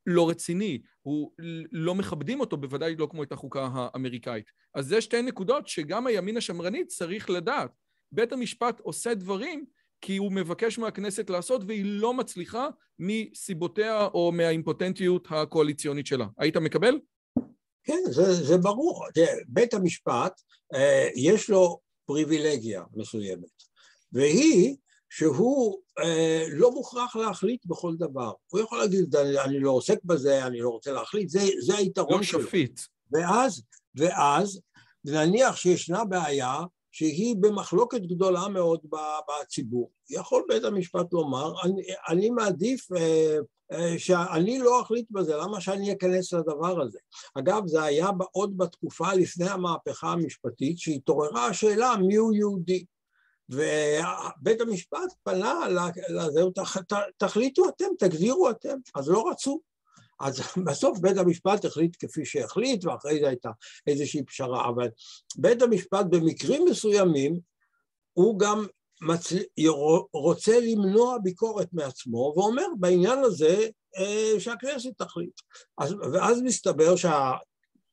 לא 0.06 0.30
רציני, 0.30 0.82
הוא 1.02 1.32
לא 1.72 1.94
מכבדים 1.94 2.40
אותו, 2.40 2.56
בוודאי 2.56 2.96
לא 2.96 3.08
כמו 3.10 3.22
את 3.22 3.32
החוקה 3.32 3.68
האמריקאית. 3.72 4.50
אז 4.74 4.86
זה 4.86 5.00
שתי 5.00 5.22
נקודות 5.22 5.68
שגם 5.68 6.06
הימין 6.06 6.36
השמרני 6.36 6.84
צריך 6.84 7.30
לדעת. 7.30 7.70
בית 8.12 8.32
המשפט 8.32 8.80
עושה 8.80 9.14
דברים 9.14 9.64
כי 10.00 10.16
הוא 10.16 10.32
מבקש 10.32 10.78
מהכנסת 10.78 11.30
לעשות 11.30 11.62
והיא 11.66 11.84
לא 11.84 12.14
מצליחה 12.14 12.68
מסיבותיה 12.98 14.06
או 14.06 14.32
מהאימפוטנטיות 14.32 15.28
הקואליציונית 15.30 16.06
שלה. 16.06 16.26
היית 16.38 16.56
מקבל? 16.56 16.98
כן, 17.84 17.98
זה, 18.10 18.34
זה 18.34 18.58
ברור. 18.58 19.06
בית 19.48 19.74
המשפט, 19.74 20.40
אה, 20.74 21.08
יש 21.14 21.50
לו 21.50 21.80
פריבילגיה 22.06 22.82
מסוימת, 22.94 23.62
והיא 24.12 24.76
שהוא 25.10 25.78
אה, 25.98 26.44
לא 26.50 26.72
מוכרח 26.72 27.16
להחליט 27.16 27.66
בכל 27.66 27.96
דבר. 27.96 28.32
הוא 28.48 28.60
יכול 28.60 28.78
להגיד, 28.78 29.16
אני, 29.16 29.40
אני 29.40 29.60
לא 29.60 29.70
עוסק 29.70 29.98
בזה, 30.04 30.46
אני 30.46 30.60
לא 30.60 30.68
רוצה 30.68 30.92
להחליט, 30.92 31.28
זה, 31.28 31.40
זה 31.60 31.76
היתרון 31.76 32.16
לא 32.16 32.22
שלו. 32.22 32.40
לא 32.40 32.46
שפיט. 32.46 32.80
ואז, 33.12 33.62
ואז, 33.94 34.60
נניח 35.04 35.56
שישנה 35.56 36.04
בעיה 36.04 36.54
שהיא 36.92 37.36
במחלוקת 37.40 38.00
גדולה 38.00 38.48
מאוד 38.48 38.80
בציבור. 39.28 39.90
יכול 40.10 40.44
בית 40.48 40.64
המשפט 40.64 41.12
לומר, 41.12 41.52
אני, 41.64 41.82
אני 42.08 42.30
מעדיף 42.30 42.92
אה, 43.72 43.98
שאני 43.98 44.58
לא 44.58 44.82
אחליט 44.82 45.06
בזה, 45.10 45.36
למה 45.36 45.60
שאני 45.60 45.92
אכנס 45.92 46.32
לדבר 46.32 46.82
הזה? 46.82 46.98
אגב, 47.38 47.66
זה 47.66 47.82
היה 47.82 48.08
עוד 48.32 48.56
בתקופה 48.56 49.14
לפני 49.14 49.48
המהפכה 49.48 50.12
המשפטית, 50.12 50.78
שהתעוררה 50.78 51.46
השאלה 51.46 51.94
מיהו 51.96 52.32
יהודי. 52.32 52.84
ובית 53.50 54.60
המשפט 54.60 55.12
פנה 55.22 55.54
לזה, 56.08 56.40
תחליטו 57.18 57.68
אתם, 57.68 57.84
תגדירו 57.98 58.50
אתם, 58.50 58.76
אז 58.94 59.08
לא 59.08 59.30
רצו. 59.30 59.60
אז 60.20 60.40
בסוף 60.66 60.98
בית 60.98 61.16
המשפט 61.16 61.64
החליט 61.64 61.96
כפי 61.98 62.24
שהחליט, 62.24 62.84
ואחרי 62.84 63.20
זה 63.20 63.28
הייתה 63.28 63.50
איזושהי 63.86 64.24
פשרה, 64.24 64.68
אבל 64.68 64.88
בית 65.36 65.62
המשפט 65.62 66.06
במקרים 66.10 66.64
מסוימים 66.70 67.40
הוא 68.12 68.38
גם 68.38 68.66
מצ... 69.00 69.32
רוצה 70.12 70.60
למנוע 70.60 71.18
ביקורת 71.22 71.68
מעצמו, 71.72 72.34
ואומר 72.36 72.66
בעניין 72.78 73.18
הזה 73.18 73.68
אה, 73.98 74.40
שהכנסת 74.40 74.90
תחליט. 74.98 75.40
אז, 75.78 75.94
ואז 76.12 76.42
מסתבר 76.42 76.96
שה... 76.96 77.32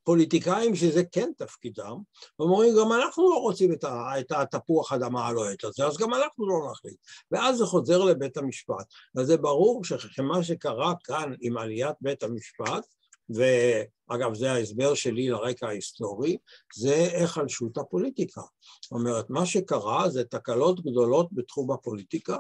פוליטיקאים 0.06 0.76
שזה 0.76 1.03
כן 1.12 1.32
תפקידם, 1.38 1.95
אומרים 2.39 2.76
גם 2.80 2.93
אנחנו 2.93 3.30
לא 3.30 3.36
רוצים 3.36 3.74
את 4.20 4.32
התפוח 4.32 4.93
אדמה 4.93 5.28
הלוהט 5.28 5.64
הזה, 5.64 5.86
אז 5.88 5.97
גם 5.97 6.14
אנחנו 6.14 6.47
לא 6.47 6.72
נחליט. 6.72 6.97
ואז 7.32 7.58
זה 7.58 7.66
חוזר 7.66 8.03
לבית 8.03 8.38
המשפט. 8.38 8.86
אז 9.18 9.28
זה 9.28 9.38
ברור 9.38 9.84
שמה 9.84 10.43
שקרה 10.43 10.93
כאן 11.03 11.34
עם 11.41 11.58
עליית 11.58 11.95
בית 12.01 12.24
המשפט, 12.24 12.86
ואגב 13.30 14.34
זה 14.34 14.51
ההסבר 14.51 14.93
שלי 14.93 15.30
לרקע 15.30 15.68
ההיסטורי, 15.68 16.38
זה 16.76 16.95
היחלשות 16.95 17.78
הפוליטיקה. 17.78 18.41
זאת 18.84 18.91
אומרת, 18.91 19.30
מה 19.30 19.45
שקרה 19.45 20.10
זה 20.10 20.24
תקלות 20.24 20.80
גדולות 20.86 21.28
בתחום 21.32 21.72
הפוליטיקה, 21.72 22.38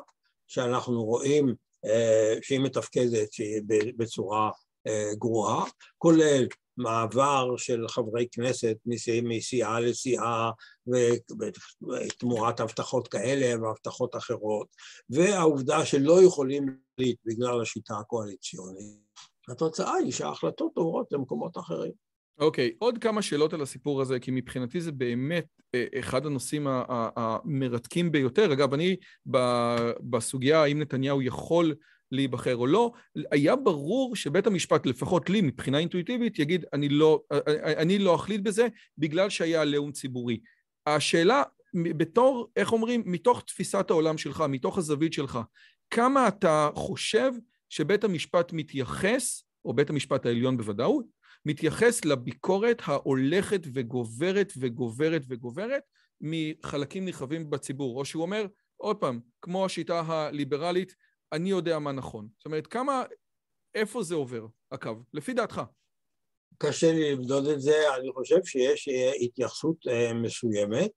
שאנחנו 0.47 1.03
רואים 1.03 1.55
אה, 1.85 2.35
שהיא 2.41 2.59
מתפקדת 2.59 3.29
בצורה 3.97 4.45
אה, 4.45 4.64
גרועה, 5.17 5.65
כולל 5.97 6.47
מעבר 6.77 7.57
של 7.57 7.87
חברי 7.87 8.27
כנסת 8.31 8.77
מסיעה 9.23 9.79
לסיעה 9.79 10.51
ותמורת 10.87 12.59
הבטחות 12.59 13.07
כאלה 13.07 13.61
והבטחות 13.61 14.15
אחרות 14.15 14.67
והעובדה 15.09 15.85
שלא 15.85 16.23
יכולים 16.23 16.65
להחליט 16.65 17.19
בגלל 17.25 17.61
השיטה 17.61 17.97
הקואליציונית 17.97 19.05
התוצאה 19.49 19.93
היא 19.93 20.11
שההחלטות 20.11 20.71
עוברות 20.75 21.11
למקומות 21.11 21.57
אחרים. 21.57 21.91
אוקיי, 22.39 22.69
okay, 22.73 22.75
עוד 22.79 22.97
כמה 22.97 23.21
שאלות 23.21 23.53
על 23.53 23.61
הסיפור 23.61 24.01
הזה, 24.01 24.19
כי 24.19 24.31
מבחינתי 24.31 24.81
זה 24.81 24.91
באמת 24.91 25.45
אה, 25.75 25.85
אחד 25.99 26.25
הנושאים 26.25 26.67
המרתקים 26.89 28.11
ביותר. 28.11 28.53
אגב, 28.53 28.73
אני 28.73 28.95
בסוגיה 30.09 30.63
האם 30.63 30.81
נתניהו 30.81 31.21
יכול 31.21 31.75
להיבחר 32.11 32.55
או 32.55 32.67
לא, 32.67 32.91
היה 33.31 33.55
ברור 33.55 34.15
שבית 34.15 34.47
המשפט, 34.47 34.85
לפחות 34.85 35.29
לי, 35.29 35.41
מבחינה 35.41 35.77
אינטואיטיבית, 35.77 36.39
יגיד, 36.39 36.65
אני 36.73 36.89
לא, 36.89 37.21
אני 37.77 37.99
לא 37.99 38.15
אחליט 38.15 38.41
בזה, 38.41 38.67
בגלל 38.97 39.29
שהיה 39.29 39.61
עליהום 39.61 39.91
ציבורי. 39.91 40.39
השאלה, 40.87 41.43
בתור, 41.75 42.51
איך 42.55 42.71
אומרים, 42.71 43.03
מתוך 43.05 43.43
תפיסת 43.47 43.89
העולם 43.89 44.17
שלך, 44.17 44.43
מתוך 44.49 44.77
הזווית 44.77 45.13
שלך, 45.13 45.39
כמה 45.89 46.27
אתה 46.27 46.69
חושב 46.75 47.31
שבית 47.69 48.03
המשפט 48.03 48.53
מתייחס, 48.53 49.43
או 49.65 49.73
בית 49.73 49.89
המשפט 49.89 50.25
העליון 50.25 50.57
בוודאות, 50.57 51.05
מתייחס 51.45 52.05
לביקורת 52.05 52.81
ההולכת 52.85 53.61
וגוברת 53.73 54.53
וגוברת 54.57 55.21
וגוברת 55.29 55.81
מחלקים 56.21 57.05
נרחבים 57.05 57.49
בציבור, 57.49 57.99
או 57.99 58.05
שהוא 58.05 58.21
אומר, 58.21 58.45
עוד 58.77 58.95
פעם, 58.95 59.19
כמו 59.41 59.65
השיטה 59.65 60.03
הליברלית, 60.07 60.95
אני 61.35 61.49
יודע 61.49 61.79
מה 61.79 61.91
נכון. 61.91 62.27
זאת 62.37 62.45
אומרת, 62.45 62.67
כמה, 62.67 63.03
איפה 63.75 64.03
זה 64.03 64.15
עובר, 64.15 64.45
הקו, 64.71 64.93
לפי 65.13 65.33
דעתך? 65.33 65.61
קשה 66.57 66.91
לי 66.91 67.15
למדוד 67.15 67.47
את 67.47 67.61
זה, 67.61 67.95
אני 67.95 68.11
חושב 68.13 68.43
שיש 68.45 68.87
אה, 68.87 69.11
התייחסות 69.21 69.75
אה, 69.87 70.13
מסוימת, 70.13 70.91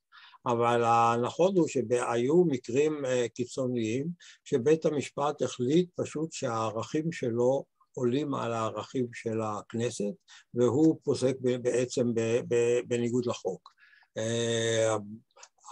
אבל 0.46 0.84
הנכון 0.84 1.56
הוא 1.56 1.68
שהיו 1.68 2.44
מקרים 2.44 3.04
אה, 3.04 3.26
קיצוניים 3.34 4.06
שבית 4.44 4.86
המשפט 4.86 5.42
החליט 5.42 5.88
פשוט 5.96 6.32
שהערכים 6.32 7.12
שלו 7.12 7.64
עולים 7.92 8.34
על 8.34 8.52
הערכים 8.52 9.06
של 9.12 9.40
הכנסת 9.42 10.14
והוא 10.54 11.00
פוסק 11.04 11.34
בעצם 11.40 12.06
בניגוד 12.86 13.26
לחוק. 13.26 13.70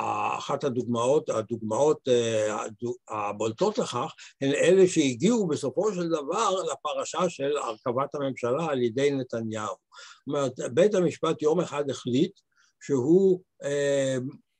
אחת 0.01 0.65
הדוגמאות, 0.65 1.29
הדוגמאות 1.29 2.09
אה, 2.09 2.67
הבולטות 3.09 3.79
לכך 3.79 4.15
הן 4.41 4.51
אלה 4.51 4.89
שהגיעו 4.89 5.47
בסופו 5.47 5.95
של 5.95 6.09
דבר 6.09 6.51
לפרשה 6.73 7.29
של 7.29 7.57
הרכבת 7.57 8.15
הממשלה 8.15 8.67
על 8.71 8.83
ידי 8.83 9.11
נתניהו. 9.11 9.75
זאת 9.75 10.27
אומרת, 10.27 10.75
בית 10.75 10.95
המשפט 10.95 11.43
יום 11.43 11.61
אחד 11.61 11.91
החליט 11.91 12.33
שהוא 12.81 13.41
אה, 13.65 14.17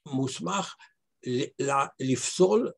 מוסמך 0.07 0.75
לפסול 2.01 2.71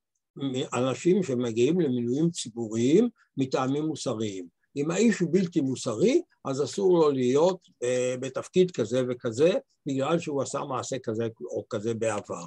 אנשים 0.73 1.23
שמגיעים 1.23 1.81
למינויים 1.81 2.31
ציבוריים 2.31 3.09
מטעמים 3.37 3.85
מוסריים. 3.85 4.58
אם 4.77 4.91
האיש 4.91 5.19
הוא 5.19 5.29
בלתי 5.33 5.61
מוסרי, 5.61 6.23
אז 6.45 6.65
אסור 6.65 6.99
לו 6.99 7.11
להיות 7.11 7.59
אה, 7.83 8.15
בתפקיד 8.21 8.71
כזה 8.71 9.03
וכזה, 9.09 9.53
בגלל 9.87 10.19
שהוא 10.19 10.43
עשה 10.43 10.61
מעשה 10.61 10.97
כזה 10.99 11.29
או 11.51 11.65
כזה 11.71 11.95
בעבר. 11.95 12.47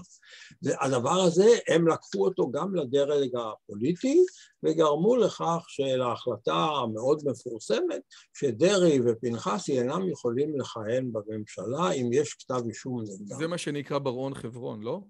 הדבר 0.81 1.21
הזה, 1.21 1.47
הם 1.67 1.87
לקחו 1.87 2.25
אותו 2.25 2.51
גם 2.51 2.75
לדרג 2.75 3.29
הפוליטי, 3.35 4.19
וגרמו 4.63 5.15
לכך 5.15 5.63
שלהחלטה 5.67 6.53
המאוד 6.53 7.21
מפורסמת, 7.25 8.01
שדרעי 8.33 8.99
ופנחסי 9.05 9.79
אינם 9.79 10.09
יכולים 10.09 10.59
לכהן 10.59 11.11
בממשלה 11.11 11.91
אם 11.91 12.09
יש 12.13 12.33
כתב 12.33 12.61
אישום 12.67 13.01
נגדם. 13.01 13.37
זה 13.37 13.47
מה 13.47 13.57
שנקרא 13.57 13.99
ברון 13.99 14.33
חברון, 14.33 14.81
לא? 14.81 15.01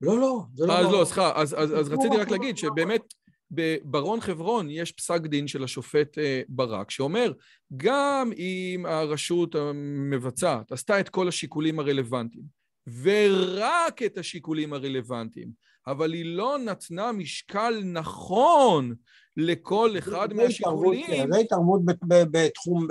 לא, 0.00 0.18
לא, 0.18 0.40
זה 0.54 0.66
לא... 0.66 0.78
אז 0.78 0.92
לא, 0.92 1.04
סליחה, 1.04 1.32
אז, 1.34 1.54
אז, 1.58 1.78
אז 1.78 1.88
רציתי 1.88 2.16
רק 2.16 2.30
להגיד 2.30 2.56
שבאמת... 2.56 3.02
בברון 3.50 4.20
חברון 4.20 4.70
יש 4.70 4.92
פסק 4.92 5.20
דין 5.20 5.48
של 5.48 5.64
השופט 5.64 6.18
אה, 6.18 6.42
ברק 6.48 6.90
שאומר 6.90 7.32
גם 7.76 8.30
אם 8.36 8.86
הרשות 8.88 9.54
המבצעת 9.54 10.72
עשתה 10.72 11.00
את 11.00 11.08
כל 11.08 11.28
השיקולים 11.28 11.80
הרלוונטיים 11.80 12.57
ורק 13.02 14.02
את 14.02 14.18
השיקולים 14.18 14.72
הרלוונטיים 14.72 15.68
אבל 15.88 16.12
היא 16.12 16.24
לא 16.24 16.58
נתנה 16.58 17.12
משקל 17.12 17.80
נכון 17.84 18.94
לכל 19.36 19.90
אחד 19.98 20.32
מהשיקולים. 20.32 21.32
זה 21.32 21.38
התערבות 21.38 21.80
בתחום, 22.10 22.86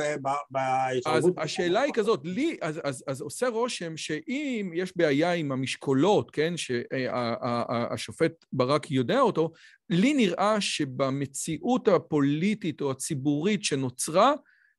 בהתערבות. 0.51 1.05
אז 1.05 1.31
השאלה 1.37 1.81
היא 1.81 1.93
כזאת, 1.93 2.21
לי, 2.23 2.57
אז, 2.61 2.81
אז, 2.83 3.03
אז 3.07 3.21
עושה 3.21 3.47
רושם 3.47 3.97
שאם 3.97 4.71
יש 4.73 4.97
בעיה 4.97 5.33
עם 5.33 5.51
המשקולות, 5.51 6.31
כן, 6.31 6.53
שהשופט 6.57 8.45
ברק 8.53 8.91
יודע 8.91 9.19
אותו, 9.19 9.51
לי 9.89 10.13
נראה 10.13 10.61
שבמציאות 10.61 11.87
הפוליטית 11.87 12.81
או 12.81 12.91
הציבורית 12.91 13.63
שנוצרה, 13.63 14.33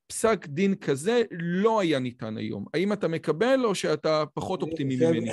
פסק 0.09 0.47
דין 0.47 0.75
כזה 0.75 1.21
לא 1.31 1.79
היה 1.79 1.99
ניתן 1.99 2.37
היום. 2.37 2.65
האם 2.73 2.93
אתה 2.93 3.07
מקבל 3.07 3.65
או 3.65 3.75
שאתה 3.75 4.23
פחות 4.33 4.61
אופטימי 4.61 4.95
ממני? 4.95 5.29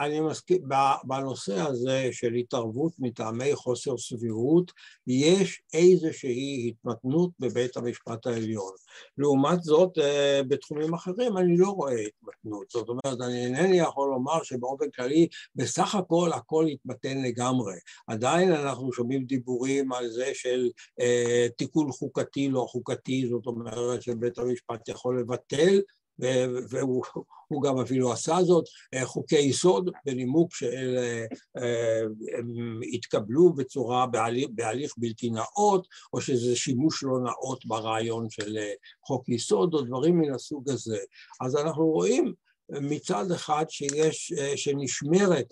אני 0.00 0.20
מסכים, 0.20 0.62
בנושא 1.04 1.60
הזה 1.60 2.08
של 2.12 2.34
התערבות 2.34 2.92
מטעמי 2.98 3.54
חוסר 3.54 3.98
סבירות, 3.98 4.72
יש 5.06 5.62
איזושהי 5.74 6.68
התמתנות 6.68 7.30
בבית 7.38 7.76
המשפט 7.76 8.26
העליון. 8.26 8.72
לעומת 9.18 9.62
זאת, 9.62 9.98
אה, 9.98 10.40
בתחומים 10.48 10.94
אחרים 10.94 11.36
אני 11.36 11.56
לא 11.56 11.68
רואה 11.68 11.94
התמתנות. 11.94 12.70
זאת 12.70 12.88
אומרת, 12.88 13.20
אני 13.20 13.44
אינני 13.44 13.78
יכול 13.78 14.08
לומר 14.08 14.42
שבאופן 14.42 14.90
כללי, 14.90 15.28
בסך 15.54 15.94
הכל 15.94 16.30
הכל 16.32 16.66
התמתן 16.66 17.22
לגמרי. 17.22 17.74
עדיין 18.06 18.52
אנחנו 18.52 18.92
שומעים 18.92 19.24
דיבורים 19.24 19.92
על 19.92 20.08
זה 20.08 20.30
של 20.34 20.68
אה, 21.00 21.46
תיקון 21.56 21.92
חוקתי, 21.92 22.48
לא 22.48 22.66
חוקתי, 22.68 23.26
זאת 23.30 23.46
אומרת 23.46 24.02
שבית 24.02 24.38
המשפט 24.38 24.88
יכול 24.88 25.20
לבטל 25.20 25.80
והוא 26.70 27.62
גם 27.62 27.78
אפילו 27.78 28.12
עשה 28.12 28.38
זאת, 28.42 28.64
אה, 28.94 29.06
חוקי 29.06 29.38
יסוד 29.38 29.90
בנימוק 30.06 30.54
שהם 30.54 30.96
אה, 31.56 32.02
התקבלו 32.92 33.52
בצורה, 33.52 34.06
בהליך, 34.06 34.48
בהליך 34.54 34.94
בלתי 34.96 35.30
נאות, 35.30 35.86
או 36.12 36.20
שזה 36.20 36.56
שימוש 36.56 37.02
לא 37.02 37.20
נאות 37.20 37.66
ברעיון 37.66 38.30
של 38.30 38.58
אה, 38.58 38.72
חוק 39.06 39.28
יסוד, 39.28 39.74
או 39.74 39.82
דברים 39.82 40.18
מן 40.18 40.34
הסוג 40.34 40.70
הזה. 40.70 40.98
אז 41.40 41.56
אנחנו 41.56 41.86
רואים 41.86 42.34
מצד 42.72 43.30
אחד 43.30 43.64
שיש, 43.68 44.32
שנשמרת 44.56 45.46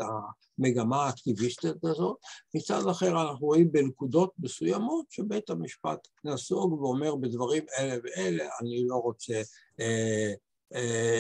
המגמה 0.59 1.07
האקטיביסטית 1.07 1.85
הזאת, 1.85 2.17
מצד 2.55 2.89
אחר 2.91 3.11
אנחנו 3.11 3.47
רואים 3.47 3.73
בנקודות 3.73 4.33
מסוימות 4.39 5.07
שבית 5.11 5.51
המשפט 5.51 5.99
נסוג 6.25 6.73
ואומר 6.73 7.17
בדברים 7.17 7.65
אלה 7.79 7.97
ואלה 8.05 8.49
אני 8.61 8.85
לא 8.87 8.97
רוצה 8.97 9.43
אה, 9.81 10.33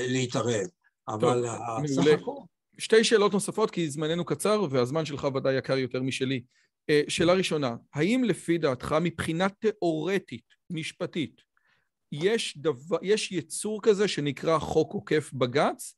להתערב. 0.08 0.66
אבל 1.08 1.44
סך 1.86 2.06
הכל... 2.06 2.32
שתי 2.78 3.04
שאלות 3.04 3.32
נוספות, 3.32 3.70
כי 3.70 3.90
זמננו 3.90 4.24
קצר 4.24 4.66
והזמן 4.70 5.04
שלך 5.04 5.26
ודאי 5.34 5.54
יקר 5.54 5.78
יותר 5.78 6.02
משלי. 6.02 6.42
אה, 6.90 7.02
שאלה 7.08 7.32
ראשונה, 7.32 7.76
האם 7.94 8.24
לפי 8.24 8.58
דעתך 8.58 8.96
מבחינה 9.00 9.48
תיאורטית, 9.48 10.44
משפטית, 10.70 11.42
יש, 12.12 12.58
דבר, 12.58 12.96
יש 13.02 13.32
יצור 13.32 13.82
כזה 13.82 14.08
שנקרא 14.08 14.58
חוק 14.58 14.92
עוקף 14.92 15.32
בג"ץ, 15.32 15.94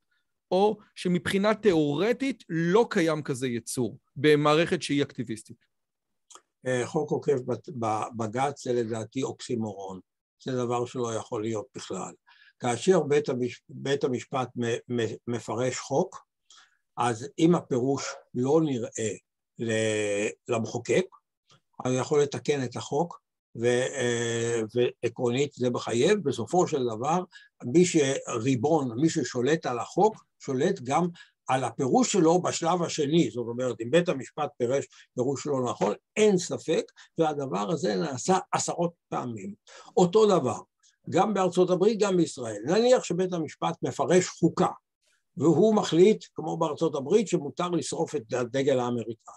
או 0.50 0.78
שמבחינה 0.94 1.54
תיאורטית 1.54 2.44
לא 2.48 2.86
קיים 2.90 3.22
כזה 3.22 3.48
יצור 3.48 3.98
במערכת 4.16 4.82
שהיא 4.82 5.02
אקטיביסטית? 5.02 5.64
אה, 6.66 6.86
חוק 6.86 7.10
עוקף 7.10 7.38
בג"ץ 8.16 8.64
זה 8.64 8.72
לדעתי 8.72 9.22
אוקסימורון, 9.22 10.00
זה 10.42 10.56
דבר 10.56 10.86
שלא 10.86 11.14
יכול 11.14 11.42
להיות 11.42 11.66
בכלל. 11.74 12.12
כאשר 12.60 13.00
בית, 13.00 13.28
המש, 13.28 13.62
בית 13.68 14.04
המשפט 14.04 14.48
מפרש 15.28 15.78
חוק, 15.78 16.24
אז 16.96 17.28
אם 17.38 17.54
הפירוש 17.54 18.04
לא 18.34 18.60
נראה 18.64 19.16
למחוקק, 20.48 21.04
אז 21.84 21.92
יכול 21.94 22.22
לתקן 22.22 22.64
את 22.64 22.76
החוק, 22.76 23.20
ו, 23.56 23.66
אה, 23.66 24.60
ועקרונית 24.74 25.52
זה 25.54 25.70
מחייב, 25.70 26.18
בסופו 26.28 26.66
של 26.66 26.84
דבר 26.96 27.22
מי 27.64 27.84
שריבון, 27.84 29.00
מי 29.00 29.10
ששולט 29.10 29.66
על 29.66 29.78
החוק, 29.78 30.24
שולט 30.38 30.80
גם 30.82 31.08
על 31.48 31.64
הפירוש 31.64 32.12
שלו 32.12 32.42
בשלב 32.42 32.82
השני, 32.82 33.30
זאת 33.30 33.46
אומרת, 33.48 33.80
אם 33.80 33.90
בית 33.90 34.08
המשפט 34.08 34.50
פירש 34.58 34.84
פירוש 35.14 35.46
לא 35.46 35.70
נכון, 35.70 35.94
אין 36.16 36.38
ספק, 36.38 36.82
והדבר 37.18 37.70
הזה 37.70 37.96
נעשה 37.96 38.38
עשרות 38.52 38.92
פעמים. 39.08 39.54
אותו 39.96 40.26
דבר, 40.26 40.58
גם 41.10 41.34
בארצות 41.34 41.70
הברית, 41.70 42.00
גם 42.00 42.16
בישראל. 42.16 42.62
נניח 42.64 43.04
שבית 43.04 43.32
המשפט 43.32 43.76
מפרש 43.82 44.28
חוקה, 44.28 44.68
והוא 45.36 45.74
מחליט, 45.74 46.24
כמו 46.34 46.56
בארצות 46.56 46.94
הברית, 46.94 47.28
שמותר 47.28 47.68
לשרוף 47.68 48.14
את 48.14 48.32
הדגל 48.32 48.80
האמריקאי. 48.80 49.34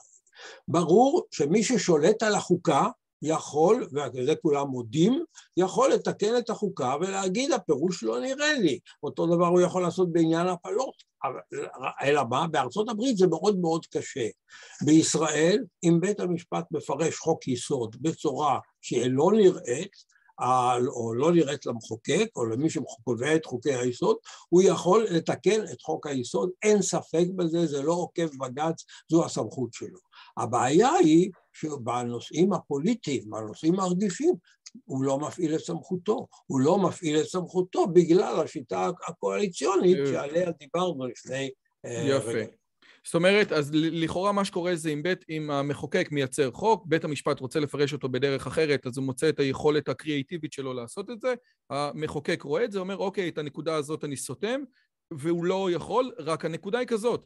ברור 0.67 1.21
שמי 1.31 1.63
ששולט 1.63 2.23
על 2.23 2.35
החוקה 2.35 2.87
יכול, 3.21 3.87
וזה 4.13 4.35
כולם 4.35 4.67
מודים, 4.67 5.23
יכול 5.57 5.91
לתקן 5.93 6.37
את 6.37 6.49
החוקה 6.49 6.95
ולהגיד 7.01 7.51
הפירוש 7.51 8.03
לא 8.03 8.21
נראה 8.21 8.53
לי. 8.53 8.79
אותו 9.03 9.27
דבר 9.35 9.47
הוא 9.47 9.61
יכול 9.61 9.81
לעשות 9.81 10.11
בעניין 10.11 10.47
הפלות. 10.47 11.13
אלא 12.03 12.21
מה? 12.29 12.47
בארצות 12.47 12.89
הברית 12.89 13.17
זה 13.17 13.27
מאוד 13.27 13.59
מאוד 13.59 13.85
קשה. 13.85 14.27
בישראל, 14.85 15.63
אם 15.83 15.99
בית 16.01 16.19
המשפט 16.19 16.65
מפרש 16.71 17.17
חוק 17.17 17.47
יסוד 17.47 17.95
בצורה 18.01 18.59
שהיא 18.81 19.11
לא 19.11 19.31
נראית, 19.33 20.12
או 20.87 21.13
לא 21.13 21.31
נראית 21.31 21.65
למחוקק, 21.65 22.27
או 22.35 22.45
למי 22.45 22.69
שקובע 22.69 23.35
את 23.35 23.45
חוקי 23.45 23.73
היסוד, 23.73 24.15
הוא 24.49 24.61
יכול 24.61 25.07
לתקן 25.09 25.61
את 25.73 25.81
חוק 25.81 26.07
היסוד, 26.07 26.49
אין 26.63 26.81
ספק 26.81 27.25
בזה, 27.35 27.67
זה 27.67 27.81
לא 27.81 27.93
עוקב 27.93 28.27
בג"ץ, 28.39 28.85
זו 29.11 29.25
הסמכות 29.25 29.73
שלו. 29.73 29.99
הבעיה 30.37 30.91
היא 30.93 31.31
שבנושאים 31.53 32.53
הפוליטיים, 32.53 33.29
בנושאים 33.29 33.79
הרגישים, 33.79 34.35
הוא 34.85 35.03
לא 35.03 35.19
מפעיל 35.19 35.55
את 35.55 35.59
סמכותו. 35.59 36.27
הוא 36.45 36.59
לא 36.59 36.77
מפעיל 36.77 37.19
את 37.19 37.25
סמכותו 37.25 37.87
בגלל 37.87 38.41
השיטה 38.43 38.89
הקואליציונית 39.07 39.97
אה. 39.97 40.05
שעליה 40.05 40.51
דיברנו 40.51 41.07
לפני 41.07 41.49
אה, 41.85 42.03
יפה. 42.07 42.62
זאת 43.05 43.15
אומרת, 43.15 43.51
אז 43.51 43.71
לכאורה 43.73 44.31
מה 44.31 44.45
שקורה 44.45 44.75
זה 44.75 44.89
אם 44.89 45.03
בית, 45.03 45.25
אם 45.29 45.51
המחוקק 45.51 46.07
מייצר 46.11 46.51
חוק, 46.51 46.85
בית 46.85 47.03
המשפט 47.03 47.39
רוצה 47.39 47.59
לפרש 47.59 47.93
אותו 47.93 48.09
בדרך 48.09 48.47
אחרת, 48.47 48.87
אז 48.87 48.97
הוא 48.97 49.05
מוצא 49.05 49.29
את 49.29 49.39
היכולת 49.39 49.89
הקריאיטיבית 49.89 50.53
שלו 50.53 50.73
לעשות 50.73 51.09
את 51.09 51.21
זה, 51.21 51.33
המחוקק 51.69 52.41
רואה 52.41 52.63
את 52.63 52.71
זה, 52.71 52.79
אומר, 52.79 52.97
אוקיי, 52.97 53.29
את 53.29 53.37
הנקודה 53.37 53.75
הזאת 53.75 54.03
אני 54.03 54.17
סותם, 54.17 54.61
והוא 55.13 55.45
לא 55.45 55.69
יכול, 55.71 56.11
רק 56.19 56.45
הנקודה 56.45 56.79
היא 56.79 56.87
כזאת, 56.87 57.25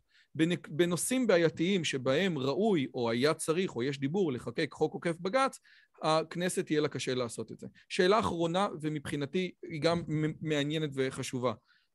בנושאים 0.69 1.27
בעייתיים 1.27 1.83
שבהם 1.83 2.37
ראוי 2.37 2.87
או 2.93 3.09
היה 3.09 3.33
צריך 3.33 3.75
או 3.75 3.83
יש 3.83 3.99
דיבור 3.99 4.33
לחקק 4.33 4.71
חוק 4.71 4.93
עוקף 4.93 5.15
בג"ץ, 5.19 5.59
הכנסת 6.01 6.71
יהיה 6.71 6.81
לה 6.81 6.87
קשה 6.87 7.13
לעשות 7.13 7.51
את 7.51 7.59
זה. 7.59 7.67
שאלה 7.89 8.19
אחרונה, 8.19 8.67
ומבחינתי 8.81 9.51
היא 9.69 9.81
גם 9.81 10.03
מעניינת 10.41 10.89
וחשובה. 10.93 11.53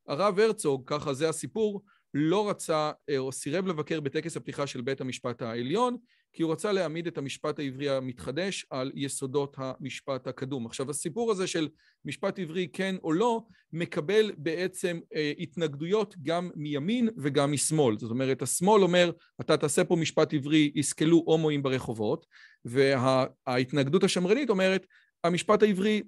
הרב 0.09 0.39
הרצוג, 0.39 0.83
ככה 0.87 1.14
זה 1.14 1.28
הסיפור, 1.28 1.83
לא 2.15 2.51
רצה 2.51 2.91
אה, 3.09 3.19
או 3.19 3.33
סירב 3.33 3.67
לבקר 3.67 4.01
בטקס 4.01 4.37
הפתיחה 4.37 4.67
של 4.67 4.81
בית 4.81 5.01
המשפט 5.01 5.43
העליון, 5.43 5.97
כי 6.33 6.43
הוא 6.43 6.53
רצה 6.53 6.73
להעמיד 6.73 7.07
את 7.07 7.19
המשפט 7.19 7.59
העברי 7.59 7.91
המתחדש 7.91 8.67
על 8.71 8.93
יסודות 8.95 9.57
המשפט 9.59 10.27
הקדום. 10.27 10.67
עכשיו, 10.67 10.91
הסיפור 10.91 11.31
הזה 11.31 11.47
של 11.47 11.69
משפט 12.05 12.39
עברי 12.39 12.69
כן 12.73 12.97
או 13.03 13.13
לא, 13.13 13.43
מקבל 13.73 14.33
בעצם 14.37 15.01
אה, 15.15 15.33
התנגדויות 15.39 16.15
גם 16.23 16.51
מימין 16.55 17.09
וגם 17.17 17.53
משמאל. 17.53 17.99
זאת 17.99 18.11
אומרת, 18.11 18.43
השמאל 18.43 18.83
אומר, 18.83 19.11
אתה 19.41 19.57
תעשה 19.57 19.85
פה 19.85 19.97
משפט 19.97 20.35
עברי, 20.35 20.73
יסכלו 20.75 21.23
הומואים 21.27 21.63
ברחובות, 21.63 22.27
וההתנגדות 22.65 24.05
השמרנית 24.05 24.51
אומרת, 24.51 24.87
המשפט 25.25 25.63
העברי 25.63 26.03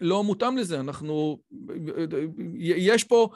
לא 0.00 0.24
מותאם 0.24 0.56
לזה, 0.56 0.80
אנחנו... 0.80 1.38
יש 2.56 3.04
פה 3.04 3.28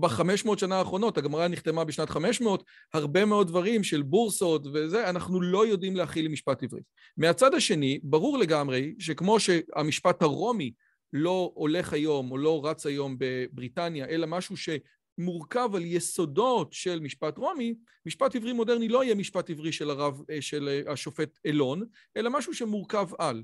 בחמש 0.00 0.44
מאות 0.44 0.58
שנה 0.58 0.76
האחרונות, 0.76 1.18
הגמרא 1.18 1.48
נחתמה 1.48 1.84
בשנת 1.84 2.10
חמש 2.10 2.40
מאות, 2.40 2.64
הרבה 2.94 3.24
מאוד 3.24 3.48
דברים 3.48 3.84
של 3.84 4.02
בורסות 4.02 4.66
וזה, 4.74 5.10
אנחנו 5.10 5.40
לא 5.40 5.66
יודעים 5.66 5.96
להכיל 5.96 6.28
משפט 6.28 6.62
עברי. 6.62 6.80
מהצד 7.16 7.54
השני, 7.54 8.00
ברור 8.02 8.38
לגמרי 8.38 8.94
שכמו 8.98 9.40
שהמשפט 9.40 10.22
הרומי 10.22 10.72
לא 11.12 11.52
הולך 11.54 11.92
היום 11.92 12.30
או 12.30 12.38
לא 12.38 12.60
רץ 12.64 12.86
היום 12.86 13.16
בבריטניה, 13.18 14.06
אלא 14.06 14.26
משהו 14.26 14.56
שמורכב 14.56 15.70
על 15.74 15.84
יסודות 15.84 16.72
של 16.72 17.00
משפט 17.00 17.38
רומי, 17.38 17.74
משפט 18.06 18.36
עברי 18.36 18.52
מודרני 18.52 18.88
לא 18.88 19.04
יהיה 19.04 19.14
משפט 19.14 19.50
עברי 19.50 19.72
של 19.72 19.90
הרב, 19.90 20.22
של 20.40 20.82
השופט 20.86 21.38
אילון, 21.44 21.82
אלא 22.16 22.30
משהו 22.30 22.54
שמורכב 22.54 23.08
על. 23.18 23.42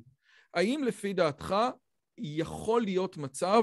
האם 0.55 0.85
לפי 0.85 1.13
דעתך 1.13 1.55
יכול 2.19 2.83
להיות 2.83 3.17
מצב 3.17 3.63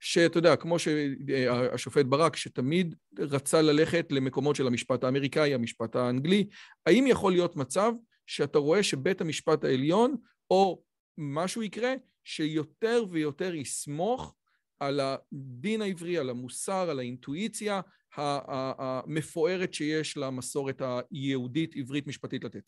שאתה 0.00 0.38
יודע, 0.38 0.56
כמו 0.56 0.78
שהשופט 0.78 2.06
ברק, 2.06 2.36
שתמיד 2.36 2.94
רצה 3.18 3.62
ללכת 3.62 4.06
למקומות 4.10 4.56
של 4.56 4.66
המשפט 4.66 5.04
האמריקאי, 5.04 5.54
המשפט 5.54 5.96
האנגלי, 5.96 6.46
האם 6.86 7.06
יכול 7.06 7.32
להיות 7.32 7.56
מצב 7.56 7.92
שאתה 8.26 8.58
רואה 8.58 8.82
שבית 8.82 9.20
המשפט 9.20 9.64
העליון, 9.64 10.16
או 10.50 10.82
משהו 11.18 11.62
יקרה, 11.62 11.94
שיותר 12.24 13.04
ויותר 13.10 13.54
יסמוך 13.54 14.34
על 14.80 15.00
הדין 15.00 15.82
העברי, 15.82 16.18
על 16.18 16.30
המוסר, 16.30 16.90
על 16.90 16.98
האינטואיציה 16.98 17.80
המפוארת 18.16 19.74
שיש 19.74 20.16
למסורת 20.16 20.82
היהודית 21.10 21.76
עברית 21.76 22.06
משפטית 22.06 22.44
לתת? 22.44 22.62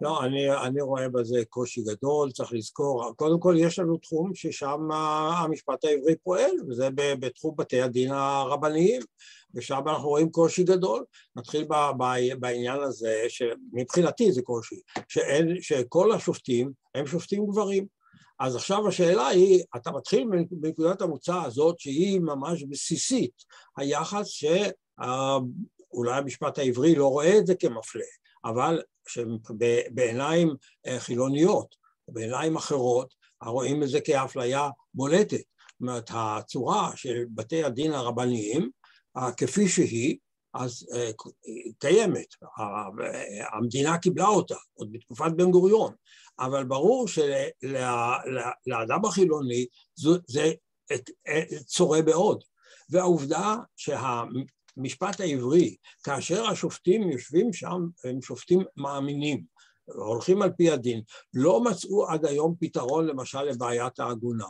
לא, 0.00 0.24
אני, 0.24 0.56
אני 0.56 0.80
רואה 0.80 1.08
בזה 1.08 1.42
קושי 1.48 1.82
גדול, 1.82 2.30
צריך 2.30 2.52
לזכור, 2.52 3.12
קודם 3.16 3.40
כל 3.40 3.54
יש 3.58 3.78
לנו 3.78 3.96
תחום 3.96 4.34
ששם 4.34 4.88
המשפט 4.92 5.84
העברי 5.84 6.16
פועל, 6.16 6.50
וזה 6.68 6.88
בתחום 6.94 7.54
בתי 7.56 7.80
הדין 7.80 8.10
הרבניים, 8.12 9.02
ושם 9.54 9.82
אנחנו 9.86 10.08
רואים 10.08 10.30
קושי 10.30 10.64
גדול. 10.64 11.04
נתחיל 11.36 11.64
ב, 11.64 11.74
ב, 11.98 12.04
בעניין 12.40 12.80
הזה, 12.80 13.24
שמבחינתי 13.28 14.32
זה 14.32 14.42
קושי, 14.42 14.80
שאין, 15.08 15.56
שכל 15.60 16.12
השופטים 16.12 16.72
הם 16.94 17.06
שופטים 17.06 17.46
גברים. 17.46 17.86
אז 18.40 18.56
עכשיו 18.56 18.88
השאלה 18.88 19.26
היא, 19.26 19.62
אתה 19.76 19.90
מתחיל 19.90 20.28
מנקודת 20.50 21.02
המוצא 21.02 21.42
הזאת 21.42 21.80
שהיא 21.80 22.20
ממש 22.20 22.64
בסיסית, 22.64 23.34
היחס 23.76 24.26
שאולי 24.26 26.16
המשפט 26.16 26.58
העברי 26.58 26.94
לא 26.94 27.06
רואה 27.06 27.38
את 27.38 27.46
זה 27.46 27.54
כמפלה, 27.54 28.04
אבל 28.44 28.82
שבעיניים 29.12 30.54
אה, 30.86 31.00
חילוניות, 31.00 31.74
בעיניים 32.08 32.56
אחרות, 32.56 33.14
רואים 33.44 33.82
את 33.82 33.88
זה 33.88 34.00
כאפליה 34.00 34.68
בולטת. 34.94 35.36
זאת 35.36 35.80
אומרת, 35.80 36.10
הצורה 36.14 36.90
של 36.96 37.24
בתי 37.34 37.64
הדין 37.64 37.92
הרבניים, 37.92 38.70
אה, 39.16 39.32
כפי 39.32 39.68
שהיא, 39.68 40.16
אז 40.54 40.86
אה, 40.94 41.10
קיימת, 41.78 42.34
המדינה 43.52 43.98
קיבלה 43.98 44.26
אותה 44.26 44.56
עוד 44.74 44.92
בתקופת 44.92 45.32
בן 45.36 45.50
גוריון, 45.50 45.94
אבל 46.38 46.64
ברור 46.64 47.08
שלאדם 47.08 49.04
החילוני 49.04 49.66
זה 50.26 50.52
צורה 51.66 52.02
מאוד, 52.02 52.42
והעובדה 52.90 53.56
שה... 53.76 54.22
המשפט 54.76 55.20
העברי, 55.20 55.76
כאשר 56.02 56.46
השופטים 56.46 57.10
יושבים 57.10 57.52
שם, 57.52 57.80
הם 58.04 58.22
שופטים 58.22 58.60
מאמינים, 58.76 59.44
הולכים 59.84 60.42
על 60.42 60.50
פי 60.56 60.70
הדין, 60.70 61.02
לא 61.34 61.60
מצאו 61.60 62.08
עד 62.08 62.24
היום 62.26 62.54
פתרון 62.60 63.06
למשל 63.06 63.42
לבעיית 63.42 64.00
העגונה. 64.00 64.46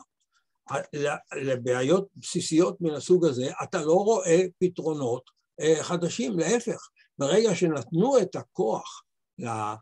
לבעיות 1.42 2.08
בסיסיות 2.16 2.80
מן 2.80 2.94
הסוג 2.94 3.24
הזה, 3.24 3.50
אתה 3.62 3.82
לא 3.82 3.92
רואה 3.92 4.40
פתרונות 4.58 5.30
אה, 5.60 5.82
חדשים, 5.82 6.38
להפך, 6.38 6.88
ברגע 7.18 7.54
שנתנו 7.54 8.18
את 8.18 8.36
הכוח 8.36 9.02
אה, 9.44 9.74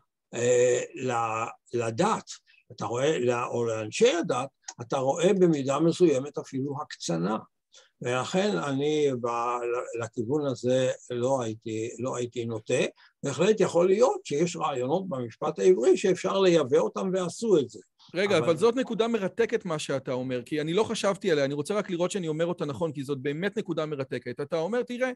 לדת, 1.73 2.25
אתה 2.71 2.85
רואה, 2.85 3.45
או 3.45 3.65
לאנשי 3.65 4.11
הדת, 4.13 4.49
אתה 4.81 4.97
רואה 4.97 5.33
במידה 5.39 5.79
מסוימת 5.79 6.37
אפילו 6.37 6.81
הקצנה. 6.81 7.37
ולכן 8.01 8.57
אני 8.57 9.09
ב, 9.21 9.27
לכיוון 10.01 10.45
הזה 10.45 10.91
לא 11.09 11.41
הייתי, 11.41 11.89
לא 11.99 12.15
הייתי 12.15 12.45
נוטה. 12.45 12.83
בהחלט 13.23 13.59
יכול 13.59 13.87
להיות 13.87 14.25
שיש 14.25 14.55
רעיונות 14.55 15.09
במשפט 15.09 15.59
העברי 15.59 15.97
שאפשר 15.97 16.39
לייבא 16.39 16.77
אותם 16.77 17.09
ועשו 17.13 17.57
את 17.57 17.69
זה. 17.69 17.79
רגע, 18.15 18.37
אבל... 18.37 18.45
אבל 18.45 18.57
זאת 18.57 18.75
נקודה 18.75 19.07
מרתקת 19.07 19.65
מה 19.65 19.79
שאתה 19.79 20.11
אומר, 20.11 20.41
כי 20.45 20.61
אני 20.61 20.73
לא 20.73 20.83
חשבתי 20.83 21.31
עליה, 21.31 21.45
אני 21.45 21.53
רוצה 21.53 21.73
רק 21.73 21.89
לראות 21.89 22.11
שאני 22.11 22.27
אומר 22.27 22.45
אותה 22.45 22.65
נכון, 22.65 22.91
כי 22.91 23.03
זאת 23.03 23.17
באמת 23.17 23.57
נקודה 23.57 23.85
מרתקת. 23.85 24.41
אתה 24.41 24.59
אומר, 24.59 24.83
תראה, 24.83 25.11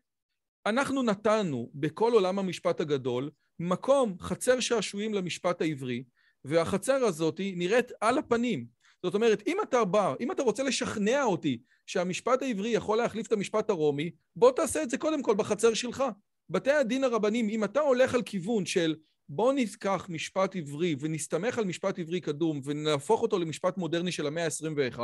אנחנו 0.65 1.03
נתנו 1.03 1.69
בכל 1.75 2.11
עולם 2.13 2.39
המשפט 2.39 2.81
הגדול 2.81 3.29
מקום, 3.59 4.15
חצר 4.21 4.59
שעשועים 4.59 5.13
למשפט 5.13 5.61
העברי, 5.61 6.03
והחצר 6.45 6.93
הזאת 6.93 7.39
נראית 7.39 7.91
על 8.01 8.17
הפנים. 8.17 8.65
זאת 9.03 9.15
אומרת, 9.15 9.43
אם 9.47 9.57
אתה 9.63 9.85
בא, 9.85 10.13
אם 10.19 10.31
אתה 10.31 10.43
רוצה 10.43 10.63
לשכנע 10.63 11.23
אותי 11.23 11.57
שהמשפט 11.85 12.41
העברי 12.41 12.69
יכול 12.69 12.97
להחליף 12.97 13.27
את 13.27 13.31
המשפט 13.31 13.69
הרומי, 13.69 14.11
בוא 14.35 14.51
תעשה 14.51 14.83
את 14.83 14.89
זה 14.89 14.97
קודם 14.97 15.21
כל 15.21 15.35
בחצר 15.35 15.73
שלך. 15.73 16.03
בתי 16.49 16.71
הדין 16.71 17.03
הרבנים, 17.03 17.49
אם 17.49 17.63
אתה 17.63 17.79
הולך 17.79 18.15
על 18.15 18.21
כיוון 18.21 18.65
של 18.65 18.95
בוא 19.29 19.53
ניקח 19.53 20.07
משפט 20.09 20.55
עברי 20.55 20.95
ונסתמך 20.99 21.57
על 21.57 21.65
משפט 21.65 21.99
עברי 21.99 22.21
קדום 22.21 22.61
ונהפוך 22.63 23.21
אותו 23.21 23.39
למשפט 23.39 23.77
מודרני 23.77 24.11
של 24.11 24.27
המאה 24.27 24.45
ה-21, 24.45 24.99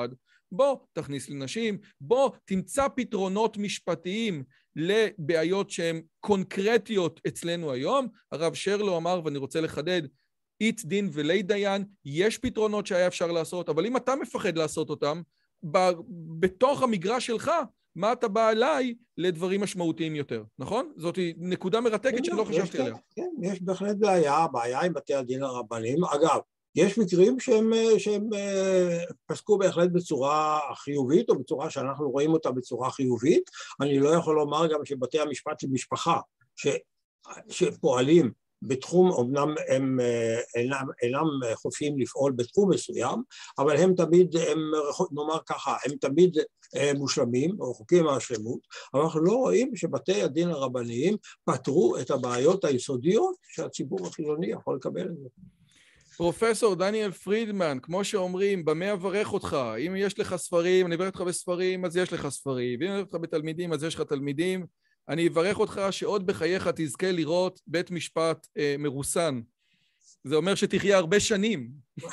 בוא 0.51 0.77
תכניס 0.93 1.29
לנשים, 1.29 1.77
בוא 2.01 2.29
תמצא 2.45 2.87
פתרונות 2.95 3.57
משפטיים 3.57 4.43
לבעיות 4.75 5.69
שהן 5.69 6.01
קונקרטיות 6.19 7.21
אצלנו 7.27 7.71
היום. 7.71 8.07
הרב 8.31 8.53
שרלו 8.53 8.97
אמר, 8.97 9.21
ואני 9.25 9.37
רוצה 9.37 9.61
לחדד, 9.61 10.01
אית 10.61 10.85
דין 10.85 11.09
ולי 11.13 11.43
דיין, 11.43 11.83
יש 12.05 12.37
פתרונות 12.37 12.87
שהיה 12.87 13.07
אפשר 13.07 13.31
לעשות, 13.31 13.69
אבל 13.69 13.85
אם 13.85 13.97
אתה 13.97 14.15
מפחד 14.15 14.57
לעשות 14.57 14.89
אותם, 14.89 15.21
בתוך 16.39 16.83
המגרש 16.83 17.25
שלך, 17.25 17.51
מה 17.95 18.11
אתה 18.11 18.27
בא 18.27 18.49
אליי 18.49 18.95
לדברים 19.17 19.61
משמעותיים 19.61 20.15
יותר, 20.15 20.43
נכון? 20.59 20.91
זאת 20.97 21.19
נקודה 21.37 21.81
מרתקת 21.81 22.17
כן, 22.17 22.23
שלא 22.23 22.43
חשבתי 22.43 22.77
עליה. 22.77 22.95
כן, 23.15 23.29
יש 23.41 23.61
בהחלט 23.61 23.95
בעיה, 23.99 24.47
בעיה 24.51 24.81
עם 24.81 24.93
בתי 24.93 25.13
הדין 25.13 25.43
הרבניים. 25.43 26.03
אגב, 26.03 26.39
יש 26.75 26.97
מקרים 26.97 27.39
שהם, 27.39 27.71
שהם 27.97 28.33
אה, 28.33 29.03
פסקו 29.25 29.57
בהחלט 29.57 29.89
בצורה 29.91 30.59
חיובית, 30.75 31.29
או 31.29 31.39
בצורה 31.39 31.69
שאנחנו 31.69 32.09
רואים 32.09 32.33
אותה 32.33 32.51
בצורה 32.51 32.91
חיובית. 32.91 33.49
אני 33.81 33.99
לא 33.99 34.09
יכול 34.09 34.35
לומר 34.35 34.73
גם 34.73 34.85
שבתי 34.85 35.19
המשפט 35.19 35.63
למשפחה, 35.63 36.19
ש, 36.55 36.67
שפועלים 37.49 38.31
בתחום, 38.61 39.11
אמנם 39.11 39.55
הם 39.67 39.99
אה, 39.99 40.39
אינם, 40.55 40.85
אינם 41.01 41.25
חופשיים 41.55 41.99
לפעול 41.99 42.31
בתחום 42.31 42.69
מסוים, 42.69 43.23
אבל 43.59 43.77
הם 43.77 43.93
תמיד, 43.93 44.35
הם, 44.35 44.71
נאמר 45.11 45.39
ככה, 45.45 45.75
הם 45.85 45.91
תמיד 46.01 46.37
אה, 46.75 46.91
מושלמים, 46.93 47.55
או 47.59 47.71
רחוקים 47.71 48.03
מהשלמות, 48.03 48.59
אבל 48.93 49.01
אנחנו 49.01 49.21
לא 49.21 49.33
רואים 49.33 49.75
שבתי 49.75 50.21
הדין 50.21 50.49
הרבניים 50.49 51.17
פתרו 51.45 51.97
את 51.97 52.11
הבעיות 52.11 52.65
היסודיות 52.65 53.35
שהציבור 53.49 54.07
החילוני 54.07 54.47
יכול 54.47 54.75
לקבל 54.75 55.05
את 55.05 55.17
זה. 55.17 55.29
פרופסור 56.17 56.75
דניאל 56.75 57.11
פרידמן, 57.11 57.77
כמו 57.81 58.03
שאומרים, 58.03 58.65
במה 58.65 58.93
אברך 58.93 59.33
אותך? 59.33 59.57
אם 59.87 59.95
יש 59.95 60.19
לך 60.19 60.35
ספרים, 60.35 60.85
אני 60.85 60.95
אברך 60.95 61.07
אותך 61.07 61.21
בספרים, 61.21 61.85
אז 61.85 61.97
יש 61.97 62.13
לך 62.13 62.29
ספרים, 62.29 62.79
ואם 62.79 62.89
אני 62.89 62.99
אברך 62.99 63.13
אותך 63.13 63.23
בתלמידים, 63.23 63.73
אז 63.73 63.83
יש 63.83 63.95
לך 63.95 64.01
תלמידים. 64.01 64.65
אני 65.09 65.27
אברך 65.27 65.59
אותך 65.59 65.81
שעוד 65.91 66.25
בחייך 66.25 66.69
תזכה 66.75 67.11
לראות 67.11 67.61
בית 67.67 67.91
משפט 67.91 68.47
אה, 68.57 68.75
מרוסן. 68.79 69.41
זה 70.23 70.35
אומר 70.35 70.55
שתחיה 70.55 70.97
הרבה 70.97 71.19
שנים. 71.19 71.71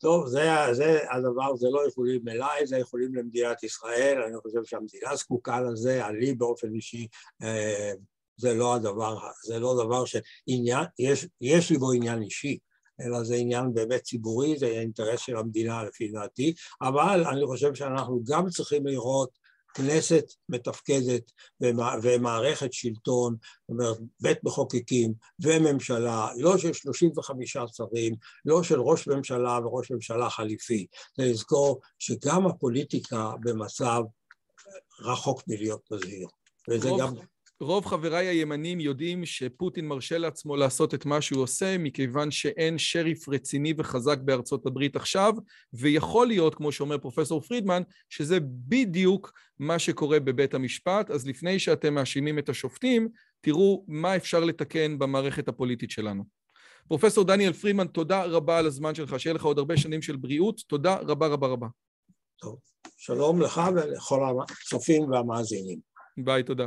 טוב, 0.00 0.26
זה, 0.26 0.48
זה 0.72 0.98
הדבר, 1.10 1.56
זה 1.56 1.66
לא 1.72 1.88
יכולים 1.88 2.28
אליי, 2.28 2.66
זה 2.66 2.78
יכולים 2.78 3.14
למדינת 3.14 3.64
ישראל, 3.64 4.22
אני 4.22 4.40
חושב 4.42 4.64
שהמדינה 4.64 5.16
זקוקה 5.16 5.60
לזה, 5.60 6.06
אני 6.06 6.34
באופן 6.34 6.74
אישי, 6.74 7.06
אה, 7.42 7.92
זה 8.36 8.54
לא 8.54 8.74
הדבר, 8.74 9.18
זה 9.44 9.58
לא 9.58 9.84
דבר 9.84 10.04
שעניין, 10.04 10.84
יש, 10.98 11.26
יש 11.40 11.70
לי 11.70 11.78
בו 11.78 11.92
עניין 11.92 12.22
אישי, 12.22 12.58
אלא 13.00 13.24
זה 13.24 13.34
עניין 13.34 13.74
באמת 13.74 14.02
ציבורי, 14.02 14.58
זה 14.58 14.66
אינטרס 14.66 15.20
של 15.20 15.36
המדינה 15.36 15.84
לפי 15.84 16.08
דעתי, 16.08 16.54
אבל 16.82 17.24
אני 17.24 17.46
חושב 17.46 17.74
שאנחנו 17.74 18.22
גם 18.26 18.48
צריכים 18.48 18.86
לראות 18.86 19.47
כנסת 19.74 20.24
מתפקדת 20.48 21.32
ומערכת 22.02 22.72
שלטון, 22.72 23.36
זאת 23.42 23.68
אומרת 23.68 23.96
בית 24.20 24.38
מחוקקים 24.44 25.14
וממשלה, 25.42 26.28
לא 26.36 26.58
של 26.58 26.72
35 26.72 27.56
שרים, 27.72 28.14
לא 28.44 28.62
של 28.62 28.80
ראש 28.80 29.08
ממשלה 29.08 29.58
וראש 29.64 29.90
ממשלה 29.90 30.30
חליפי. 30.30 30.86
זה 31.16 31.24
לזכור 31.24 31.80
שגם 31.98 32.46
הפוליטיקה 32.46 33.32
במצב 33.40 34.02
רחוק 35.00 35.42
מלהיות 35.46 35.80
מזהיר. 35.90 36.28
וזה 36.68 36.90
גם... 36.98 37.14
רוב 37.60 37.86
חבריי 37.86 38.26
הימנים 38.26 38.80
יודעים 38.80 39.26
שפוטין 39.26 39.88
מרשה 39.88 40.18
לעצמו 40.18 40.56
לעשות 40.56 40.94
את 40.94 41.06
מה 41.06 41.20
שהוא 41.20 41.42
עושה 41.42 41.78
מכיוון 41.78 42.30
שאין 42.30 42.78
שריף 42.78 43.28
רציני 43.28 43.74
וחזק 43.76 44.18
בארצות 44.18 44.66
הברית 44.66 44.96
עכשיו 44.96 45.34
ויכול 45.72 46.26
להיות, 46.26 46.54
כמו 46.54 46.72
שאומר 46.72 46.98
פרופסור 46.98 47.40
פרידמן, 47.40 47.82
שזה 48.08 48.38
בדיוק 48.42 49.32
מה 49.58 49.78
שקורה 49.78 50.20
בבית 50.20 50.54
המשפט 50.54 51.10
אז 51.10 51.26
לפני 51.26 51.58
שאתם 51.58 51.94
מאשימים 51.94 52.38
את 52.38 52.48
השופטים 52.48 53.08
תראו 53.40 53.84
מה 53.88 54.16
אפשר 54.16 54.40
לתקן 54.40 54.98
במערכת 54.98 55.48
הפוליטית 55.48 55.90
שלנו. 55.90 56.24
פרופסור 56.88 57.24
דניאל 57.24 57.52
פרידמן, 57.52 57.86
תודה 57.86 58.24
רבה 58.24 58.58
על 58.58 58.66
הזמן 58.66 58.94
שלך, 58.94 59.20
שיהיה 59.20 59.34
לך 59.34 59.44
עוד 59.44 59.58
הרבה 59.58 59.76
שנים 59.76 60.02
של 60.02 60.16
בריאות, 60.16 60.60
תודה 60.66 60.96
רבה 60.96 61.26
רבה 61.26 61.46
רבה. 61.46 61.66
טוב, 62.40 62.58
שלום 62.96 63.40
לך 63.40 63.60
ולכל 63.74 64.20
הצופים 64.42 65.10
והמאזינים. 65.10 65.78
ביי, 66.16 66.42
תודה. 66.42 66.66